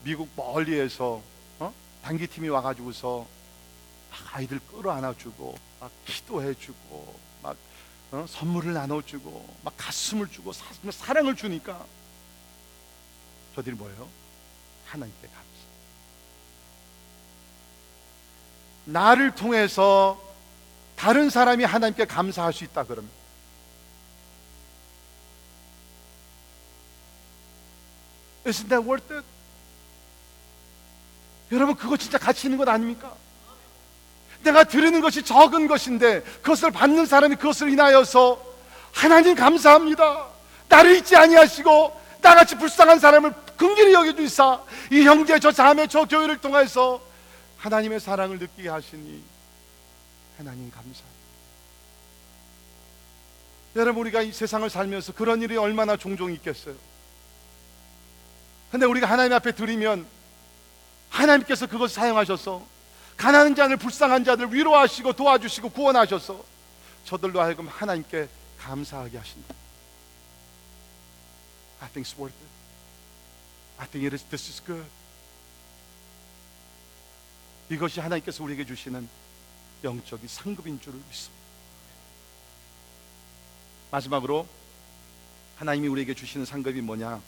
미국 0.04 0.30
멀리에서 0.36 1.22
단기팀이 2.04 2.50
와가지고서 2.50 3.26
막 4.12 4.36
아이들 4.36 4.60
끌어안아주고 4.60 5.56
막 5.80 5.92
기도해주고 6.06 7.20
막 7.42 7.58
어? 8.12 8.26
선물을 8.28 8.74
나눠주고 8.74 9.58
막 9.64 9.74
가슴을 9.76 10.28
주고 10.28 10.54
사, 10.54 10.66
사랑을 10.92 11.36
주니까 11.36 11.84
저들이 13.56 13.76
뭐예요? 13.76 14.08
하나님께 14.86 15.28
감사. 15.28 15.44
나를 18.86 19.34
통해서 19.34 20.22
다른 20.96 21.30
사람이 21.30 21.64
하나님께 21.64 22.06
감사할 22.06 22.54
수 22.54 22.64
있다 22.66 22.84
그러면 22.84 23.10
Isn't 28.46 28.68
that 28.68 28.86
worth 28.86 29.10
it? 29.12 29.26
여러분 31.52 31.76
그거 31.76 31.98
진짜 31.98 32.18
가치 32.18 32.48
있는 32.48 32.58
것 32.58 32.68
아닙니까? 32.68 33.14
내가 34.44 34.64
드리는 34.64 35.00
것이 35.02 35.24
적은 35.24 35.68
것인데 35.68 36.22
그것을 36.42 36.72
받는 36.72 37.06
사람이 37.06 37.36
그것을 37.36 37.70
인하여서 37.70 38.42
하나님 38.92 39.36
감사합니다. 39.36 40.28
나를 40.68 40.98
잊지 40.98 41.16
아니하시고 41.16 42.02
나같이 42.22 42.56
불쌍한 42.56 43.00
사람을 43.00 43.34
긍휼히 43.58 43.94
여겨 43.94 44.16
주사 44.16 44.62
이 44.92 45.04
형제 45.04 45.40
저 45.40 45.52
자매 45.52 45.88
저 45.88 46.06
교회를 46.06 46.38
통해서 46.38 47.02
하나님의 47.58 48.00
사랑을 48.00 48.40
느끼게 48.40 48.70
하시니 48.70 49.24
하나님 50.38 50.70
감사합니다. 50.72 51.14
여러분 53.76 54.02
우리가 54.02 54.22
이 54.22 54.32
세상을 54.32 54.70
살면서 54.70 55.14
그런 55.14 55.42
일이 55.42 55.58
얼마나 55.58 55.98
종종 55.98 56.32
있겠어요. 56.32 56.76
근데 58.72 58.86
우리가 58.86 59.08
하나님 59.08 59.34
앞에 59.34 59.54
드리면 59.54 60.06
하나님께서 61.14 61.68
그것을 61.68 61.94
사용하셔서 61.96 62.66
가난한 63.18 63.56
자들, 63.56 63.78
불쌍한 63.78 64.24
자들 64.24 64.52
위로하시고 64.54 65.14
도와주시고 65.14 65.70
구원하셔서 65.70 66.44
저들로 67.06 67.40
하여금 67.42 67.68
하나님께 67.68 68.28
감사하게 68.60 69.18
하신다. 69.18 69.54
I 71.82 71.90
think 71.90 72.10
it's 72.10 72.20
worth 72.20 72.36
it. 72.36 72.52
I 73.78 73.88
think 73.88 74.06
it 74.08 74.16
is, 74.16 74.24
this 74.26 74.50
is 74.50 74.64
good. 74.66 74.90
이것이 77.70 78.00
하나님께서 78.00 78.44
우리에게 78.44 78.66
주시는 78.66 79.08
영적인 79.84 80.28
상급인 80.28 80.82
줄을 80.82 81.00
믿습니다. 81.08 81.44
마지막으로 83.92 84.48
하나님이 85.58 85.88
우리에게 85.88 86.16
주시는 86.16 86.46
상급이 86.46 86.82
뭐냐? 86.82 87.22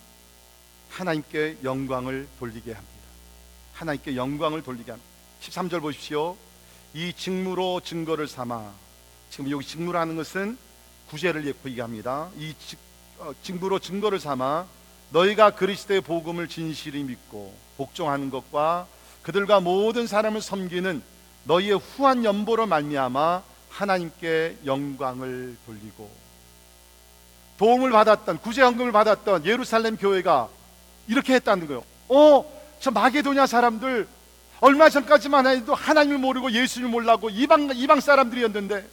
하나님께 0.90 1.60
영광을 1.64 2.28
돌리게 2.40 2.74
합니다. 2.74 2.95
하나님께 3.76 4.16
영광을 4.16 4.64
돌리게 4.64 4.92
합니다. 4.92 5.12
13절 5.42 5.82
보십시오. 5.82 6.38
이 6.94 7.14
직무로 7.14 7.82
증거를 7.82 8.28
삼아 8.28 8.72
지금 9.30 9.52
여기 9.52 9.66
직무라는 9.66 10.16
것은 10.16 10.58
구제를 11.10 11.46
얘기합니다. 11.46 12.30
이 12.38 12.54
직, 12.58 12.80
어, 13.20 13.34
직무로 13.44 13.80
증거를 13.80 14.20
삼아 14.20 14.66
너희가 15.12 15.52
그리스도의 15.52 16.02
복음을 16.02 16.48
진실히 16.48 17.04
믿고 17.04 17.54
복종하는 17.78 18.30
것과 18.30 18.88
그들과 19.22 19.60
모든 19.60 20.08
사람을 20.08 20.42
섬기는 20.42 21.04
너희의 21.44 21.78
후한 21.78 22.24
연보로 22.24 22.66
말미암아 22.68 23.44
하나님께 23.70 24.60
영광을 24.66 25.58
돌리고 25.66 26.10
도움을 27.58 27.92
받았던 27.92 28.40
구제헌금을 28.40 28.92
받았던 28.92 29.46
예루살렘 29.46 29.98
교회가 29.98 30.50
이렇게 31.08 31.34
했다는 31.36 31.68
거예요. 31.68 31.84
어, 32.08 32.55
저 32.86 32.92
마게도냐 32.92 33.48
사람들 33.48 34.08
얼마 34.60 34.92
전까지만 34.92 35.48
해도 35.48 35.74
하나님을 35.74 36.20
모르고 36.20 36.52
예수를 36.52 36.88
몰라고 36.88 37.32
이방 37.32 37.72
이방 37.74 38.00
사람들이었는데 38.00 38.88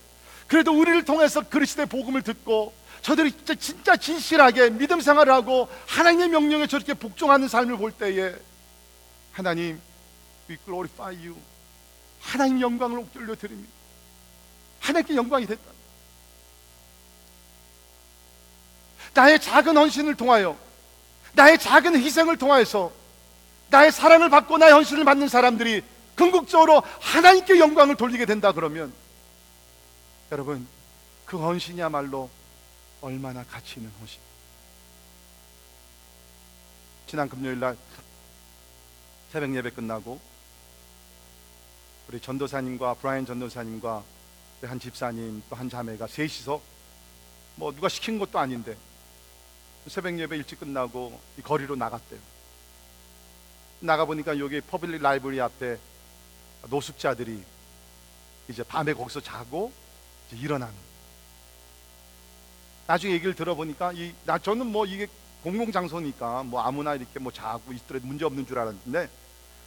그래도 0.47 0.73
우리를 0.73 1.05
통해서 1.05 1.43
그리스도의 1.43 1.89
복음을 1.89 2.23
듣고 2.23 2.73
저들이 3.03 3.33
진짜, 3.33 3.55
진짜 3.55 3.97
진실하게 3.99 4.71
믿음 4.71 5.03
생활을 5.03 5.31
하고 5.31 5.69
하나님의 5.89 6.29
명령에 6.29 6.67
저렇게 6.69 6.95
복종하는 6.95 7.49
삶을 7.49 7.77
볼 7.77 7.93
때에 7.93 8.35
하나님 9.31 9.79
we 10.49 10.57
glorify 10.65 11.15
you. 11.15 11.37
하나님 12.23 12.63
영광을 12.63 13.05
올려드립니다. 13.15 13.71
하나님께 14.81 15.17
영광이 15.17 15.47
됐다. 15.47 15.71
나의 19.13 19.39
작은 19.39 19.77
헌신을 19.77 20.15
통하여 20.15 20.57
나의 21.35 21.59
작은 21.59 21.97
희생을 21.97 22.39
통하여서 22.39 23.02
나의 23.73 23.91
사랑을 23.91 24.29
받고 24.29 24.59
나의 24.59 24.73
헌신을 24.75 25.05
받는 25.05 25.29
사람들이 25.29 25.83
궁극적으로 26.15 26.83
하나님께 27.01 27.59
영광을 27.59 27.97
돌리게 27.97 28.27
된다 28.27 28.53
그러면 28.53 28.93
여러분 30.31 30.67
그 31.25 31.39
헌신이야말로 31.39 32.29
얼마나 33.01 33.43
가치 33.45 33.81
있는 33.81 33.91
헌신 33.99 34.21
지난 37.07 37.29
금요일 37.29 37.59
날 37.59 37.77
새벽 39.33 39.55
예배 39.55 39.71
끝나고 39.71 40.21
우리 42.09 42.21
전도사님과 42.21 42.95
브라이언 42.95 43.25
전도사님과 43.25 44.05
한 44.65 44.79
집사님 44.79 45.43
또 45.49 45.57
한 45.57 45.69
자매가 45.69 46.07
셋이서 46.07 46.61
뭐 47.57 47.73
누가 47.73 47.89
시킨 47.89 48.19
것도 48.19 48.39
아닌데 48.39 48.77
새벽 49.89 50.19
예배 50.19 50.37
일찍 50.37 50.61
끝나고 50.61 51.19
이 51.39 51.43
거리로 51.43 51.75
나갔대요. 51.75 52.32
나가 53.83 54.05
보니까 54.05 54.39
여기 54.39 54.61
public 54.61 55.03
library 55.03 55.41
앞에 55.41 55.79
노숙자들이 56.71 57.43
이제 58.49 58.63
밤에 58.63 58.93
거기서 58.95 59.21
자고 59.21 59.73
이제 60.29 60.37
일어나는. 60.41 60.75
나중에 62.87 63.15
얘기를 63.15 63.35
들어보니까 63.35 63.93
이 63.93 64.13
나 64.25 64.39
저는 64.39 64.67
뭐 64.67 64.87
이게 64.87 65.07
공공 65.43 65.73
장소니까 65.73 66.45
뭐 66.45 66.61
아무나 66.61 66.95
이렇게 66.95 67.19
뭐 67.19 67.33
자고 67.33 67.73
있더라도 67.73 68.07
문제 68.07 68.25
없는 68.25 68.47
줄 68.47 68.59
알았는데 68.59 69.09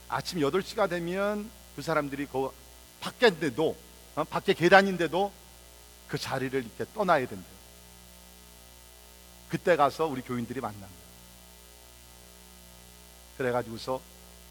아침 0.08 0.40
8시가 0.40 0.90
되면 0.90 1.50
그 1.76 1.82
사람들이 1.82 2.28
그 2.28 2.50
밖인데도 3.02 3.76
어? 4.16 4.24
밖에 4.24 4.54
계단인데도 4.54 5.32
그 6.08 6.18
자리를 6.18 6.64
이렇게 6.64 6.86
떠나야 6.94 7.28
된대요. 7.28 7.56
그때 9.50 9.76
가서 9.76 10.06
우리 10.06 10.22
교인들이 10.22 10.62
만납니다. 10.62 11.05
그래가지고서 13.38 14.02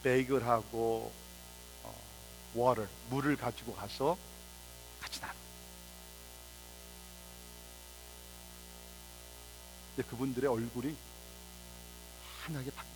베이글하고 0.02 1.12
어, 1.82 1.94
워를 2.54 2.88
물을 3.10 3.36
가지고 3.36 3.74
가서 3.74 4.16
같이 5.00 5.20
나눠. 5.20 5.34
근데 9.96 10.08
그분들의 10.08 10.50
얼굴이 10.50 10.94
환하게 12.42 12.70
바뀝니다. 12.70 12.94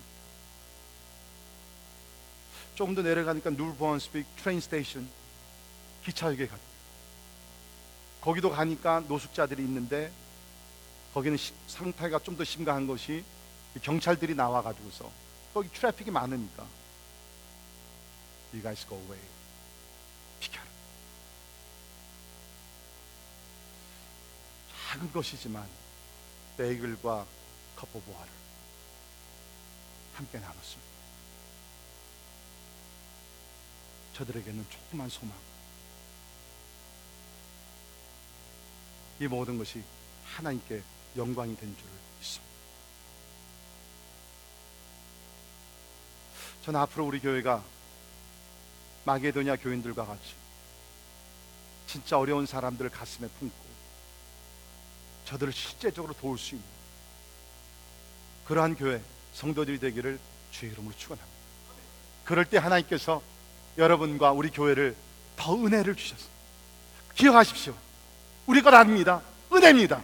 조금 2.75 2.95
더 2.95 3.03
내려가니까 3.03 3.51
New 3.51 3.70
Brunswick 3.70 4.27
train 4.37 4.61
station 4.61 5.09
기차역에 6.05 6.47
가. 6.47 6.57
거기도 8.21 8.51
가니까 8.51 9.01
노숙자들이 9.09 9.63
있는데 9.63 10.13
거기는 11.15 11.37
시, 11.37 11.53
상태가 11.67 12.19
좀 12.19 12.37
더 12.37 12.45
심각한 12.45 12.87
것이 12.87 13.25
경찰들이 13.83 14.35
나와가지고서 14.35 15.11
거기 15.53 15.69
traffic이 15.71 16.11
많으니까 16.11 16.67
You 18.53 18.63
guys 18.63 18.87
go 18.87 18.97
away. 18.97 19.21
비켜라. 20.41 20.67
작은 24.89 25.13
것이지만 25.13 25.69
베이글과 26.57 27.27
cup 27.77 27.95
of 27.95 28.11
water를 28.11 28.33
함께 30.15 30.39
나눴습니다. 30.39 30.89
저들에게는 34.15 34.67
조그만 34.71 35.09
소망. 35.09 35.37
이 39.21 39.27
모든 39.27 39.59
것이 39.59 39.85
하나님께 40.25 40.83
영광이 41.17 41.57
된줄믿 41.57 41.98
저는 46.69 46.81
앞으로 46.81 47.07
우리 47.07 47.19
교회가 47.19 47.63
마게도냐 49.05 49.57
교인들과 49.57 50.05
같이 50.05 50.35
진짜 51.87 52.19
어려운 52.19 52.45
사람들을 52.45 52.91
가슴에 52.91 53.27
품고 53.39 53.57
저들을 55.25 55.51
실제적으로 55.51 56.13
도울 56.13 56.37
수 56.37 56.57
있는 56.57 56.69
그러한 58.45 58.77
교회 58.77 59.01
성도들이 59.33 59.79
되기를 59.79 60.19
주의 60.51 60.71
이름으로 60.73 60.95
축원합니다. 60.95 61.39
그럴 62.27 62.45
때 62.45 62.59
하나님께서 62.59 63.23
여러분과 63.79 64.33
우리 64.33 64.51
교회를 64.51 64.95
더 65.37 65.55
은혜를 65.55 65.95
주셨습니다. 65.95 66.37
기억하십시오. 67.15 67.75
우리 68.45 68.61
걸 68.61 68.75
아닙니다. 68.75 69.23
은혜입니다. 69.51 70.03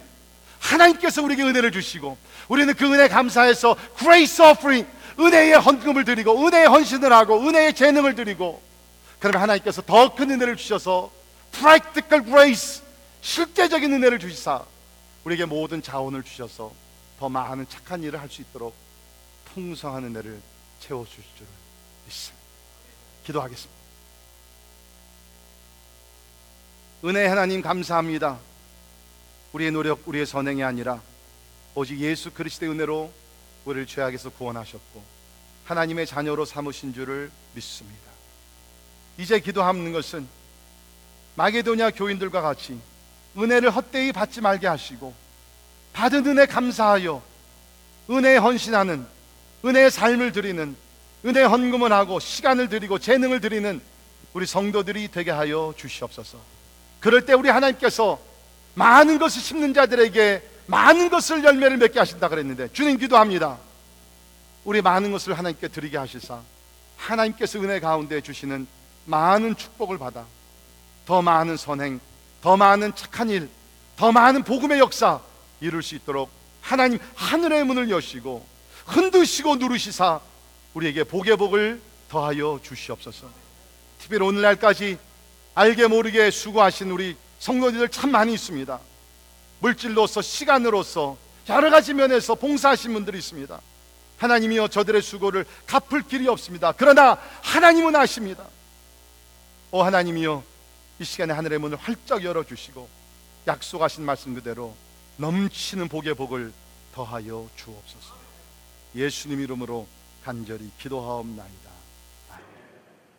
하나님께서 0.59 1.21
우리에게 1.21 1.43
은혜를 1.43 1.71
주시고 1.71 2.17
우리는 2.47 2.73
그 2.73 2.91
은혜 2.91 3.07
감사해서 3.07 3.77
grace 3.99 4.43
offering 4.43 4.95
은혜의 5.19 5.53
헌금을 5.59 6.05
드리고 6.05 6.45
은혜의 6.45 6.67
헌신을 6.67 7.11
하고 7.13 7.39
은혜의 7.39 7.73
재능을 7.75 8.15
드리고 8.15 8.61
그러면 9.19 9.41
하나님께서 9.41 9.81
더 9.81 10.13
큰 10.15 10.31
은혜를 10.31 10.55
주셔서 10.57 11.11
practical 11.51 12.25
grace 12.25 12.81
실제적인 13.21 13.91
은혜를 13.93 14.19
주시사 14.19 14.63
우리에게 15.23 15.45
모든 15.45 15.81
자원을 15.81 16.23
주셔서 16.23 16.71
더 17.19 17.29
많은 17.29 17.65
착한 17.69 18.03
일을 18.03 18.19
할 18.19 18.29
수 18.29 18.41
있도록 18.41 18.75
풍성한 19.53 20.03
은혜를 20.03 20.39
채워 20.81 21.05
주실 21.05 21.23
줄 21.37 21.47
믿습니다. 22.05 22.45
기도하겠습니다. 23.25 23.75
은혜 27.05 27.25
하나님 27.27 27.61
감사합니다. 27.61 28.39
우리의 29.53 29.71
노력, 29.71 30.01
우리의 30.07 30.25
선행이 30.25 30.63
아니라 30.63 31.01
오직 31.73 31.99
예수 31.99 32.31
그리스도의 32.31 32.71
은혜로 32.71 33.11
우리를 33.65 33.87
죄악에서 33.87 34.29
구원하셨고 34.29 35.03
하나님의 35.65 36.05
자녀로 36.05 36.45
삼으신 36.45 36.93
줄을 36.93 37.31
믿습니다. 37.53 38.11
이제 39.17 39.39
기도하는 39.39 39.91
것은 39.91 40.27
마게도냐 41.35 41.91
교인들과 41.91 42.41
같이 42.41 42.79
은혜를 43.37 43.71
헛되이 43.71 44.11
받지 44.11 44.41
말게 44.41 44.67
하시고 44.67 45.13
받은 45.93 46.25
은혜 46.27 46.45
감사하여 46.45 47.21
은혜에 48.09 48.37
헌신하는 48.37 49.05
은혜의 49.65 49.91
삶을 49.91 50.31
드리는 50.31 50.75
은혜 51.25 51.43
헌금을 51.43 51.91
하고 51.91 52.19
시간을 52.19 52.69
드리고 52.69 52.99
재능을 52.99 53.41
드리는 53.41 53.81
우리 54.33 54.45
성도들이 54.45 55.09
되게 55.11 55.31
하여 55.31 55.73
주시옵소서. 55.75 56.37
그럴 56.99 57.25
때 57.25 57.33
우리 57.33 57.49
하나님께서 57.49 58.19
많은 58.75 59.17
것을 59.17 59.41
심는 59.41 59.73
자들에게 59.73 60.43
많은 60.67 61.09
것을 61.09 61.43
열매를 61.43 61.77
맺게 61.77 61.99
하신다 61.99 62.27
그랬는데 62.27 62.71
주님 62.73 62.97
기도합니다. 62.97 63.57
우리 64.63 64.81
많은 64.81 65.11
것을 65.11 65.37
하나님께 65.37 65.67
드리게 65.67 65.97
하시사 65.97 66.41
하나님께서 66.97 67.59
은혜 67.59 67.79
가운데 67.79 68.21
주시는 68.21 68.67
많은 69.05 69.55
축복을 69.55 69.97
받아 69.97 70.25
더 71.05 71.21
많은 71.21 71.55
선행, 71.55 71.99
더 72.41 72.57
많은 72.57 72.95
착한 72.95 73.29
일, 73.29 73.47
더 73.95 74.11
많은 74.11 74.43
복음의 74.43 74.79
역사 74.79 75.19
이룰 75.61 75.83
수 75.83 75.95
있도록 75.95 76.29
하나님 76.61 76.99
하늘의 77.13 77.63
문을 77.63 77.89
여시고 77.91 78.45
흔드시고 78.85 79.57
누르시사 79.57 80.19
우리에게 80.73 81.03
복의 81.03 81.37
복을 81.37 81.81
더하여 82.09 82.59
주시옵소서. 82.63 83.27
특별히 83.99 84.25
오늘날까지 84.25 84.97
알게 85.53 85.87
모르게 85.87 86.31
수고하신 86.31 86.91
우리 86.91 87.15
성도님들 87.39 87.89
참 87.89 88.11
많이 88.11 88.33
있습니다. 88.33 88.79
물질로서 89.59 90.21
시간으로서 90.21 91.17
여러 91.49 91.69
가지 91.69 91.93
면에서 91.93 92.35
봉사하신 92.35 92.93
분들이 92.93 93.17
있습니다. 93.19 93.59
하나님이여 94.17 94.67
저들의 94.69 95.01
수고를 95.01 95.45
갚을 95.67 96.03
길이 96.07 96.27
없습니다. 96.27 96.71
그러나 96.71 97.17
하나님은 97.41 97.95
아십니다. 97.95 98.45
오 99.71 99.83
하나님이여 99.83 100.43
이 100.99 101.03
시간에 101.03 101.33
하늘의 101.33 101.59
문을 101.59 101.77
활짝 101.77 102.23
열어 102.23 102.43
주시고 102.43 102.87
약속하신 103.47 104.05
말씀 104.05 104.33
그대로 104.33 104.75
넘치는 105.17 105.89
복의 105.89 106.15
복을 106.15 106.53
더하여 106.93 107.47
주옵소서. 107.55 108.15
예수님 108.95 109.41
이름으로 109.41 109.87
간절히 110.23 110.71
기도하옵나이다. 110.79 111.69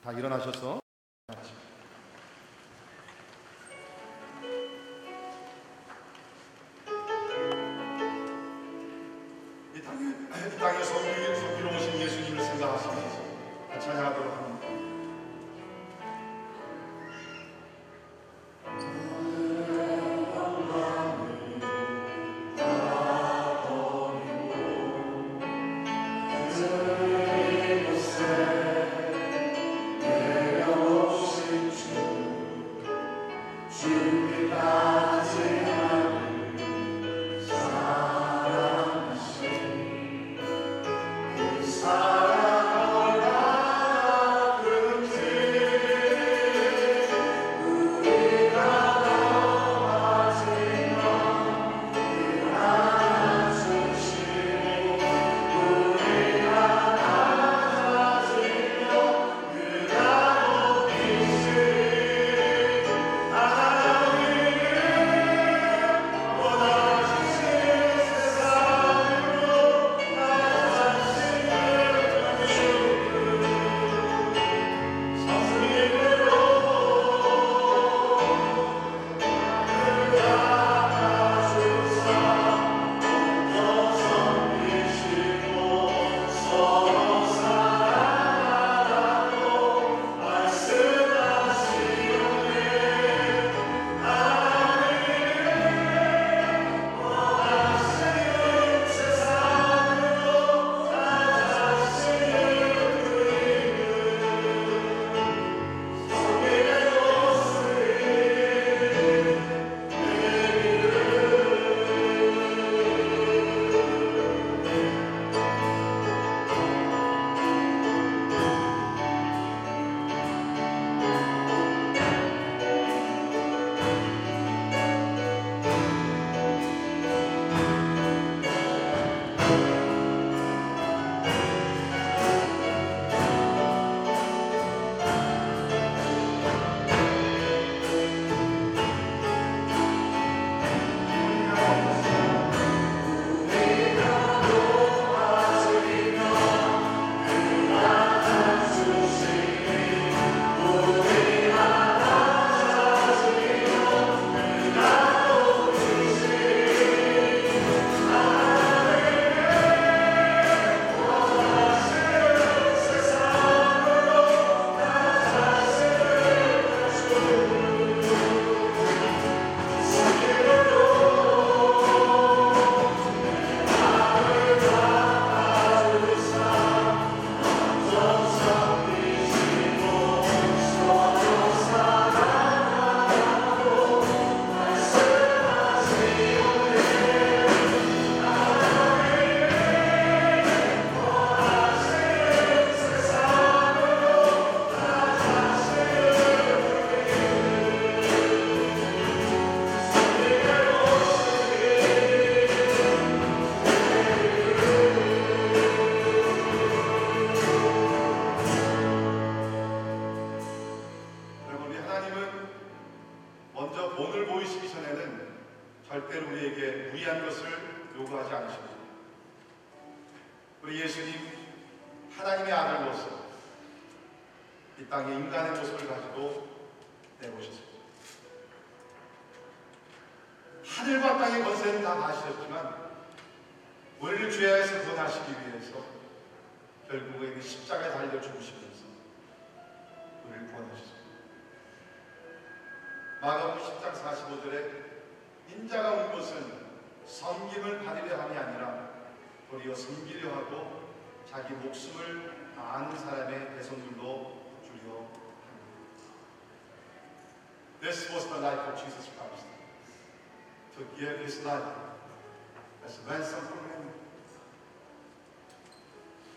다 0.02 0.12
일어나셔서 0.12 0.80
땅에, 10.46 10.54
이 10.54 10.58
땅에 10.58 10.84
성기로 10.84 11.34
성기로 11.34 11.76
오신 11.76 12.00
예수님을 12.00 12.44
생각하시면서 12.44 13.20
찬양하도록 13.80 14.35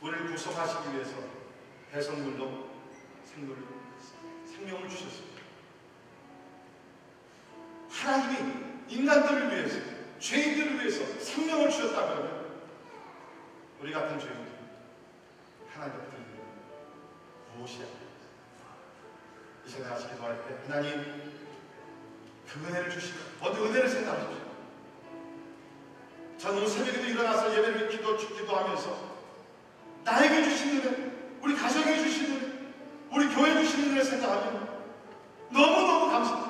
우리를 0.01 0.31
구속하시기 0.31 0.93
위해서 0.93 1.15
대성물로 1.91 2.69
생물을, 3.25 3.63
생명을 4.45 4.89
주셨습니다. 4.89 5.41
하나님이 7.89 8.65
인간들을 8.87 9.51
위해서, 9.51 9.79
죄인들을 10.19 10.79
위해서 10.79 11.05
생명을 11.19 11.69
주셨다 11.69 12.07
그러면 12.07 12.45
우리 13.81 13.91
같은 13.91 14.19
죄인들, 14.19 14.47
하나님 15.73 15.95
앞에 15.95 16.17
무엇이야? 17.55 17.85
이 19.65 19.69
시간에 19.69 19.93
아시 19.93 20.09
기도할 20.09 20.41
때 20.47 20.57
하나님 20.67 21.29
그 22.47 22.59
은혜를 22.59 22.89
주시고 22.89 23.19
어디 23.41 23.61
은혜를 23.61 23.89
생각하십시오. 23.89 24.49
저는 26.37 26.67
새벽에도 26.67 27.05
일어나서 27.05 27.55
예배를 27.55 27.89
기도, 27.89 28.17
기도하면서 28.17 29.08
나에게 30.09 30.43
주신 30.43 30.79
은혜, 30.79 31.11
우리 31.41 31.55
가정에 31.55 31.97
주신 31.97 32.25
은혜, 32.25 32.39
우리 33.13 33.27
교회 33.29 33.53
주신 33.61 33.91
은혜 33.91 34.03
생각하면 34.03 34.67
너무너무 35.51 36.09
감사합니다. 36.09 36.48